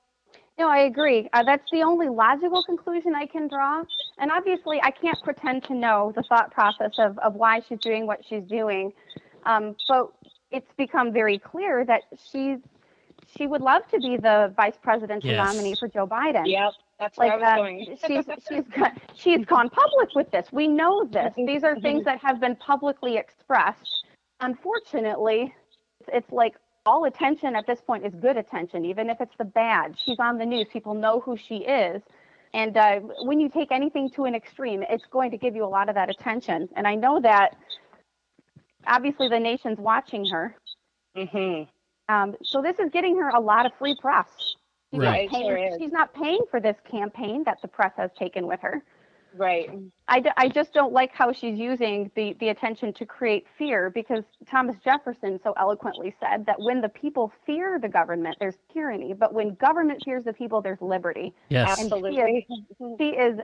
No, 0.59 0.69
I 0.69 0.79
agree. 0.79 1.29
Uh, 1.33 1.45
that's 1.45 1.71
the 1.71 1.83
only 1.83 2.09
logical 2.09 2.62
conclusion 2.65 3.15
I 3.15 3.27
can 3.27 3.47
draw. 3.47 3.85
And 4.19 4.31
obviously, 4.31 4.81
I 4.83 4.91
can't 4.91 5.23
pretend 5.23 5.65
to 5.65 5.75
know 5.75 6.12
the 6.17 6.23
thought 6.23 6.51
process 6.51 6.93
of, 6.99 7.19
of 7.19 7.35
why 7.35 7.61
she's 7.69 7.79
doing 7.81 8.07
what 8.07 8.21
she's 8.27 8.43
doing. 8.45 8.93
Um, 9.45 9.77
but 9.87 10.12
it's 10.51 10.73
become 10.79 11.12
very 11.12 11.39
clear 11.39 11.85
that 11.85 12.03
she's 12.31 12.59
she 13.37 13.47
would 13.47 13.61
love 13.61 13.83
to 13.91 13.99
be 13.99 14.17
the 14.17 14.53
vice 14.57 14.77
presidential 14.83 15.31
Yes. 15.31 15.55
nominee 15.55 15.75
for 15.75 15.89
Joe 15.89 16.07
Biden. 16.07 16.47
Yep, 16.47 16.73
that's 16.98 17.18
Like 17.18 17.38
where 17.38 17.44
I 17.44 17.59
was 17.59 17.61
going. 17.61 17.96
she's 18.06 18.24
she's 18.48 18.64
got, 18.76 18.92
she's 19.14 19.44
gone 19.44 19.68
public 19.70 20.14
with 20.14 20.30
this. 20.30 20.46
We 20.52 20.66
know 20.66 21.04
this. 21.04 21.35
Mhm, 21.37 21.46
These 21.46 21.64
are 21.64 21.78
things 21.80 22.04
that 22.04 22.18
have 22.20 22.40
been 22.40 22.56
publicly 22.56 23.16
expressed. 23.16 24.04
Unfortunately, 24.40 25.54
it's, 26.09 26.30
like 26.30 26.56
all 26.85 27.04
attention 27.04 27.56
at 27.56 27.66
this 27.66 27.80
point 27.80 28.06
is 28.06 28.14
good 28.14 28.37
attention, 28.37 28.85
even 28.85 29.11
if 29.11 29.20
it's 29.20 29.35
the 29.38 29.44
bad. 29.44 29.96
She's 29.98 30.18
on 30.20 30.38
the 30.38 30.46
news. 30.46 30.68
People 30.72 30.94
know 30.94 31.20
who 31.20 31.37
she 31.37 31.56
is. 31.56 32.02
And 32.54 32.76
uh, 32.76 33.00
when 33.24 33.40
you 33.40 33.48
take 33.48 33.72
anything 33.72 34.09
to 34.11 34.24
an 34.24 34.35
extreme, 34.35 34.82
it's 34.88 35.04
going 35.11 35.30
to 35.32 35.37
give 35.37 35.54
you 35.56 35.64
a 35.64 35.68
lot 35.68 35.88
of 35.88 35.94
that 35.96 36.09
attention. 36.09 36.68
And 36.76 36.87
I 36.87 36.94
know 36.94 37.20
that 37.20 37.56
obviously 38.87 39.28
the 39.28 39.40
nation's 39.40 39.78
watching 39.78 40.24
her. 40.26 40.54
hmm 41.16 41.62
Um, 42.09 42.37
so 42.42 42.62
this 42.62 42.78
is 42.78 42.90
getting 42.90 43.16
her 43.16 43.28
a 43.30 43.40
lot 43.40 43.66
of 43.66 43.72
free 43.78 43.96
press. 44.00 44.28
She's, 44.96 45.02
Right. 45.04 45.28
not 45.30 45.32
paying, 45.40 45.70
Sure 45.70 45.78
she's 45.78 45.92
not 45.92 46.14
paying 46.14 46.40
for 46.50 46.61
this 46.61 46.76
campaign 46.90 47.42
that 47.44 47.59
the 47.62 47.68
press 47.68 47.92
has 47.96 48.11
taken 48.18 48.46
with 48.46 48.61
her. 48.61 48.82
Right. 49.37 49.68
I, 50.09 50.20
d- 50.20 50.30
I 50.38 50.48
just 50.48 50.72
don't 50.72 50.92
like 50.94 51.12
how 51.12 51.30
she's 51.30 51.59
using 51.59 52.11
the, 52.14 52.35
the 52.40 52.48
attention 52.48 52.92
to 52.94 53.04
create 53.04 53.46
fear 53.59 53.90
because 53.90 54.24
Thomas 54.48 54.76
Jefferson 54.82 55.38
so 55.42 55.52
eloquently 55.59 56.14
said 56.20 56.46
that 56.46 56.56
when 56.59 56.80
the 56.80 56.88
people 56.88 57.30
fear 57.44 57.78
the 57.78 57.88
government, 57.88 58.37
there's 58.40 58.56
tyranny, 58.72 59.12
but 59.12 59.35
when 59.35 59.54
government 59.56 60.02
fears 60.04 60.24
the 60.24 60.32
people, 60.32 60.62
there's 60.62 60.80
liberty. 60.80 61.35
Yes. 61.50 61.78
And 61.78 61.92
Absolutely. 61.92 62.46
She 62.98 63.09
is 63.11 63.38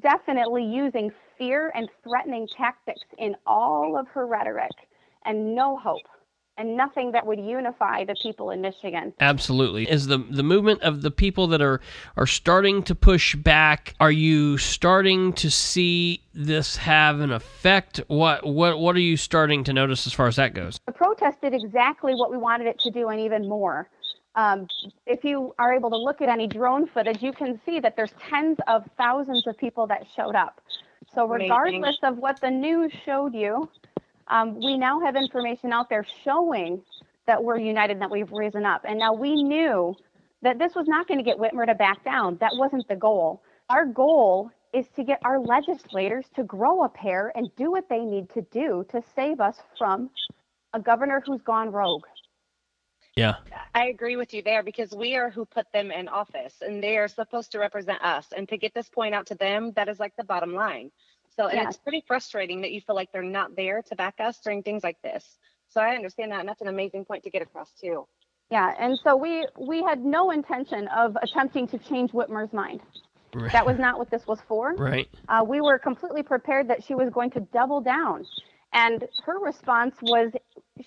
definitely 0.00 0.64
using 0.64 1.12
fear 1.36 1.70
and 1.74 1.90
threatening 2.02 2.48
tactics 2.56 3.02
in 3.18 3.36
all 3.46 3.98
of 3.98 4.08
her 4.08 4.26
rhetoric 4.26 4.70
and 5.26 5.54
no 5.54 5.76
hope 5.76 6.02
and 6.56 6.76
nothing 6.76 7.12
that 7.12 7.26
would 7.26 7.40
unify 7.40 8.04
the 8.04 8.14
people 8.22 8.50
in 8.50 8.60
Michigan. 8.60 9.12
Absolutely. 9.20 9.90
Is 9.90 10.06
the 10.06 10.18
the 10.18 10.42
movement 10.42 10.82
of 10.82 11.02
the 11.02 11.10
people 11.10 11.46
that 11.48 11.60
are 11.60 11.80
are 12.16 12.26
starting 12.26 12.82
to 12.84 12.94
push 12.94 13.34
back? 13.34 13.94
Are 14.00 14.12
you 14.12 14.58
starting 14.58 15.32
to 15.34 15.50
see 15.50 16.22
this 16.32 16.76
have 16.76 17.20
an 17.20 17.32
effect? 17.32 18.00
What 18.06 18.46
what 18.46 18.78
what 18.78 18.96
are 18.96 19.00
you 19.00 19.16
starting 19.16 19.64
to 19.64 19.72
notice 19.72 20.06
as 20.06 20.12
far 20.12 20.26
as 20.26 20.36
that 20.36 20.54
goes? 20.54 20.78
The 20.86 20.92
protest 20.92 21.40
did 21.40 21.54
exactly 21.54 22.14
what 22.14 22.30
we 22.30 22.36
wanted 22.36 22.66
it 22.66 22.78
to 22.80 22.90
do 22.90 23.08
and 23.08 23.20
even 23.20 23.48
more. 23.48 23.88
Um, 24.36 24.66
if 25.06 25.22
you 25.22 25.54
are 25.60 25.72
able 25.72 25.90
to 25.90 25.96
look 25.96 26.20
at 26.20 26.28
any 26.28 26.48
drone 26.48 26.88
footage, 26.88 27.22
you 27.22 27.32
can 27.32 27.60
see 27.64 27.78
that 27.80 27.94
there's 27.96 28.12
tens 28.28 28.58
of 28.66 28.84
thousands 28.96 29.46
of 29.46 29.56
people 29.56 29.86
that 29.86 30.06
showed 30.16 30.34
up. 30.34 30.60
So 31.14 31.24
Amazing. 31.24 31.50
regardless 31.50 31.98
of 32.02 32.18
what 32.18 32.40
the 32.40 32.50
news 32.50 32.92
showed 33.04 33.32
you, 33.32 33.68
um, 34.28 34.58
we 34.58 34.76
now 34.76 35.00
have 35.00 35.16
information 35.16 35.72
out 35.72 35.88
there 35.88 36.06
showing 36.24 36.82
that 37.26 37.42
we're 37.42 37.58
united, 37.58 38.00
that 38.00 38.10
we've 38.10 38.30
risen 38.32 38.64
up. 38.64 38.84
And 38.86 38.98
now 38.98 39.12
we 39.12 39.42
knew 39.42 39.94
that 40.42 40.58
this 40.58 40.74
was 40.74 40.86
not 40.86 41.08
going 41.08 41.18
to 41.18 41.24
get 41.24 41.38
Whitmer 41.38 41.66
to 41.66 41.74
back 41.74 42.04
down. 42.04 42.36
That 42.40 42.52
wasn't 42.54 42.86
the 42.88 42.96
goal. 42.96 43.42
Our 43.70 43.86
goal 43.86 44.50
is 44.72 44.86
to 44.96 45.04
get 45.04 45.20
our 45.24 45.38
legislators 45.38 46.26
to 46.34 46.42
grow 46.42 46.84
a 46.84 46.88
pair 46.88 47.32
and 47.34 47.48
do 47.56 47.70
what 47.70 47.88
they 47.88 48.00
need 48.00 48.28
to 48.30 48.42
do 48.52 48.84
to 48.90 49.02
save 49.14 49.40
us 49.40 49.56
from 49.78 50.10
a 50.74 50.80
governor 50.80 51.22
who's 51.24 51.40
gone 51.42 51.70
rogue. 51.70 52.04
Yeah. 53.16 53.36
I 53.74 53.86
agree 53.86 54.16
with 54.16 54.34
you 54.34 54.42
there 54.42 54.64
because 54.64 54.92
we 54.92 55.14
are 55.14 55.30
who 55.30 55.44
put 55.44 55.66
them 55.72 55.92
in 55.92 56.08
office 56.08 56.54
and 56.60 56.82
they 56.82 56.96
are 56.96 57.06
supposed 57.06 57.52
to 57.52 57.58
represent 57.58 58.02
us. 58.02 58.26
And 58.36 58.48
to 58.48 58.56
get 58.56 58.74
this 58.74 58.88
point 58.88 59.14
out 59.14 59.26
to 59.26 59.36
them, 59.36 59.72
that 59.76 59.88
is 59.88 60.00
like 60.00 60.14
the 60.16 60.24
bottom 60.24 60.52
line. 60.52 60.90
So, 61.36 61.48
and 61.48 61.58
Yeah. 61.58 61.68
it's 61.68 61.76
pretty 61.76 62.02
frustrating 62.06 62.60
that 62.62 62.72
you 62.72 62.80
feel 62.80 62.94
like 62.94 63.10
they're 63.12 63.22
not 63.22 63.56
there 63.56 63.82
to 63.82 63.96
back 63.96 64.14
us 64.20 64.40
during 64.40 64.62
things 64.62 64.84
like 64.84 65.00
this. 65.02 65.38
So 65.68 65.80
I 65.80 65.94
understand 65.94 66.30
that. 66.32 66.40
And 66.40 66.48
that's 66.48 66.60
an 66.60 66.68
amazing 66.68 67.04
point 67.04 67.24
to 67.24 67.30
get 67.30 67.42
across 67.42 67.72
too. 67.72 68.06
Yeah, 68.50 68.74
and 68.78 68.98
so 69.02 69.16
we 69.16 69.46
we 69.58 69.82
had 69.82 70.04
no 70.04 70.30
intention 70.30 70.86
of 70.88 71.16
attempting 71.22 71.66
to 71.68 71.78
change 71.78 72.12
Whitmer's 72.12 72.52
mind. 72.52 72.82
Right. 73.34 73.50
That 73.52 73.66
was 73.66 73.78
not 73.78 73.98
what 73.98 74.10
this 74.10 74.26
was 74.26 74.40
for. 74.46 74.74
Right. 74.74 75.08
Uh, 75.28 75.44
we 75.46 75.60
were 75.60 75.78
completely 75.78 76.22
prepared 76.22 76.68
that 76.68 76.84
she 76.84 76.94
was 76.94 77.10
going 77.10 77.30
to 77.30 77.40
double 77.40 77.80
down. 77.80 78.26
And 78.72 79.08
her 79.24 79.38
response 79.40 79.96
was 80.02 80.32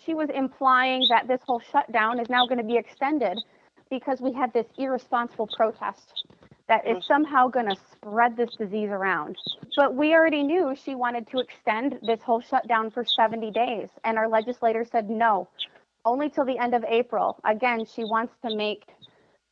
she 0.05 0.13
was 0.13 0.29
implying 0.29 1.05
that 1.09 1.27
this 1.27 1.41
whole 1.45 1.59
shutdown 1.59 2.19
is 2.19 2.29
now 2.29 2.45
going 2.45 2.57
to 2.59 2.63
be 2.63 2.77
extended 2.77 3.43
because 3.89 4.21
we 4.21 4.33
had 4.33 4.53
this 4.53 4.67
irresponsible 4.77 5.47
protest 5.55 6.25
that 6.67 6.85
is 6.85 7.05
somehow 7.05 7.47
going 7.47 7.67
to 7.67 7.75
spread 7.91 8.35
this 8.35 8.53
disease 8.55 8.89
around. 8.89 9.37
But 9.75 9.95
we 9.95 10.13
already 10.13 10.43
knew 10.43 10.75
she 10.75 10.95
wanted 10.95 11.27
to 11.31 11.39
extend 11.39 11.99
this 12.01 12.21
whole 12.21 12.41
shutdown 12.41 12.91
for 12.91 13.05
70 13.05 13.51
days. 13.51 13.87
And 14.03 14.17
our 14.17 14.27
legislator 14.27 14.85
said 14.89 15.09
no, 15.09 15.47
only 16.03 16.29
till 16.29 16.45
the 16.45 16.57
end 16.57 16.73
of 16.73 16.83
April. 16.87 17.39
Again, 17.45 17.85
she 17.85 18.03
wants 18.03 18.33
to 18.45 18.55
make 18.55 18.83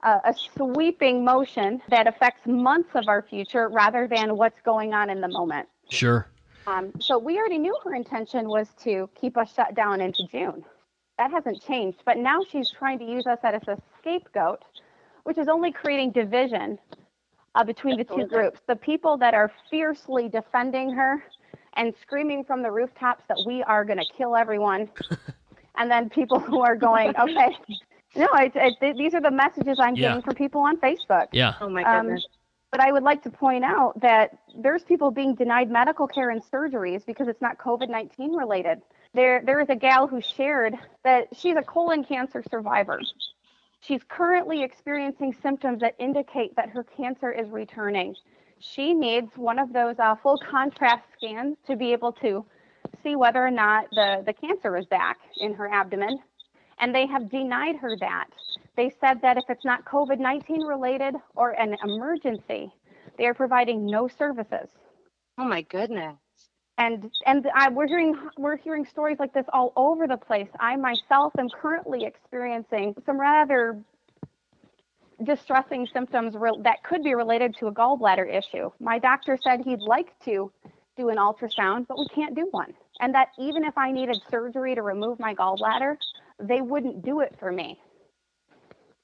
a, 0.03 0.19
a 0.25 0.35
sweeping 0.55 1.23
motion 1.23 1.81
that 1.89 2.07
affects 2.07 2.45
months 2.45 2.89
of 2.95 3.07
our 3.07 3.21
future 3.21 3.69
rather 3.69 4.07
than 4.07 4.35
what's 4.35 4.59
going 4.65 4.93
on 4.93 5.09
in 5.09 5.21
the 5.21 5.29
moment. 5.29 5.69
Sure. 5.89 6.27
Um, 6.67 6.91
so 6.99 7.17
we 7.17 7.37
already 7.37 7.59
knew 7.59 7.77
her 7.83 7.93
intention 7.93 8.49
was 8.49 8.67
to 8.83 9.09
keep 9.19 9.37
us 9.37 9.53
shut 9.53 9.75
down 9.75 10.01
into 10.01 10.27
June. 10.31 10.65
That 11.17 11.31
hasn't 11.31 11.63
changed. 11.63 11.99
But 12.05 12.17
now 12.17 12.41
she's 12.51 12.69
trying 12.71 12.99
to 12.99 13.05
use 13.05 13.25
us 13.25 13.39
as 13.43 13.61
a 13.67 13.77
scapegoat, 13.99 14.63
which 15.23 15.37
is 15.37 15.47
only 15.47 15.71
creating 15.71 16.11
division 16.11 16.77
uh, 17.55 17.63
between 17.63 17.97
the 17.97 18.03
two 18.03 18.27
groups. 18.27 18.59
The 18.67 18.75
people 18.75 19.17
that 19.17 19.33
are 19.33 19.51
fiercely 19.71 20.29
defending 20.29 20.91
her 20.91 21.23
and 21.77 21.93
screaming 22.01 22.43
from 22.43 22.61
the 22.61 22.71
rooftops 22.71 23.23
that 23.27 23.43
we 23.45 23.63
are 23.63 23.83
going 23.85 23.97
to 23.99 24.05
kill 24.05 24.35
everyone, 24.35 24.89
and 25.77 25.89
then 25.91 26.09
people 26.09 26.39
who 26.39 26.61
are 26.61 26.75
going, 26.75 27.13
okay, 27.19 27.55
no, 28.15 28.27
it, 28.35 28.53
it, 28.55 28.97
these 28.97 29.13
are 29.13 29.21
the 29.21 29.31
messages 29.31 29.77
I'm 29.79 29.95
Yeah. 29.95 30.09
getting 30.09 30.21
from 30.21 30.35
people 30.35 30.61
on 30.61 30.77
Facebook. 30.77 31.27
Yeah. 31.31 31.53
Oh 31.59 31.69
my 31.69 31.83
Um, 31.83 32.05
goodness. 32.05 32.27
but 32.71 32.79
I 32.81 32.91
would 32.91 33.03
like 33.03 33.23
to 33.23 33.29
point 33.29 33.63
out 33.65 33.99
that 34.01 34.37
there's 34.61 34.83
people 34.83 35.11
being 35.11 35.35
denied 35.35 35.69
medical 35.69 36.07
care 36.07 36.29
and 36.29 36.41
surgeries 36.43 37.05
because 37.05 37.27
it's 37.27 37.41
not 37.41 37.57
COVID 37.57 37.89
19 37.89 38.33
related. 38.33 38.81
There, 39.13 39.41
there 39.45 39.61
is 39.61 39.69
a 39.69 39.75
gal 39.75 40.07
who 40.07 40.21
shared 40.21 40.75
that 41.03 41.27
she's 41.35 41.55
a 41.57 41.61
colon 41.63 42.03
cancer 42.03 42.43
survivor. 42.49 43.01
She's 43.85 44.01
currently 44.07 44.63
experiencing 44.63 45.35
symptoms 45.43 45.81
that 45.81 45.95
indicate 45.99 46.55
that 46.55 46.69
her 46.69 46.83
cancer 46.83 47.31
is 47.31 47.49
returning. 47.49 48.15
She 48.59 48.93
needs 48.93 49.37
one 49.37 49.59
of 49.59 49.73
those 49.73 49.99
uh, 49.99 50.15
full 50.15 50.39
contrast 50.39 51.03
scans 51.15 51.57
to 51.67 51.75
be 51.75 51.91
able 51.91 52.13
to 52.13 52.43
see 53.03 53.15
whether 53.15 53.45
or 53.45 53.51
not 53.51 53.85
the, 53.91 54.23
the 54.25 54.33
cancer 54.33 54.75
is 54.75 54.85
back 54.87 55.17
in 55.37 55.53
her 55.53 55.71
abdomen. 55.71 56.17
And 56.79 56.95
they 56.95 57.05
have 57.05 57.29
denied 57.29 57.75
her 57.75 57.95
that. 57.99 58.27
They 58.75 58.91
said 58.99 59.21
that 59.21 59.37
if 59.37 59.43
it's 59.49 59.63
not 59.63 59.85
COVID 59.85 60.19
19 60.19 60.61
related 60.61 61.13
or 61.35 61.51
an 61.51 61.75
emergency, 61.83 62.71
they 63.17 63.27
are 63.27 63.35
providing 63.35 63.85
no 63.85 64.07
services. 64.07 64.69
Oh 65.37 65.45
my 65.45 65.61
goodness. 65.61 66.15
And 66.77 67.09
and 67.25 67.47
I, 67.55 67.69
we're 67.69 67.87
hearing 67.87 68.15
we're 68.37 68.57
hearing 68.57 68.85
stories 68.85 69.17
like 69.19 69.33
this 69.33 69.45
all 69.53 69.71
over 69.75 70.07
the 70.07 70.17
place. 70.17 70.49
I 70.59 70.75
myself 70.75 71.33
am 71.39 71.49
currently 71.49 72.03
experiencing 72.03 72.95
some 73.05 73.19
rather 73.19 73.79
distressing 75.23 75.87
symptoms 75.93 76.35
re- 76.35 76.59
that 76.63 76.83
could 76.83 77.01
be 77.03 77.15
related 77.15 77.55
to 77.59 77.67
a 77.67 77.71
gallbladder 77.73 78.27
issue. 78.33 78.69
My 78.79 78.99
doctor 78.99 79.37
said 79.41 79.61
he'd 79.61 79.81
like 79.81 80.17
to 80.25 80.51
do 80.97 81.09
an 81.09 81.17
ultrasound, 81.17 81.87
but 81.87 81.97
we 81.97 82.07
can't 82.13 82.35
do 82.35 82.47
one. 82.51 82.73
And 82.99 83.13
that 83.15 83.29
even 83.39 83.63
if 83.63 83.77
I 83.77 83.91
needed 83.91 84.21
surgery 84.29 84.75
to 84.75 84.81
remove 84.81 85.19
my 85.19 85.33
gallbladder, 85.33 85.95
they 86.39 86.61
wouldn't 86.61 87.03
do 87.03 87.21
it 87.21 87.35
for 87.39 87.51
me. 87.51 87.79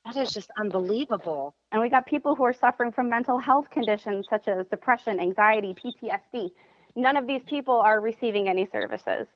That 0.05 0.17
is 0.17 0.33
just 0.33 0.49
unbelievable. 0.57 1.53
And 1.71 1.81
we 1.81 1.89
got 1.89 2.05
people 2.05 2.35
who 2.35 2.43
are 2.43 2.53
suffering 2.53 2.91
from 2.91 3.09
mental 3.09 3.37
health 3.37 3.69
conditions 3.69 4.25
such 4.29 4.47
as 4.47 4.65
depression, 4.67 5.19
anxiety, 5.19 5.75
PTSD. 5.75 6.49
None 6.95 7.17
of 7.17 7.27
these 7.27 7.41
people 7.47 7.75
are 7.75 7.99
receiving 7.99 8.47
any 8.47 8.67
services. 8.71 9.27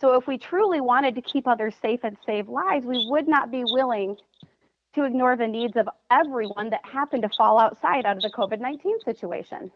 So 0.00 0.14
if 0.14 0.26
we 0.26 0.38
truly 0.38 0.80
wanted 0.80 1.14
to 1.14 1.22
keep 1.22 1.46
others 1.46 1.74
safe 1.80 2.00
and 2.02 2.16
save 2.26 2.48
lives, 2.48 2.84
we 2.84 3.06
would 3.10 3.28
not 3.28 3.50
be 3.50 3.64
willing 3.64 4.16
to 4.94 5.04
ignore 5.04 5.36
the 5.36 5.46
needs 5.46 5.76
of 5.76 5.88
everyone 6.10 6.70
that 6.70 6.84
happened 6.84 7.22
to 7.22 7.28
fall 7.30 7.58
outside 7.58 8.04
out 8.04 8.16
of 8.16 8.22
the 8.22 8.30
COVID 8.30 8.60
19 8.60 9.00
situation. 9.04 9.70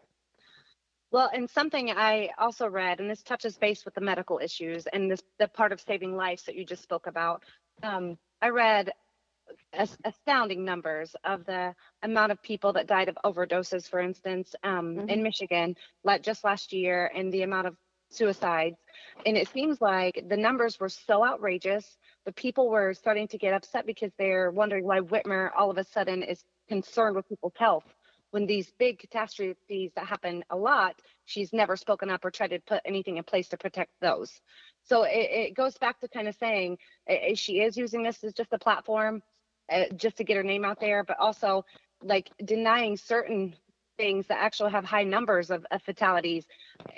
Well, 1.11 1.29
and 1.33 1.49
something 1.49 1.91
I 1.91 2.29
also 2.37 2.67
read, 2.67 2.99
and 2.99 3.09
this 3.09 3.23
touches 3.23 3.57
base 3.57 3.85
with 3.85 3.93
the 3.93 4.01
medical 4.01 4.39
issues 4.43 4.85
and 4.87 5.09
this 5.09 5.21
the 5.39 5.47
part 5.47 5.71
of 5.71 5.79
saving 5.79 6.15
lives 6.15 6.43
that 6.43 6.55
you 6.55 6.65
just 6.65 6.83
spoke 6.83 7.07
about. 7.07 7.43
Um, 7.81 8.17
I 8.41 8.49
read 8.49 8.91
astounding 10.03 10.65
numbers 10.65 11.15
of 11.23 11.45
the 11.45 11.73
amount 12.03 12.31
of 12.31 12.41
people 12.41 12.73
that 12.73 12.87
died 12.87 13.09
of 13.09 13.17
overdoses, 13.23 13.89
for 13.89 13.99
instance, 13.99 14.55
um, 14.63 15.09
in 15.09 15.23
Michigan, 15.23 15.75
like 16.03 16.23
just 16.23 16.43
last 16.43 16.73
year, 16.73 17.11
and 17.15 17.31
the 17.31 17.43
amount 17.43 17.67
of 17.67 17.75
suicides. 18.09 18.77
And 19.25 19.37
it 19.37 19.49
seems 19.49 19.81
like 19.81 20.23
the 20.27 20.37
numbers 20.37 20.79
were 20.79 20.89
so 20.89 21.25
outrageous, 21.25 21.97
the 22.25 22.31
people 22.31 22.69
were 22.69 22.93
starting 22.93 23.27
to 23.29 23.37
get 23.37 23.53
upset 23.53 23.85
because 23.85 24.11
they're 24.17 24.51
wondering 24.51 24.85
why 24.85 24.99
Whitmer 24.99 25.49
all 25.55 25.69
of 25.69 25.77
a 25.77 25.83
sudden 25.83 26.23
is 26.23 26.43
concerned 26.67 27.15
with 27.15 27.27
people's 27.29 27.55
health 27.57 27.85
when 28.31 28.45
these 28.45 28.71
big 28.77 28.99
catastrophes 28.99 29.91
that 29.95 30.05
happen 30.05 30.43
a 30.49 30.55
lot, 30.55 30.95
she's 31.25 31.53
never 31.53 31.75
spoken 31.75 32.09
up 32.09 32.25
or 32.25 32.31
tried 32.31 32.49
to 32.49 32.59
put 32.59 32.81
anything 32.85 33.17
in 33.17 33.23
place 33.23 33.47
to 33.49 33.57
protect 33.57 33.91
those. 34.01 34.31
So 34.83 35.03
it, 35.03 35.29
it 35.31 35.55
goes 35.55 35.77
back 35.77 35.99
to 36.01 36.07
kind 36.07 36.27
of 36.27 36.35
saying 36.35 36.77
uh, 37.09 37.35
she 37.35 37.61
is 37.61 37.77
using 37.77 38.03
this 38.03 38.23
as 38.23 38.33
just 38.33 38.53
a 38.53 38.59
platform, 38.59 39.21
uh, 39.71 39.85
just 39.95 40.17
to 40.17 40.23
get 40.23 40.37
her 40.37 40.43
name 40.43 40.65
out 40.65 40.79
there, 40.79 41.03
but 41.03 41.19
also 41.19 41.65
like 42.03 42.29
denying 42.43 42.97
certain 42.97 43.55
things 43.97 44.27
that 44.27 44.39
actually 44.39 44.71
have 44.71 44.85
high 44.85 45.03
numbers 45.03 45.49
of, 45.49 45.65
of 45.71 45.81
fatalities 45.81 46.45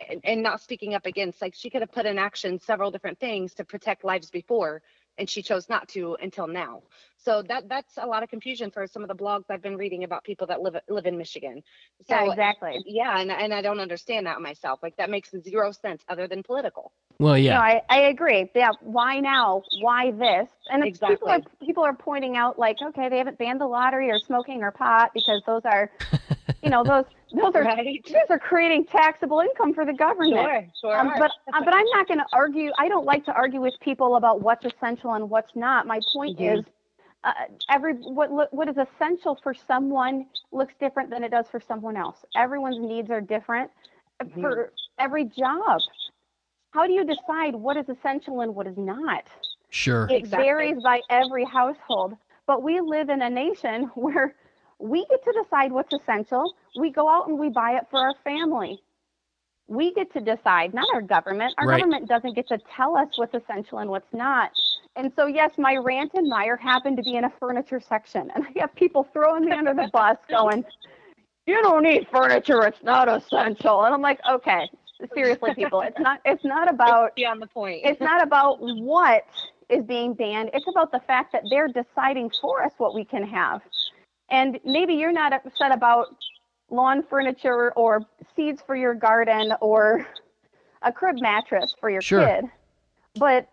and, 0.10 0.20
and 0.24 0.44
not 0.44 0.62
speaking 0.62 0.94
up 0.94 1.06
against. 1.06 1.42
Like 1.42 1.56
she 1.56 1.70
could 1.70 1.82
have 1.82 1.92
put 1.92 2.06
in 2.06 2.20
action 2.20 2.60
several 2.60 2.92
different 2.92 3.20
things 3.20 3.54
to 3.56 3.64
protect 3.64 4.04
lives 4.04 4.30
before, 4.30 4.82
and 5.20 5.30
she 5.30 5.42
chose 5.44 5.70
not 5.70 5.88
to 5.90 6.18
until 6.22 6.48
now. 6.48 6.82
So 7.18 7.44
that 7.44 7.68
that's 7.68 7.98
a 7.98 8.08
lot 8.08 8.24
of 8.24 8.30
confusion 8.30 8.72
for 8.72 8.88
some 8.88 9.04
of 9.04 9.10
the 9.10 9.16
blogs 9.16 9.44
I've 9.50 9.62
been 9.62 9.78
reading 9.78 10.06
about 10.06 10.24
people 10.24 10.48
that 10.48 10.62
live 10.62 10.78
live 10.88 11.06
in 11.06 11.18
Michigan. 11.18 11.62
So 12.08 12.16
Yeah, 12.16 12.30
exactly. 12.30 12.82
Yeah, 12.86 13.20
and 13.20 13.30
and 13.30 13.54
I 13.54 13.62
don't 13.62 13.80
understand 13.80 14.26
that 14.26 14.42
myself. 14.42 14.80
Like 14.82 14.96
that 14.96 15.10
makes 15.10 15.30
zero 15.42 15.72
sense 15.72 16.02
other 16.08 16.28
than 16.28 16.42
political. 16.42 16.92
Well, 17.20 17.38
yeah. 17.38 17.56
No, 17.56 17.60
I, 17.60 17.82
I 17.90 18.00
agree. 18.04 18.50
Yeah, 18.56 18.72
why 18.80 19.20
now? 19.20 19.64
Why 19.82 20.12
this? 20.12 20.48
And 20.72 20.86
it's 20.86 21.00
people 21.00 21.28
are 21.28 21.36
Exactly. 21.36 21.68
people 21.68 21.84
are 21.84 21.94
pointing 21.94 22.38
out 22.38 22.58
like, 22.58 22.78
okay, 22.82 23.10
they 23.10 23.18
haven't 23.18 23.38
banned 23.38 23.60
the 23.60 23.68
lottery 23.68 24.10
or 24.10 24.20
smoking 24.20 24.64
or 24.64 24.72
pot 24.72 25.12
because 25.14 25.42
those 25.46 25.64
are, 25.66 25.92
you 26.62 26.70
know, 26.70 26.84
those 26.84 27.06
those 27.34 27.56
are 27.56 27.66
Right. 27.66 28.06
those 28.08 28.30
are 28.30 28.40
creating 28.40 28.86
taxable 28.86 29.40
income 29.40 29.74
for 29.74 29.86
the 29.86 29.94
government. 29.94 30.52
Sure, 30.52 30.68
sure 30.82 31.00
Um, 31.00 31.14
but 31.18 31.32
uh, 31.54 31.62
but 31.64 31.74
I'm 31.74 31.86
not 31.94 32.08
going 32.08 32.20
to 32.20 32.28
argue. 32.34 32.72
I 32.78 32.88
don't 32.88 33.06
like 33.06 33.26
to 33.26 33.34
argue 33.34 33.62
with 33.62 33.80
people 33.80 34.16
about 34.16 34.42
what's 34.42 34.66
essential 34.66 35.14
and 35.14 35.30
what's 35.30 35.56
not. 35.56 35.88
My 35.88 36.02
point 36.02 36.36
Mhm. 36.36 36.40
is, 36.40 36.66
uh, 37.24 37.34
every 37.70 37.94
what 37.94 38.54
what 38.54 38.68
is 38.70 38.78
essential 38.78 39.36
for 39.44 39.54
someone 39.54 40.26
looks 40.52 40.74
different 40.80 41.10
than 41.10 41.24
it 41.24 41.32
does 41.32 41.48
for 41.50 41.60
someone 41.60 41.96
else. 41.98 42.26
Everyone's 42.36 42.80
needs 42.80 43.10
are 43.12 43.22
different 43.22 43.72
Mm-hmm. 44.26 44.40
for 44.40 44.72
every 45.00 45.26
job. 45.26 45.84
How 46.72 46.86
do 46.88 46.94
you 46.94 47.04
decide 47.04 47.56
what 47.56 47.78
is 47.78 47.90
essential 47.90 48.42
and 48.42 48.56
what 48.56 48.68
is 48.68 48.78
not? 48.78 49.30
Sure. 49.70 50.10
It 50.10 50.24
Exactly. 50.24 50.36
varies 50.36 50.80
by 50.82 51.02
every 51.10 51.46
household. 51.46 52.18
But 52.46 52.64
we 52.64 52.80
live 52.82 53.10
in 53.10 53.22
a 53.22 53.30
nation 53.30 53.84
where 53.96 54.36
we 54.80 55.06
get 55.08 55.24
to 55.24 55.34
decide 55.44 55.72
what's 55.72 55.94
essential. 55.94 56.54
We 56.78 56.90
go 56.92 57.10
out 57.10 57.28
and 57.28 57.38
we 57.40 57.50
buy 57.50 57.78
it 57.78 57.88
for 57.92 58.00
our 58.00 58.14
family. 58.24 58.82
We 59.68 59.94
get 59.94 60.12
to 60.14 60.20
decide, 60.22 60.74
not 60.74 60.88
our 60.94 61.02
government. 61.02 61.54
Our 61.58 61.68
Right. 61.68 61.80
government 61.80 62.08
doesn't 62.08 62.34
get 62.34 62.48
to 62.48 62.58
tell 62.76 62.98
us 62.98 63.10
what's 63.18 63.36
essential 63.36 63.80
and 63.80 63.90
what's 63.90 64.12
not. 64.14 64.52
And 64.96 65.12
so, 65.16 65.28
yes, 65.28 65.52
my 65.58 65.76
rant 65.78 66.12
and 66.16 66.32
Meijer 66.32 66.60
happened 66.60 66.98
to 66.98 67.04
be 67.04 67.16
in 67.18 67.26
a 67.26 67.30
furniture 67.40 67.80
section. 67.80 68.32
And 68.34 68.46
I 68.46 68.60
have 68.62 68.74
people 68.76 69.04
throwing 69.14 69.46
me 69.46 69.52
under 69.52 69.74
the 69.74 69.88
bus 69.94 70.18
going, 70.30 70.66
You 71.46 71.62
don't 71.62 71.84
need 71.84 72.08
furniture. 72.12 72.66
It's 72.66 72.82
not 72.84 73.08
essential. 73.10 73.84
And 73.86 73.94
I'm 73.94 74.02
like, 74.02 74.20
Okay, 74.30 74.70
seriously, 75.14 75.54
people, 75.54 75.82
it's 75.82 76.00
not, 76.00 76.20
it's 76.26 76.44
not 76.46 76.68
about 76.74 77.16
Beyond 77.16 77.42
the 77.42 77.48
point. 77.48 77.82
it's 77.84 78.02
not 78.02 78.24
about 78.24 78.58
what 78.60 79.26
is 79.70 79.84
being 79.86 80.16
banned. 80.16 80.50
It's 80.54 80.68
about 80.68 80.92
the 80.92 81.00
fact 81.02 81.32
that 81.34 81.44
they're 81.50 81.68
deciding 81.68 82.32
for 82.42 82.64
us 82.64 82.72
what 82.78 82.96
we 82.96 83.06
can 83.06 83.24
have. 83.24 83.62
And 84.32 84.60
maybe 84.64 84.94
you're 84.94 85.12
not 85.12 85.34
upset 85.34 85.72
about 85.72 86.08
lawn 86.70 87.04
furniture 87.04 87.72
or 87.76 88.02
seeds 88.36 88.62
for 88.66 88.76
your 88.76 88.94
garden 88.94 89.54
or 89.62 90.06
a 90.82 90.92
crib 90.92 91.20
mattress 91.20 91.76
for 91.80 91.90
your 91.90 92.02
Sure. 92.02 92.26
kid. 92.26 92.46
But 93.16 93.50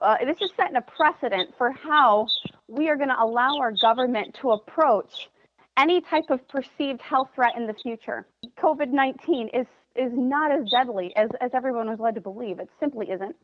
uh, 0.00 0.18
this 0.24 0.40
is 0.40 0.50
setting 0.56 0.76
a 0.76 0.82
precedent 0.82 1.54
for 1.58 1.70
how 1.72 2.28
we 2.68 2.88
are 2.88 2.96
going 2.96 3.08
to 3.08 3.20
allow 3.20 3.58
our 3.58 3.72
government 3.72 4.34
to 4.40 4.52
approach 4.52 5.28
any 5.76 6.00
type 6.00 6.30
of 6.30 6.46
perceived 6.48 7.00
health 7.00 7.30
threat 7.34 7.56
in 7.56 7.66
the 7.66 7.74
future. 7.74 8.26
COVID 8.58 8.88
19 8.88 9.48
is, 9.48 9.66
is 9.96 10.12
not 10.14 10.52
as 10.52 10.70
deadly 10.70 11.14
as, 11.16 11.30
as 11.40 11.50
everyone 11.54 11.88
was 11.88 11.98
led 11.98 12.14
to 12.14 12.20
believe. 12.20 12.58
It 12.58 12.68
simply 12.78 13.10
isn't. 13.10 13.36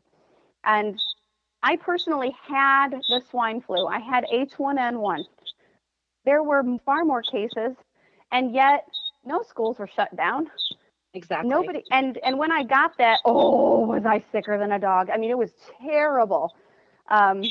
And 0.63 0.99
I 1.63 1.75
personally 1.77 2.35
had 2.41 2.89
the 3.09 3.21
swine 3.29 3.61
flu. 3.61 3.87
I 3.87 3.99
had 3.99 4.25
H1N1. 4.33 5.23
There 6.29 6.43
were 6.43 6.63
far 6.85 7.05
more 7.05 7.23
cases, 7.23 7.75
and 8.31 8.53
yet 8.53 8.87
no 9.25 9.41
schools 9.41 9.79
were 9.79 9.87
shut 9.87 10.15
down. 10.15 10.45
Exactly. 11.15 11.49
Nobody 11.49 11.83
and 11.89 12.19
and 12.19 12.37
when 12.37 12.51
I 12.51 12.61
got 12.61 12.95
that, 12.99 13.17
oh, 13.25 13.87
was 13.87 14.05
I 14.05 14.23
sicker 14.31 14.59
than 14.59 14.71
a 14.71 14.77
dog? 14.77 15.09
I 15.09 15.17
mean, 15.17 15.31
it 15.31 15.37
was 15.39 15.49
terrible. 15.81 16.53
Um, 17.09 17.41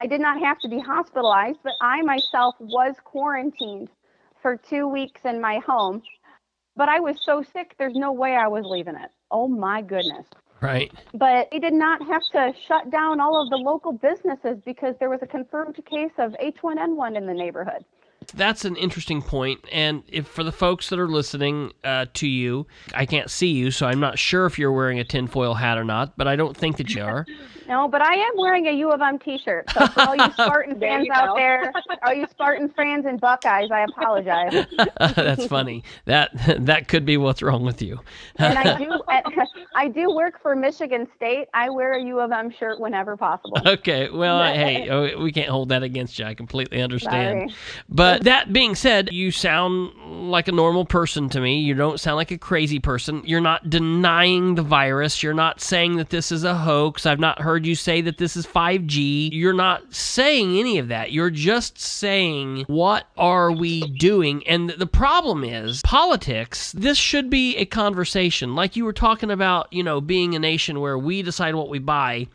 I 0.00 0.08
did 0.08 0.20
not 0.20 0.40
have 0.40 0.58
to 0.62 0.68
be 0.68 0.80
hospitalized, 0.80 1.60
but 1.62 1.74
I 1.80 2.02
myself 2.02 2.56
was 2.58 2.96
quarantined 3.04 3.88
for 4.42 4.56
two 4.56 4.88
weeks 4.88 5.20
in 5.24 5.40
my 5.40 5.60
home. 5.60 6.02
But 6.74 6.88
I 6.88 6.98
was 6.98 7.20
so 7.22 7.44
sick, 7.52 7.76
there's 7.78 7.94
no 7.94 8.10
way 8.10 8.34
I 8.34 8.48
was 8.48 8.64
leaving 8.66 8.96
it. 8.96 9.12
Oh 9.30 9.46
my 9.46 9.80
goodness. 9.80 10.26
Right. 10.60 10.90
But 11.12 11.52
they 11.52 11.60
did 11.60 11.72
not 11.72 12.04
have 12.08 12.22
to 12.32 12.52
shut 12.66 12.90
down 12.90 13.20
all 13.20 13.40
of 13.40 13.48
the 13.50 13.58
local 13.58 13.92
businesses 13.92 14.58
because 14.64 14.96
there 14.98 15.08
was 15.08 15.22
a 15.22 15.26
confirmed 15.28 15.78
case 15.88 16.18
of 16.18 16.32
H1N1 16.42 17.16
in 17.16 17.26
the 17.28 17.34
neighborhood. 17.34 17.84
That's 18.32 18.64
an 18.64 18.76
interesting 18.76 19.22
point, 19.22 19.64
and 19.72 20.02
if 20.08 20.26
for 20.26 20.44
the 20.44 20.52
folks 20.52 20.88
that 20.90 20.98
are 20.98 21.08
listening 21.08 21.72
uh, 21.82 22.06
to 22.14 22.26
you, 22.26 22.66
I 22.94 23.06
can't 23.06 23.30
see 23.30 23.48
you, 23.48 23.70
so 23.70 23.86
I'm 23.86 24.00
not 24.00 24.18
sure 24.18 24.46
if 24.46 24.58
you're 24.58 24.72
wearing 24.72 24.98
a 24.98 25.04
tinfoil 25.04 25.54
hat 25.54 25.78
or 25.78 25.84
not. 25.84 26.16
But 26.16 26.28
I 26.28 26.36
don't 26.36 26.56
think 26.56 26.76
that 26.78 26.94
you 26.94 27.02
are. 27.02 27.26
No, 27.68 27.88
but 27.88 28.02
I 28.02 28.14
am 28.14 28.32
wearing 28.36 28.66
a 28.66 28.72
U 28.72 28.90
of 28.90 29.00
M 29.00 29.18
T-shirt. 29.18 29.70
So 29.70 29.86
for 29.88 30.02
all 30.02 30.16
you 30.16 30.32
Spartan 30.32 30.78
There 30.78 30.90
fans 30.90 31.06
you 31.06 31.12
out 31.12 31.36
there, 31.36 31.72
all 32.06 32.14
you 32.14 32.26
Spartan 32.30 32.68
fans 32.70 33.06
and 33.06 33.20
Buckeyes, 33.20 33.70
I 33.70 33.84
apologize. 33.84 34.66
That's 34.98 35.46
funny. 35.46 35.84
That 36.06 36.30
that 36.60 36.88
could 36.88 37.04
be 37.04 37.16
what's 37.16 37.42
wrong 37.42 37.64
with 37.64 37.82
you. 37.82 38.00
And 38.36 38.58
I 38.58 38.78
do, 38.84 39.00
I 39.74 39.88
do 39.88 40.14
work 40.14 40.40
for 40.42 40.54
Michigan 40.54 41.06
State. 41.16 41.48
I 41.54 41.70
wear 41.70 41.94
a 41.94 42.02
U 42.02 42.20
of 42.20 42.32
M 42.32 42.50
shirt 42.58 42.80
whenever 42.80 43.16
possible. 43.16 43.58
Okay, 43.66 44.10
well, 44.10 44.42
hey, 44.42 44.88
oh, 44.90 45.22
we 45.22 45.32
can't 45.32 45.48
hold 45.48 45.70
that 45.70 45.82
against 45.82 46.18
you. 46.18 46.24
I 46.24 46.34
completely 46.34 46.82
understand. 46.82 47.50
Sorry. 47.50 47.60
But 47.88 48.24
that 48.24 48.52
being 48.52 48.74
said, 48.74 49.12
you 49.12 49.30
sound 49.30 50.30
like 50.30 50.48
a 50.48 50.52
normal 50.52 50.84
person 50.84 51.28
to 51.30 51.40
me. 51.40 51.60
You 51.60 51.74
don't 51.74 51.98
sound 52.00 52.16
like 52.16 52.30
a 52.30 52.38
crazy 52.38 52.78
person. 52.78 53.22
You're 53.24 53.40
not 53.40 53.70
denying 53.70 54.54
the 54.54 54.62
virus. 54.62 55.22
You're 55.22 55.34
not 55.34 55.60
saying 55.60 55.96
that 55.96 56.10
this 56.10 56.32
is 56.32 56.44
a 56.44 56.54
hoax. 56.54 57.06
I've 57.06 57.20
not 57.20 57.40
heard 57.40 57.53
you 57.58 57.74
say 57.74 58.00
that 58.00 58.18
this 58.18 58.36
is 58.36 58.46
5G. 58.46 59.30
You're 59.32 59.52
not 59.52 59.94
saying 59.94 60.58
any 60.58 60.78
of 60.78 60.88
that. 60.88 61.12
You're 61.12 61.30
just 61.30 61.78
saying, 61.78 62.64
what 62.66 63.06
are 63.16 63.52
we 63.52 63.82
doing? 63.82 64.46
And 64.46 64.70
the 64.70 64.86
problem 64.86 65.44
is, 65.44 65.82
politics, 65.82 66.72
this 66.72 66.98
should 66.98 67.30
be 67.30 67.56
a 67.56 67.64
conversation. 67.64 68.54
Like 68.54 68.76
you 68.76 68.84
were 68.84 68.92
talking 68.92 69.30
about, 69.30 69.72
you 69.72 69.82
know, 69.82 70.00
being 70.00 70.34
a 70.34 70.38
nation 70.38 70.80
where 70.80 70.98
we 70.98 71.22
decide 71.22 71.54
what 71.54 71.68
we 71.68 71.78
buy. 71.78 72.28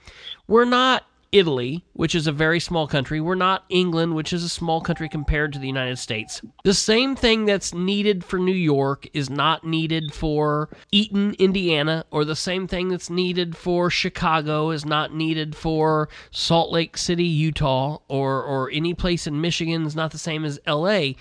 We're 0.47 0.65
not 0.65 1.05
Italy, 1.31 1.83
which 1.93 2.15
is 2.15 2.27
a 2.27 2.31
very 2.31 2.59
small 2.59 2.87
country. 2.87 3.21
We're 3.21 3.35
not 3.35 3.65
England, 3.69 4.15
which 4.15 4.33
is 4.33 4.43
a 4.43 4.49
small 4.49 4.81
country 4.81 5.07
compared 5.07 5.53
to 5.53 5.59
the 5.59 5.67
United 5.67 5.97
States. 5.97 6.41
The 6.63 6.73
same 6.73 7.15
thing 7.15 7.45
that's 7.45 7.73
needed 7.73 8.23
for 8.23 8.39
New 8.39 8.51
York 8.51 9.07
is 9.13 9.29
not 9.29 9.63
needed 9.63 10.13
for 10.13 10.69
Eaton, 10.91 11.35
Indiana, 11.37 12.05
or 12.09 12.25
the 12.25 12.35
same 12.35 12.67
thing 12.67 12.89
that's 12.89 13.09
needed 13.09 13.55
for 13.55 13.89
Chicago 13.89 14.71
is 14.71 14.85
not 14.85 15.13
needed 15.13 15.55
for 15.55 16.09
Salt 16.31 16.71
Lake 16.71 16.97
City, 16.97 17.25
Utah, 17.25 17.99
or 18.07 18.43
or 18.43 18.71
any 18.71 18.93
place 18.93 19.27
in 19.27 19.41
Michigan 19.41 19.85
is 19.85 19.95
not 19.95 20.11
the 20.11 20.17
same 20.17 20.43
as 20.45 20.59
LA. 20.65 21.11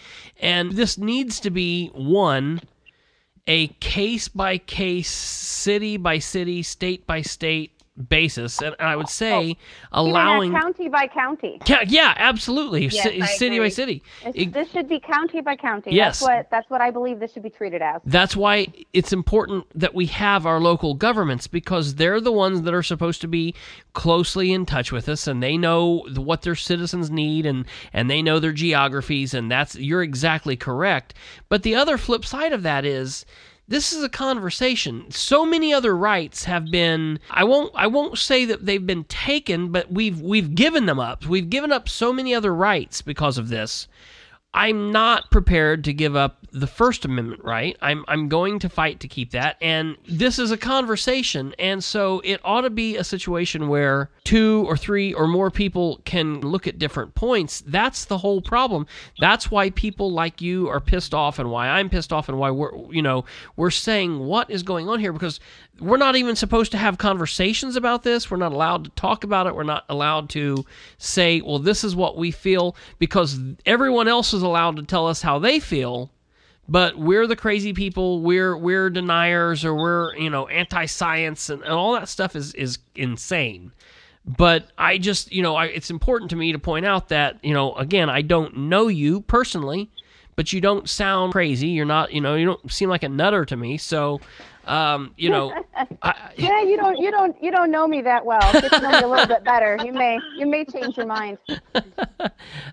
And 0.41 0.73
this 0.73 0.97
needs 0.97 1.41
to 1.41 1.51
be 1.51 1.89
one 1.89 2.61
a 3.47 3.69
case 3.81 4.29
by 4.29 4.59
case, 4.59 5.11
city 5.11 5.97
by 5.97 6.19
city, 6.19 6.63
state 6.63 7.07
by 7.07 7.23
state 7.23 7.73
basis, 8.09 8.61
and 8.63 8.75
I 8.79 8.97
would 8.97 9.09
say 9.09 9.33
oh, 9.33 9.43
mean 9.43 9.57
allowing. 9.93 10.53
county 10.53 10.89
by 10.89 11.07
county. 11.07 11.61
Yeah, 11.67 11.85
yeah, 11.87 12.15
absolutely. 12.17 12.87
Yes, 12.87 13.07
I 13.07 13.27
city 13.27 13.59
by 13.59 13.69
city. 13.69 14.03
It- 14.35 14.53
this 14.53 14.71
should 14.71 14.89
be 14.89 15.01
county 15.01 15.41
by 15.41 15.57
county. 15.57 15.95
Yes. 15.95 16.21
That's 16.21 16.29
what 16.29 16.51
that's 16.51 16.71
what 16.71 16.81
I 16.81 16.91
believe 16.91 17.21
this 17.21 17.33
should 17.33 17.43
be 17.43 17.51
treated 17.51 17.83
as. 17.83 18.01
That's 18.05 18.37
why 18.37 18.69
it's 18.93 19.13
important 19.13 19.67
that 19.75 19.95
we 19.95 20.07
have 20.07 20.47
our 20.47 20.61
local 20.61 20.95
governments 20.95 21.47
because 21.47 21.97
they're 21.97 22.21
the 22.21 22.33
ones 22.33 22.63
that 22.63 22.75
are 22.75 22.83
supposed 22.83 23.21
to 23.23 23.29
be 23.29 23.55
closely 23.93 24.53
in 24.53 24.67
touch 24.67 24.93
with 24.93 25.09
us 25.09 25.27
and 25.27 25.43
they 25.43 25.57
know 25.57 26.05
what 26.17 26.43
their 26.43 26.55
citizens 26.55 27.11
need 27.11 27.47
and 27.47 27.67
and 27.93 28.09
they 28.11 28.23
know 28.23 28.39
their 28.39 28.53
geographies 28.53 29.35
and 29.35 29.51
that's 29.51 29.77
you're 29.77 30.03
exactly 30.03 30.57
correct. 30.57 31.15
But 31.49 31.63
the 31.63 31.75
other 31.75 31.99
flip 31.99 32.25
side 32.25 32.53
of 32.53 32.63
that 32.63 32.85
is 32.85 33.25
this 33.69 33.93
is 33.93 34.03
a 34.03 34.09
conversation. 34.09 35.11
So 35.11 35.45
many 35.45 35.73
other 35.73 35.95
rights 35.95 36.45
have 36.45 36.71
been 36.71 37.21
I 37.31 37.45
won't 37.45 37.71
I 37.75 37.87
won't 37.87 38.19
say 38.19 38.47
that 38.47 38.65
they've 38.65 38.87
been 38.87 39.05
taken, 39.05 39.71
but 39.71 39.93
we've 39.93 40.21
we've 40.21 40.55
given 40.55 40.87
them 40.87 40.99
up. 40.99 41.27
We've 41.27 41.51
given 41.51 41.71
up 41.71 41.89
so 41.89 42.13
many 42.13 42.35
other 42.35 42.55
rights 42.55 43.03
because 43.03 43.37
of 43.37 43.49
this. 43.49 43.87
I'm 44.55 44.91
not 44.91 45.31
prepared 45.31 45.85
to 45.85 45.93
give 45.93 46.17
up 46.17 46.38
the 46.53 46.67
First 46.67 47.05
Amendment 47.05 47.45
right. 47.45 47.77
I'm 47.81 48.05
I'm 48.09 48.29
going 48.29 48.59
to 48.61 48.69
fight 48.69 49.01
to 49.01 49.09
keep 49.09 49.33
that. 49.33 49.57
And 49.61 49.97
this 50.09 50.39
is 50.39 50.51
a 50.51 50.57
conversation, 50.57 51.55
and 51.59 51.83
so 51.83 52.21
it 52.25 52.41
ought 52.45 52.63
to 52.63 52.71
be 52.71 52.97
a 52.97 53.05
situation 53.05 53.69
where 53.69 54.11
two 54.25 54.65
or 54.67 54.77
three 54.77 55.13
or 55.13 55.27
more 55.27 55.51
people 55.51 56.01
can 56.05 56.41
look 56.41 56.67
at 56.67 56.79
different 56.79 57.15
points. 57.15 57.63
That's 57.67 58.05
the 58.05 58.19
whole 58.19 58.41
problem. 58.41 58.87
That's 59.19 59.51
why 59.51 59.71
people 59.71 60.11
like 60.11 60.41
you 60.41 60.69
are 60.69 60.81
pissed 60.81 61.15
off, 61.15 61.39
and 61.39 61.51
why 61.51 61.69
I'm 61.69 61.91
pissed 61.91 62.13
off, 62.13 62.29
and 62.29 62.39
why 62.39 62.51
we're 62.51 62.77
you 62.91 63.03
know 63.03 63.25
we're 63.57 63.71
saying 63.71 64.19
what 64.19 64.51
is 64.51 64.63
going 64.63 64.89
on 64.89 65.01
here 65.01 65.13
because 65.13 65.41
we're 65.81 65.97
not 65.97 66.17
even 66.17 66.37
supposed 66.37 66.73
to 66.73 66.79
have 66.79 66.99
conversations 66.99 67.77
about 67.77 68.03
this. 68.03 68.31
We're 68.31 68.37
not 68.37 68.53
allowed 68.53 68.85
to 68.85 68.91
talk 68.91 69.25
about 69.25 69.47
it. 69.47 69.55
We're 69.55 69.63
not 69.63 69.85
allowed 69.89 70.29
to 70.31 70.65
say, 70.99 71.41
well, 71.41 71.59
this 71.59 71.85
is 71.85 71.95
what 71.95 72.17
we 72.17 72.31
feel 72.31 72.75
because 72.99 73.39
everyone 73.65 74.09
else 74.09 74.33
is 74.33 74.43
allowed 74.43 74.77
to 74.77 74.83
tell 74.83 75.07
us 75.07 75.23
how 75.23 75.39
they 75.39 75.61
feel. 75.61 76.11
But 76.69 76.99
we're 76.99 77.27
the 77.27 77.37
crazy 77.37 77.73
people. 77.73 78.21
We're 78.21 78.57
we're 78.57 78.91
deniers 78.91 79.65
or 79.65 79.75
we're 79.75 80.15
you 80.17 80.29
know 80.29 80.47
anti-science 80.49 81.49
and, 81.49 81.63
and 81.63 81.73
all 81.73 81.95
that 81.95 82.09
stuff 82.09 82.37
is 82.37 82.55
is 82.55 82.79
insane. 82.95 83.73
But 84.27 84.71
I 84.77 84.99
just 84.99 85.33
you 85.33 85.43
know 85.43 85.57
I, 85.57 85.67
it's 85.67 85.91
important 85.91 86.31
to 86.31 86.37
me 86.37 86.53
to 86.53 86.59
point 86.59 86.85
out 86.85 87.09
that 87.09 87.43
you 87.43 87.55
know 87.55 87.75
again 87.75 88.11
I 88.11 88.21
don't 88.21 88.57
know 88.57 88.89
you 88.89 89.23
personally, 89.23 89.91
but 90.37 90.53
you 90.53 90.61
don't 90.61 90.89
sound 90.89 91.33
crazy. 91.33 91.69
You're 91.69 91.87
not 91.87 92.13
you 92.13 92.21
know 92.21 92.35
you 92.35 92.45
don't 92.45 92.71
seem 92.71 92.91
like 92.91 93.03
a 93.03 93.09
nutter 93.09 93.47
to 93.47 93.57
me. 93.57 93.79
So 93.79 94.21
um, 94.69 95.13
you 95.17 95.31
know 95.31 95.53
I, 96.03 96.33
Yeah, 96.37 96.63
you 96.71 96.77
don't 96.77 96.99
you 96.99 97.11
don't 97.11 97.37
you 97.43 97.51
don't 97.51 97.71
know 97.71 97.87
me 97.89 98.03
that 98.03 98.25
well. 98.25 98.53
Get 98.53 98.71
to 98.73 98.81
know 98.81 98.91
me 98.93 99.03
a 99.03 99.09
little 99.09 99.27
bit 99.27 99.45
better. 99.45 99.79
You 99.85 99.93
may 99.93 100.21
you 100.37 100.47
may 100.47 100.65
change 100.65 100.97
your 100.97 101.07
mind. 101.07 101.39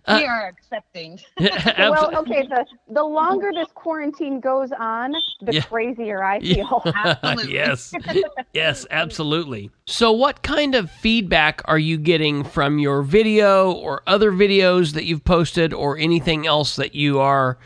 we 0.08 0.26
are 0.26 0.48
accepting. 0.48 1.20
Well, 1.78 2.12
okay, 2.18 2.44
the 2.44 2.66
the 2.90 3.04
longer 3.04 3.52
this 3.54 3.70
quarantine 3.74 4.40
goes 4.40 4.72
on, 4.78 5.14
the 5.42 5.54
Yeah. 5.54 5.62
crazier 5.62 6.24
I 6.24 6.40
feel. 6.40 6.82
Absolutely. 6.86 7.54
yes. 7.54 7.94
yes, 8.54 8.86
absolutely. 8.92 9.72
So, 9.86 10.12
what 10.12 10.42
kind 10.42 10.76
of 10.76 10.90
feedback 10.92 11.62
are 11.66 11.78
you 11.80 11.98
getting 11.98 12.44
from 12.44 12.80
your 12.80 13.02
video 13.02 13.72
or 13.72 14.02
other 14.08 14.32
videos 14.32 14.94
that 14.94 15.06
you've 15.06 15.24
posted 15.24 15.74
or 15.74 15.98
anything 15.98 16.48
else 16.48 16.76
that 16.76 16.96
you 16.96 17.20
are 17.20 17.58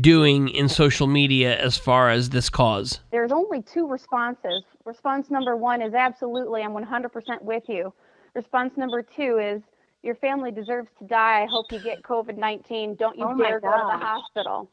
doing 0.00 0.48
in 0.48 0.68
social 0.68 1.06
media 1.06 1.58
as 1.58 1.76
far 1.76 2.10
as 2.10 2.30
this 2.30 2.50
cause? 2.50 3.00
There's 3.10 3.32
only 3.32 3.62
two 3.62 3.86
responses. 3.86 4.62
Response 4.84 5.30
number 5.30 5.56
one 5.56 5.80
is 5.82 5.94
absolutely, 5.94 6.62
I'm 6.62 6.72
100% 6.72 7.42
with 7.42 7.64
you. 7.68 7.92
Response 8.34 8.76
number 8.76 9.02
two 9.02 9.38
is, 9.38 9.62
your 10.02 10.14
family 10.16 10.50
deserves 10.50 10.90
to 10.98 11.06
die. 11.06 11.42
I 11.42 11.46
hope 11.46 11.72
you 11.72 11.78
get 11.78 12.02
COVID 12.02 12.36
19. 12.36 12.96
Don't 12.96 13.16
you 13.16 13.24
Oh 13.26 13.36
dare 13.38 13.58
go 13.58 13.70
to 13.70 13.98
the 13.98 14.04
hospital. 14.04 14.70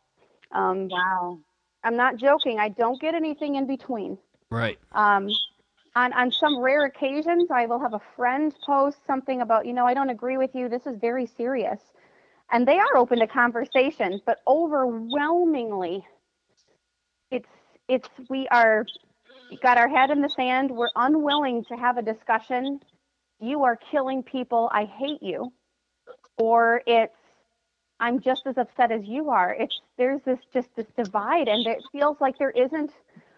Um, 0.52 0.90
Wow. 0.90 1.40
I'm 1.84 1.96
not 1.96 2.18
joking. 2.18 2.60
I 2.60 2.70
don't 2.70 3.00
get 3.00 3.16
anything 3.16 3.56
in 3.56 3.66
between. 3.66 4.18
Right. 4.50 4.78
Um, 4.92 5.30
on, 5.96 6.14
on 6.14 6.32
some 6.32 6.60
rare 6.60 6.86
occasions, 6.86 7.50
I 7.50 7.66
will 7.66 7.80
have 7.80 7.94
a 7.94 8.02
friend 8.16 8.54
post 8.66 8.98
something 9.08 9.42
about, 9.42 9.66
you 9.66 9.74
know, 9.74 9.86
I 9.86 9.94
don't 9.94 10.10
agree 10.10 10.38
with 10.38 10.54
you. 10.54 10.70
This 10.70 10.86
is 10.86 10.98
very 11.00 11.26
serious. 11.26 11.80
And 12.52 12.68
they 12.68 12.78
are 12.78 12.98
open 12.98 13.20
to 13.20 13.28
conversation, 13.28 14.22
but 14.26 14.40
overwhelmingly, 14.46 16.06
it's, 17.32 17.48
it's, 17.88 18.10
we 18.30 18.48
are, 18.50 18.86
got 19.64 19.78
our 19.78 19.88
head 19.88 20.10
in 20.10 20.22
the 20.22 20.30
sand. 20.30 20.70
We're 20.70 20.90
unwilling 20.96 21.64
to 21.66 21.76
have 21.76 21.98
a 21.98 22.02
discussion. 22.02 22.82
You 23.40 23.64
are 23.64 23.78
killing 23.90 24.22
people. 24.22 24.70
I 24.74 24.84
hate 24.84 25.24
you. 25.24 25.54
Or 26.38 26.82
it's, 26.86 27.16
I'm 28.02 28.20
just 28.20 28.42
as 28.46 28.58
upset 28.58 28.92
as 28.92 29.06
you 29.06 29.30
are. 29.30 29.56
It's, 29.58 29.80
there's 29.98 30.22
this, 30.26 30.40
just 30.54 30.76
this 30.76 30.88
divide, 30.98 31.48
and 31.48 31.66
it 31.66 31.82
feels 31.92 32.18
like 32.20 32.38
there 32.38 32.52
isn't 32.52 32.92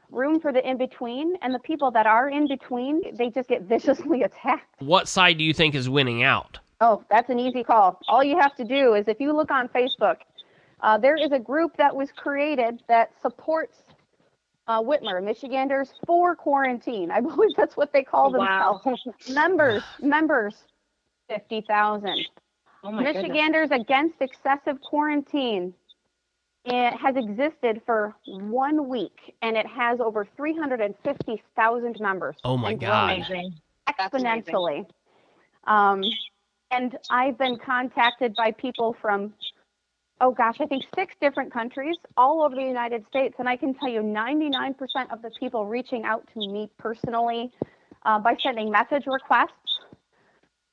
room 0.09 0.39
for 0.39 0.51
the 0.51 0.67
in 0.67 0.77
between 0.77 1.35
and 1.41 1.53
the 1.53 1.59
people 1.59 1.91
that 1.91 2.05
are 2.05 2.29
in 2.29 2.47
between 2.47 3.01
they 3.17 3.31
just 3.31 3.49
get 3.49 3.63
viciously 3.63 4.21
attacked 4.23 4.79
What 4.79 5.07
side 5.07 5.39
do 5.39 5.43
you 5.43 5.53
think 5.53 5.73
is 5.73 5.89
winning 5.89 6.21
out? 6.21 6.59
Oh 6.83 7.03
that's 7.09 7.29
an 7.29 7.39
easy 7.39 7.63
call 7.63 7.99
all 8.07 8.23
you 8.23 8.37
have 8.39 8.55
to 8.55 8.63
do 8.63 8.93
is 8.93 9.07
if 9.07 9.19
you 9.19 9.33
look 9.33 9.51
on 9.51 9.67
facebook 9.69 10.17
uh, 10.81 10.97
there 10.97 11.15
is 11.15 11.31
a 11.31 11.39
group 11.39 11.75
that 11.77 11.95
was 11.95 12.09
created 12.15 12.81
that 12.87 13.11
supports 13.21 13.77
uh, 14.67 14.81
whitmer 14.81 15.23
michiganders 15.23 15.89
for 16.05 16.35
quarantine 16.35 17.09
i 17.11 17.19
believe 17.29 17.49
that's 17.57 17.75
what 17.77 17.91
they 17.93 18.03
call 18.03 18.31
Wow. 18.31 18.79
themselves 18.83 19.07
members 19.29 19.83
members 20.01 20.55
50,000. 21.29 22.27
Oh 22.83 22.91
my 22.91 23.03
goodness. 23.03 23.23
Michiganders 23.23 23.69
Against 23.71 24.21
Excessive 24.21 24.79
Quarantine. 24.81 25.73
It 26.65 26.93
has 26.97 27.15
existed 27.17 27.81
for 27.85 28.15
one 28.25 28.87
week 28.87 29.35
and 29.41 29.57
it 29.57 29.65
has 29.67 29.99
over 29.99 30.27
350,000 30.37 31.99
members. 31.99 32.35
Oh 32.43 32.57
my 32.57 32.73
God. 32.73 33.07
growing 33.07 33.23
Amazing. 33.23 33.53
That's 33.97 34.13
amazing. 34.13 34.53
Exponentially. 34.53 34.85
Um, 35.65 36.03
and 36.73 36.97
I've 37.09 37.37
been 37.37 37.57
contacted 37.63 38.35
by 38.35 38.51
people 38.51 38.95
from, 38.99 39.33
oh 40.21 40.31
gosh, 40.31 40.57
I 40.59 40.65
think 40.65 40.83
six 40.95 41.13
different 41.21 41.53
countries 41.53 41.95
all 42.17 42.41
over 42.43 42.55
the 42.55 42.63
United 42.63 43.05
States. 43.05 43.35
And 43.37 43.47
I 43.47 43.55
can 43.55 43.73
tell 43.75 43.89
you 43.89 44.01
99% 44.01 44.75
of 45.11 45.21
the 45.21 45.31
people 45.39 45.67
reaching 45.67 46.03
out 46.03 46.27
to 46.33 46.39
me 46.39 46.69
personally 46.79 47.51
uh, 48.05 48.19
by 48.19 48.35
sending 48.41 48.71
message 48.71 49.03
requests 49.05 49.51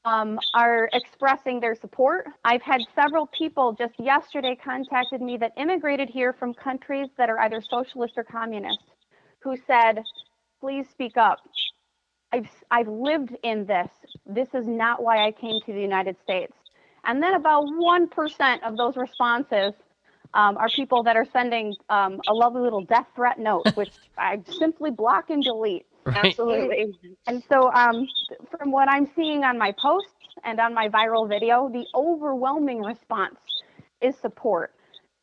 um, 0.06 0.38
are 0.54 0.88
expressing 0.94 1.60
their 1.60 1.74
support. 1.74 2.26
I've 2.44 2.62
had 2.62 2.80
several 2.94 3.26
people 3.26 3.74
just 3.74 3.92
yesterday 3.98 4.56
contacted 4.62 5.20
me 5.20 5.36
that 5.36 5.52
immigrated 5.58 6.08
here 6.08 6.32
from 6.32 6.54
countries 6.54 7.08
that 7.18 7.28
are 7.28 7.38
either 7.40 7.60
socialist 7.60 8.14
or 8.16 8.24
communist 8.24 8.78
who 9.42 9.56
said, 9.66 10.02
please 10.60 10.86
speak 10.88 11.18
up. 11.18 11.40
I've, 12.32 12.48
I've 12.70 12.88
lived 12.88 13.36
in 13.42 13.66
this. 13.66 13.88
This 14.26 14.48
is 14.54 14.66
not 14.66 15.02
why 15.02 15.26
I 15.26 15.32
came 15.32 15.60
to 15.66 15.72
the 15.72 15.80
United 15.80 16.16
States. 16.22 16.52
And 17.04 17.22
then 17.22 17.34
about 17.34 17.64
1% 17.64 18.62
of 18.62 18.76
those 18.76 18.96
responses 18.96 19.72
um, 20.34 20.56
are 20.58 20.68
people 20.68 21.02
that 21.04 21.16
are 21.16 21.26
sending 21.32 21.74
um, 21.88 22.20
a 22.28 22.32
lovely 22.32 22.60
little 22.60 22.84
death 22.84 23.06
threat 23.16 23.38
note, 23.38 23.64
which 23.74 23.90
I 24.16 24.40
simply 24.58 24.90
block 24.90 25.30
and 25.30 25.42
delete. 25.42 25.86
Right. 26.04 26.26
Absolutely. 26.26 26.98
And 27.26 27.42
so, 27.48 27.70
um, 27.72 28.06
from 28.50 28.70
what 28.70 28.88
I'm 28.88 29.10
seeing 29.14 29.44
on 29.44 29.58
my 29.58 29.72
posts 29.72 30.12
and 30.44 30.58
on 30.58 30.72
my 30.72 30.88
viral 30.88 31.28
video, 31.28 31.68
the 31.68 31.84
overwhelming 31.94 32.82
response 32.82 33.36
is 34.00 34.16
support. 34.16 34.72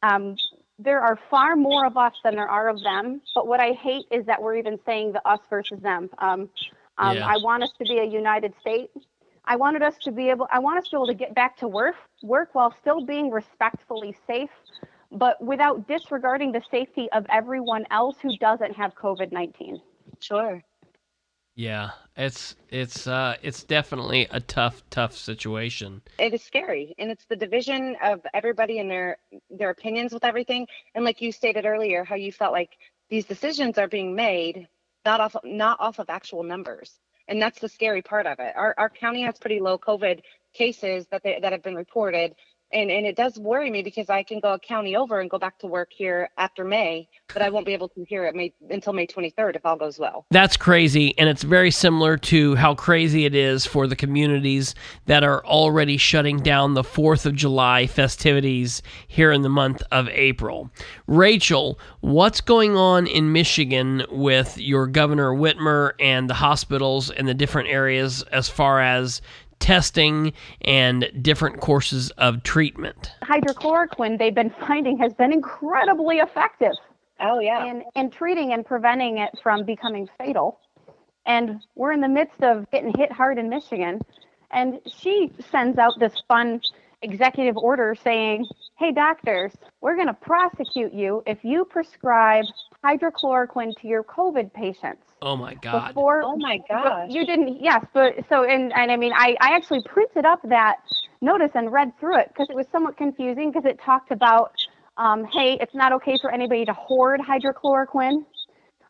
Um, 0.03 0.35
there 0.77 1.01
are 1.01 1.17
far 1.31 1.55
more 1.55 1.85
of 1.85 1.97
us 1.97 2.13
than 2.23 2.35
there 2.35 2.47
are 2.47 2.69
of 2.69 2.81
them, 2.83 3.21
but 3.33 3.47
what 3.47 3.59
I 3.59 3.71
hate 3.71 4.05
is 4.11 4.27
that 4.27 4.41
we're 4.41 4.55
even 4.57 4.77
saying 4.85 5.13
the 5.13 5.27
us 5.27 5.39
versus 5.49 5.79
them. 5.81 6.09
Um, 6.19 6.49
um, 6.97 7.17
Yeah. 7.17 7.27
I 7.27 7.37
want 7.37 7.63
us 7.63 7.71
to 7.73 7.83
be 7.83 7.99
a 7.99 8.03
united 8.05 8.53
state. 8.59 8.89
I 9.45 9.55
wanted 9.55 9.81
us 9.81 9.97
to 9.99 10.11
be 10.11 10.29
able. 10.29 10.47
I 10.51 10.59
want 10.59 10.77
us 10.77 10.85
to 10.85 10.91
be 10.91 10.97
able 10.97 11.07
to 11.07 11.13
get 11.13 11.33
back 11.33 11.57
to 11.57 11.67
work, 11.67 11.95
work 12.21 12.49
while 12.53 12.73
still 12.81 13.05
being 13.05 13.31
respectfully 13.31 14.15
safe, 14.27 14.49
but 15.11 15.41
without 15.41 15.87
disregarding 15.87 16.51
the 16.51 16.61
safety 16.69 17.07
of 17.13 17.25
everyone 17.29 17.85
else 17.89 18.17
who 18.21 18.35
doesn't 18.37 18.75
have 18.75 18.93
COVID-19. 18.95 19.81
Sure. 20.19 20.61
Yeah, 21.55 21.89
it's 22.15 22.55
it's 22.69 23.07
uh 23.07 23.35
it's 23.41 23.63
definitely 23.63 24.27
a 24.29 24.39
tough 24.39 24.83
tough 24.91 25.17
situation. 25.17 26.03
It 26.19 26.33
is 26.33 26.43
scary, 26.43 26.93
and 26.99 27.09
it's 27.09 27.25
the 27.25 27.35
division 27.35 27.95
of 28.03 28.21
everybody 28.33 28.77
and 28.77 28.91
their 28.91 29.17
their 29.49 29.71
opinions 29.71 30.13
with 30.13 30.23
everything. 30.23 30.67
And 30.93 31.03
like 31.03 31.19
you 31.19 31.31
stated 31.31 31.65
earlier, 31.65 32.03
how 32.03 32.15
you 32.15 32.31
felt 32.31 32.51
like 32.51 32.77
these 33.09 33.25
decisions 33.25 33.79
are 33.79 33.87
being 33.87 34.13
made 34.13 34.67
not 35.07 35.21
off 35.21 35.35
not 35.45 35.79
off 35.79 35.99
of 35.99 36.09
actual 36.09 36.43
numbers, 36.43 36.99
and 37.29 37.41
that's 37.41 37.59
the 37.59 37.69
scary 37.69 38.01
part 38.01 38.27
of 38.27 38.39
it. 38.39 38.53
Our 38.55 38.75
our 38.77 38.89
county 38.89 39.21
has 39.23 39.37
pretty 39.39 39.61
low 39.61 39.77
COVID 39.77 40.19
cases 40.53 41.07
that 41.11 41.23
they, 41.23 41.39
that 41.41 41.53
have 41.53 41.63
been 41.63 41.75
reported, 41.75 42.35
and 42.73 42.91
and 42.91 43.05
it 43.05 43.15
does 43.15 43.37
worry 43.39 43.71
me 43.71 43.81
because 43.81 44.09
I 44.09 44.23
can 44.23 44.39
go 44.39 44.53
a 44.53 44.59
county 44.59 44.95
over 44.95 45.19
and 45.19 45.29
go 45.29 45.39
back 45.39 45.57
to 45.59 45.67
work 45.67 45.89
here 45.91 46.29
after 46.37 46.63
May, 46.63 47.07
but 47.33 47.41
I 47.41 47.49
won't 47.49 47.65
be 47.65 47.73
able 47.73 47.89
to 47.89 48.03
here 48.05 48.25
at 48.25 48.35
May 48.35 48.53
until 48.69 48.93
May 48.93 49.07
23rd 49.07 49.55
if 49.55 49.65
all 49.65 49.77
goes 49.77 49.97
well. 49.97 50.25
That's 50.31 50.57
crazy, 50.57 51.17
and 51.17 51.29
it's 51.29 51.43
very 51.43 51.71
similar 51.71 52.17
to 52.17 52.55
how 52.55 52.75
crazy 52.75 53.25
it 53.25 53.35
is 53.35 53.65
for 53.65 53.87
the 53.87 53.95
communities 53.95 54.75
that 55.05 55.23
are 55.23 55.45
already 55.45 55.97
shutting 55.97 56.37
down 56.37 56.73
the 56.73 56.83
4th 56.83 57.25
of 57.25 57.35
July 57.35 57.87
festivities 57.87 58.81
here 59.07 59.31
in 59.31 59.41
the 59.41 59.49
month 59.49 59.81
of 59.91 60.09
April. 60.09 60.69
Rachel, 61.07 61.79
what's 62.01 62.41
going 62.41 62.75
on 62.75 63.07
in 63.07 63.31
Michigan 63.31 64.03
with 64.11 64.57
your 64.57 64.87
Governor 64.87 65.31
Whitmer 65.31 65.93
and 65.99 66.29
the 66.29 66.33
hospitals 66.33 67.09
and 67.11 67.27
the 67.27 67.33
different 67.33 67.69
areas 67.69 68.23
as 68.31 68.49
far 68.49 68.81
as 68.81 69.21
testing 69.59 70.33
and 70.61 71.09
different 71.21 71.59
courses 71.59 72.09
of 72.11 72.43
treatment? 72.43 73.11
hydrochloroquine 73.23 74.17
they've 74.17 74.35
been 74.35 74.53
finding 74.67 74.97
has 74.97 75.13
been 75.13 75.33
incredibly 75.33 76.17
effective 76.17 76.73
Oh 77.19 77.39
yeah. 77.39 77.65
in, 77.65 77.83
in 77.95 78.09
treating 78.09 78.53
and 78.53 78.65
preventing 78.65 79.17
it 79.17 79.31
from 79.41 79.65
becoming 79.65 80.07
fatal. 80.17 80.59
And 81.25 81.61
we're 81.75 81.91
in 81.91 82.01
the 82.01 82.07
midst 82.07 82.41
of 82.41 82.69
getting 82.71 82.93
hit 82.97 83.11
hard 83.11 83.37
in 83.37 83.49
Michigan. 83.49 83.99
And 84.51 84.79
she 84.87 85.31
sends 85.51 85.77
out 85.77 85.93
this 85.99 86.13
fun 86.27 86.61
executive 87.01 87.57
order 87.57 87.95
saying, 88.01 88.45
hey, 88.77 88.91
doctors, 88.91 89.53
we're 89.81 89.95
going 89.95 90.07
to 90.07 90.13
prosecute 90.13 90.93
you 90.93 91.23
if 91.25 91.43
you 91.43 91.65
prescribe 91.65 92.45
hydrochloroquine 92.83 93.73
to 93.81 93.87
your 93.87 94.03
COVID 94.03 94.53
patients. 94.53 95.06
Oh 95.21 95.35
my 95.35 95.55
God. 95.55 95.89
Before, 95.89 96.21
Oh 96.23 96.37
my 96.37 96.59
god. 96.69 97.11
You 97.11 97.25
didn't, 97.25 97.61
yes, 97.61 97.83
but 97.93 98.15
so, 98.29 98.43
and, 98.43 98.71
and 98.75 98.91
I 98.91 98.97
mean, 98.97 99.13
I, 99.15 99.35
I 99.41 99.55
actually 99.55 99.81
printed 99.83 100.25
up 100.25 100.39
that 100.43 100.77
notice 101.21 101.51
and 101.55 101.71
read 101.71 101.91
through 101.99 102.19
it 102.19 102.27
because 102.27 102.47
it 102.49 102.55
was 102.55 102.67
somewhat 102.71 102.97
confusing 102.97 103.51
because 103.51 103.65
it 103.65 103.79
talked 103.79 104.11
about, 104.11 104.51
um, 104.97 105.25
hey, 105.25 105.57
it's 105.59 105.73
not 105.73 105.91
okay 105.93 106.17
for 106.21 106.31
anybody 106.31 106.65
to 106.65 106.73
hoard 106.73 107.19
hydrochloroquine. 107.19 108.25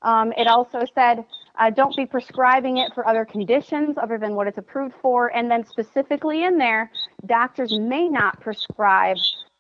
Um, 0.02 0.34
it 0.38 0.48
also 0.48 0.82
said, 0.94 1.26
uh, 1.58 1.70
don't 1.70 1.96
be 1.96 2.06
prescribing 2.06 2.78
it 2.78 2.94
for 2.94 3.08
other 3.08 3.26
conditions 3.26 3.98
other 3.98 4.18
than 4.18 4.36
what 4.36 4.48
it's 4.48 4.58
approved 4.58 4.96
for. 5.02 5.36
And 5.36 5.50
then 5.50 5.66
specifically 5.66 6.44
in 6.44 6.58
there, 6.58 6.92
doctors 7.26 7.78
may 7.80 8.08
not 8.08 8.40
prescribe 8.42 9.18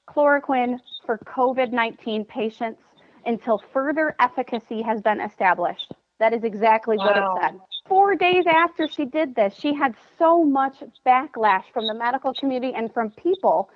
chloroquine 0.08 0.80
for 1.06 1.18
COVID 1.20 1.72
19 1.72 2.26
patients 2.26 2.82
until 3.26 3.62
further 3.74 4.16
efficacy 4.20 4.82
has 4.82 5.02
been 5.02 5.22
established. 5.22 5.94
That 6.20 6.34
is 6.34 6.44
exactly 6.44 6.98
what 6.98 7.16
it 7.16 7.24
said. 7.42 7.60
Four 7.88 8.16
days 8.16 8.46
after 8.48 8.88
she 8.88 9.06
did 9.06 9.36
this, 9.36 9.54
she 9.56 9.74
had 9.74 9.96
so 10.18 10.44
much 10.44 10.84
backlash 11.06 11.64
from 11.74 11.88
the 11.88 11.94
medical 11.94 12.34
community 12.34 12.74
and 12.76 12.94
from 12.94 13.12
people 13.12 13.70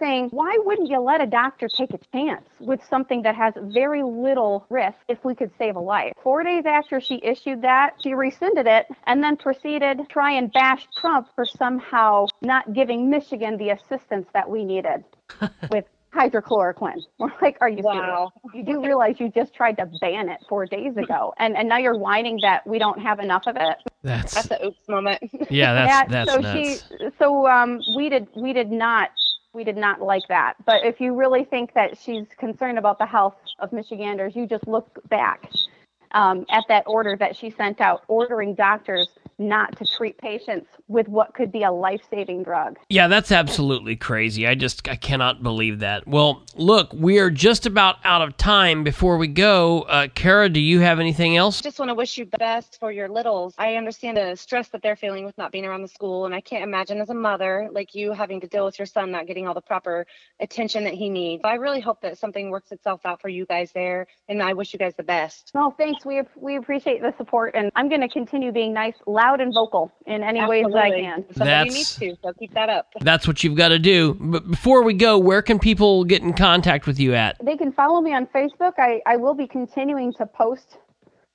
saying, 0.00 0.28
why 0.30 0.56
wouldn't 0.64 0.88
you 0.88 0.98
let 0.98 1.20
a 1.20 1.26
doctor 1.26 1.68
take 1.68 1.90
a 1.92 1.98
chance 2.12 2.48
with 2.58 2.80
something 2.88 3.22
that 3.22 3.36
has 3.36 3.52
very 3.56 4.02
little 4.02 4.64
risk 4.70 4.96
if 5.08 5.22
we 5.24 5.34
could 5.34 5.50
save 5.58 5.76
a 5.76 5.80
life? 5.80 6.12
Four 6.22 6.42
days 6.42 6.64
after 6.66 7.00
she 7.00 7.20
issued 7.22 7.62
that, 7.62 7.94
she 8.02 8.14
rescinded 8.14 8.66
it 8.66 8.86
and 9.04 9.22
then 9.22 9.36
proceeded 9.36 9.98
to 9.98 10.04
try 10.06 10.32
and 10.32 10.50
bash 10.52 10.88
Trump 10.96 11.28
for 11.34 11.44
somehow 11.44 12.26
not 12.40 12.72
giving 12.72 13.10
Michigan 13.10 13.58
the 13.58 13.70
assistance 13.70 14.26
that 14.32 14.48
we 14.48 14.64
needed 14.64 15.04
with 15.70 15.84
hydrochloroquine. 16.14 17.02
We're 17.18 17.30
like, 17.40 17.58
are 17.60 17.68
you 17.68 17.82
Wow. 17.82 18.32
serious? 18.42 18.66
You 18.66 18.74
do 18.74 18.84
realize 18.84 19.16
you 19.18 19.28
just 19.30 19.54
tried 19.54 19.76
to 19.78 19.86
ban 19.86 20.28
it 20.28 20.40
four 20.48 20.66
days 20.66 20.96
ago, 20.96 21.34
and, 21.38 21.56
and 21.56 21.68
now 21.68 21.78
you're 21.78 21.96
whining 21.96 22.40
that 22.42 22.66
we 22.66 22.78
don't 22.78 23.00
have 23.00 23.20
enough 23.20 23.44
of 23.46 23.56
it. 23.56 23.78
That's 24.02 24.34
That's 24.34 24.50
a 24.62 24.66
oops 24.66 24.88
moment. 24.88 25.22
yeah, 25.50 25.74
that's 25.74 25.90
Yeah, 25.90 26.08
that's 26.08 26.30
so 26.30 26.40
nuts. 26.40 26.84
she 26.90 27.10
so 27.18 27.46
um 27.46 27.82
we 27.96 28.08
did 28.08 28.28
we 28.34 28.52
did 28.52 28.70
not 28.70 29.10
we 29.52 29.64
did 29.64 29.76
not 29.76 30.00
like 30.00 30.26
that. 30.28 30.54
But 30.64 30.84
if 30.84 31.00
you 31.00 31.14
really 31.14 31.44
think 31.44 31.74
that 31.74 31.98
she's 31.98 32.26
concerned 32.38 32.78
about 32.78 32.98
the 32.98 33.06
health 33.06 33.36
of 33.58 33.72
Michiganders, 33.72 34.34
you 34.36 34.46
just 34.46 34.66
look 34.66 35.00
back 35.08 35.50
um, 36.12 36.46
at 36.50 36.64
that 36.68 36.84
order 36.86 37.16
that 37.16 37.36
she 37.36 37.50
sent 37.50 37.80
out, 37.80 38.02
ordering 38.08 38.54
doctors 38.54 39.08
not 39.40 39.76
to 39.78 39.86
treat 39.86 40.18
patients 40.18 40.68
with 40.86 41.08
what 41.08 41.34
could 41.34 41.50
be 41.50 41.62
a 41.62 41.72
life-saving 41.72 42.42
drug. 42.42 42.78
Yeah, 42.90 43.08
that's 43.08 43.32
absolutely 43.32 43.96
crazy. 43.96 44.46
I 44.46 44.54
just 44.54 44.86
I 44.86 44.96
cannot 44.96 45.42
believe 45.42 45.80
that. 45.80 46.06
Well, 46.06 46.42
look, 46.54 46.92
we 46.92 47.18
are 47.18 47.30
just 47.30 47.64
about 47.64 47.96
out 48.04 48.20
of 48.20 48.36
time. 48.36 48.84
Before 48.84 49.16
we 49.16 49.26
go, 49.26 49.82
uh, 49.82 50.08
Kara, 50.14 50.50
do 50.50 50.60
you 50.60 50.80
have 50.80 51.00
anything 51.00 51.38
else? 51.38 51.60
I 51.60 51.64
just 51.64 51.78
want 51.78 51.88
to 51.88 51.94
wish 51.94 52.18
you 52.18 52.26
the 52.26 52.38
best 52.38 52.78
for 52.78 52.92
your 52.92 53.08
littles. 53.08 53.54
I 53.56 53.76
understand 53.76 54.18
the 54.18 54.36
stress 54.36 54.68
that 54.68 54.82
they're 54.82 54.94
feeling 54.94 55.24
with 55.24 55.38
not 55.38 55.52
being 55.52 55.64
around 55.64 55.82
the 55.82 55.88
school, 55.88 56.26
and 56.26 56.34
I 56.34 56.42
can't 56.42 56.62
imagine 56.62 57.00
as 57.00 57.08
a 57.08 57.14
mother 57.14 57.68
like 57.72 57.94
you 57.94 58.12
having 58.12 58.42
to 58.42 58.46
deal 58.46 58.66
with 58.66 58.78
your 58.78 58.86
son 58.86 59.10
not 59.10 59.26
getting 59.26 59.48
all 59.48 59.54
the 59.54 59.62
proper 59.62 60.06
attention 60.38 60.84
that 60.84 60.94
he 60.94 61.08
needs. 61.08 61.40
I 61.44 61.54
really 61.54 61.80
hope 61.80 62.02
that 62.02 62.18
something 62.18 62.50
works 62.50 62.72
itself 62.72 63.06
out 63.06 63.22
for 63.22 63.30
you 63.30 63.46
guys 63.46 63.72
there, 63.72 64.06
and 64.28 64.42
I 64.42 64.52
wish 64.52 64.74
you 64.74 64.78
guys 64.78 64.94
the 64.96 65.02
best. 65.02 65.52
No, 65.54 65.74
thanks. 65.78 66.04
We 66.04 66.20
we 66.36 66.56
appreciate 66.56 67.00
the 67.00 67.14
support, 67.16 67.54
and 67.54 67.70
I'm 67.74 67.88
going 67.88 68.02
to 68.02 68.08
continue 68.08 68.52
being 68.52 68.74
nice, 68.74 68.96
loud, 69.06 69.29
and 69.38 69.52
vocal 69.54 69.92
in 70.06 70.24
any 70.24 70.44
ways 70.44 70.64
that 70.72 70.76
I 70.82 70.90
can. 70.90 71.24
Somebody 71.34 71.44
That's- 71.44 71.74
needs 71.74 71.96
to, 71.96 72.16
so 72.22 72.32
keep 72.32 72.54
that 72.54 72.70
up. 72.70 72.86
That's 73.02 73.28
what 73.28 73.44
you've 73.44 73.54
got 73.54 73.68
to 73.68 73.78
do. 73.78 74.16
But 74.18 74.50
before 74.50 74.82
we 74.82 74.94
go, 74.94 75.18
where 75.18 75.42
can 75.42 75.58
people 75.58 76.04
get 76.04 76.22
in 76.22 76.32
contact 76.32 76.86
with 76.86 76.98
you 76.98 77.14
at? 77.14 77.36
They 77.44 77.56
can 77.56 77.70
follow 77.70 78.00
me 78.00 78.14
on 78.14 78.26
Facebook. 78.26 78.72
I, 78.78 79.00
I 79.06 79.16
will 79.16 79.34
be 79.34 79.46
continuing 79.46 80.14
to 80.14 80.26
post 80.26 80.78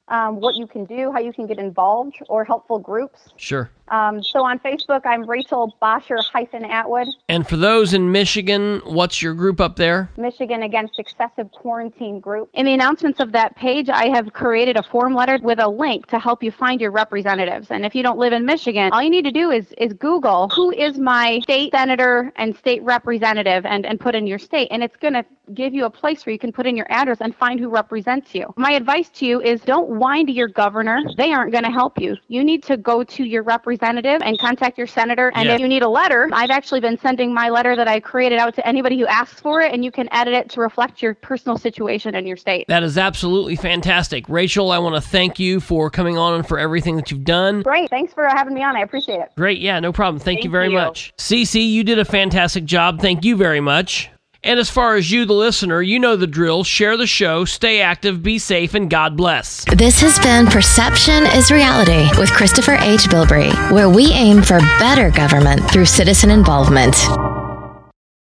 um, 0.08 0.40
what 0.40 0.56
you 0.56 0.68
can 0.68 0.86
do, 0.86 1.12
how 1.12 1.20
you 1.20 1.34
can 1.34 1.48
get 1.48 1.58
involved, 1.58 2.18
or 2.28 2.44
helpful 2.44 2.80
groups. 2.80 3.20
Sure. 3.38 3.70
Um, 3.90 4.24
so 4.24 4.44
on 4.44 4.60
Facebook, 4.60 5.02
I'm 5.06 5.30
Rachel 5.30 5.76
Bosher 5.80 6.18
hyphen 6.18 6.66
Atwood, 6.66 7.08
And 7.30 7.48
for 7.48 7.58
those 7.58 7.94
in 7.94 8.12
Michigan, 8.12 8.82
what's 8.86 9.22
your 9.22 9.34
group 9.34 9.62
up 9.62 9.76
there? 9.76 10.10
Michigan 10.18 10.64
Against 10.64 10.98
Excessive 10.98 11.52
Quarantine 11.52 12.20
Group. 12.20 12.50
In 12.54 12.66
the 12.66 12.74
announcements 12.74 13.20
of 13.20 13.32
that 13.34 13.56
page, 13.56 13.90
I 13.90 14.08
have 14.08 14.34
created 14.34 14.78
a 14.78 14.84
form 14.84 15.14
letter 15.14 15.38
with 15.42 15.60
a 15.60 15.68
link 15.68 16.08
to 16.08 16.20
help 16.20 16.42
you 16.42 16.52
find 16.52 16.82
your 16.82 16.92
representatives. 16.92 17.70
And 17.70 17.86
if 17.86 17.94
you 17.94 18.02
don't 18.02 18.18
live 18.18 18.34
in 18.34 18.46
Michigan, 18.46 18.92
all 18.92 19.04
you 19.04 19.10
need 19.10 19.26
to 19.26 19.32
do 19.32 19.52
is, 19.52 19.74
is 19.78 19.94
Google 19.94 20.50
who 20.50 20.72
is 20.72 20.98
my 20.98 21.40
state 21.44 21.72
senator 21.72 22.32
and 22.38 22.56
state 22.56 22.82
representative 22.84 23.66
and, 23.66 23.86
and 23.86 24.00
put 24.00 24.16
in 24.16 24.26
your 24.26 24.40
state. 24.40 24.68
And 24.72 24.84
it's 24.84 24.96
going 24.98 25.14
to 25.14 25.26
give 25.54 25.76
you 25.76 25.86
a 25.86 25.90
place 25.90 26.26
where 26.26 26.34
you 26.34 26.40
can 26.40 26.52
put 26.52 26.66
in 26.66 26.76
your 26.76 26.88
address 26.90 27.20
and 27.22 27.36
find 27.36 27.60
who 27.60 27.70
represents 27.70 28.34
you. 28.34 28.52
My 28.58 28.72
advice 28.72 29.10
to 29.10 29.26
you 29.26 29.42
is 29.42 29.62
don't 29.62 29.90
whine 29.90 30.26
to 30.26 30.32
your 30.32 30.48
governor. 30.48 31.02
They 31.18 31.32
aren't 31.34 31.52
going 31.52 31.66
to 31.66 31.72
help 31.72 32.00
you. 32.00 32.18
You 32.28 32.44
need 32.44 32.64
to 32.64 32.78
go 32.78 33.04
to 33.04 33.24
your 33.24 33.44
representative 33.44 33.75
and 33.82 34.40
contact 34.40 34.78
your 34.78 34.88
senator. 34.88 35.32
And 35.36 35.48
Yeah. 35.48 35.56
if 35.56 35.60
you 35.62 35.68
need 35.68 35.84
a 35.84 35.90
letter, 35.90 36.30
I've 36.34 36.50
actually 36.50 36.80
been 36.80 36.98
sending 36.98 37.34
my 37.34 37.50
letter 37.50 37.76
that 37.76 37.88
I 37.88 38.00
created 38.00 38.40
out 38.40 38.56
to 38.56 38.68
anybody 38.68 38.98
who 38.98 39.06
asks 39.08 39.40
for 39.40 39.62
it, 39.62 39.74
and 39.74 39.84
you 39.84 39.92
can 39.92 40.08
edit 40.12 40.34
it 40.34 40.50
to 40.52 40.62
reflect 40.62 41.02
your 41.02 41.14
personal 41.16 41.58
situation 41.58 42.16
in 42.16 42.26
your 42.26 42.38
state. 42.38 42.66
That 42.68 42.84
is 42.84 42.98
absolutely 42.98 43.56
fantastic. 43.56 44.28
Rachel, 44.30 44.72
I 44.72 44.80
want 44.80 44.96
to 44.96 45.02
thank 45.02 45.40
you 45.40 45.60
for 45.60 45.90
coming 45.90 46.18
on 46.18 46.36
and 46.36 46.48
for 46.48 46.60
everything 46.60 46.96
that 46.96 47.12
you've 47.12 47.24
done. 47.24 47.62
Great. 47.62 47.90
Thanks 47.90 48.14
for 48.14 48.26
having 48.28 48.54
me 48.54 48.64
on. 48.64 48.76
I 48.76 48.82
appreciate 48.82 49.20
it. 49.20 49.30
Great. 49.38 49.60
Yeah, 49.60 49.80
no 49.80 49.92
problem. 49.92 50.20
Thank, 50.20 50.44
you 50.44 50.50
very 50.50 50.70
you. 50.70 50.76
much. 50.76 51.14
Cece, 51.18 51.70
you 51.70 51.84
did 51.84 52.00
a 52.00 52.06
fantastic 52.06 52.66
job. 52.66 53.02
Thank 53.02 53.26
you 53.26 53.36
very 53.36 53.62
much. 53.62 54.10
And 54.46 54.60
as 54.60 54.70
far 54.70 54.94
as 54.94 55.12
you, 55.12 55.26
the 55.26 55.34
listener, 55.34 55.82
you 55.82 55.98
know 55.98 56.16
the 56.16 56.28
drill. 56.28 56.64
Share 56.64 56.98
the 56.98 57.08
show, 57.08 57.46
stay 57.46 57.82
active, 57.82 58.22
be 58.22 58.38
safe, 58.38 58.76
and 58.76 58.92
God 58.92 59.18
bless. 59.18 59.66
This 59.76 60.00
has 60.02 60.20
been 60.20 60.46
Perception 60.46 61.26
is 61.26 61.52
Reality 61.52 62.08
with 62.20 62.32
Christopher 62.32 62.76
H. 62.76 63.06
Bilbrey, 63.10 63.52
where 63.72 63.90
we 63.90 64.12
aim 64.12 64.44
for 64.44 64.60
better 64.78 65.10
government 65.10 65.68
through 65.72 65.86
citizen 65.86 66.30
involvement. 66.30 66.96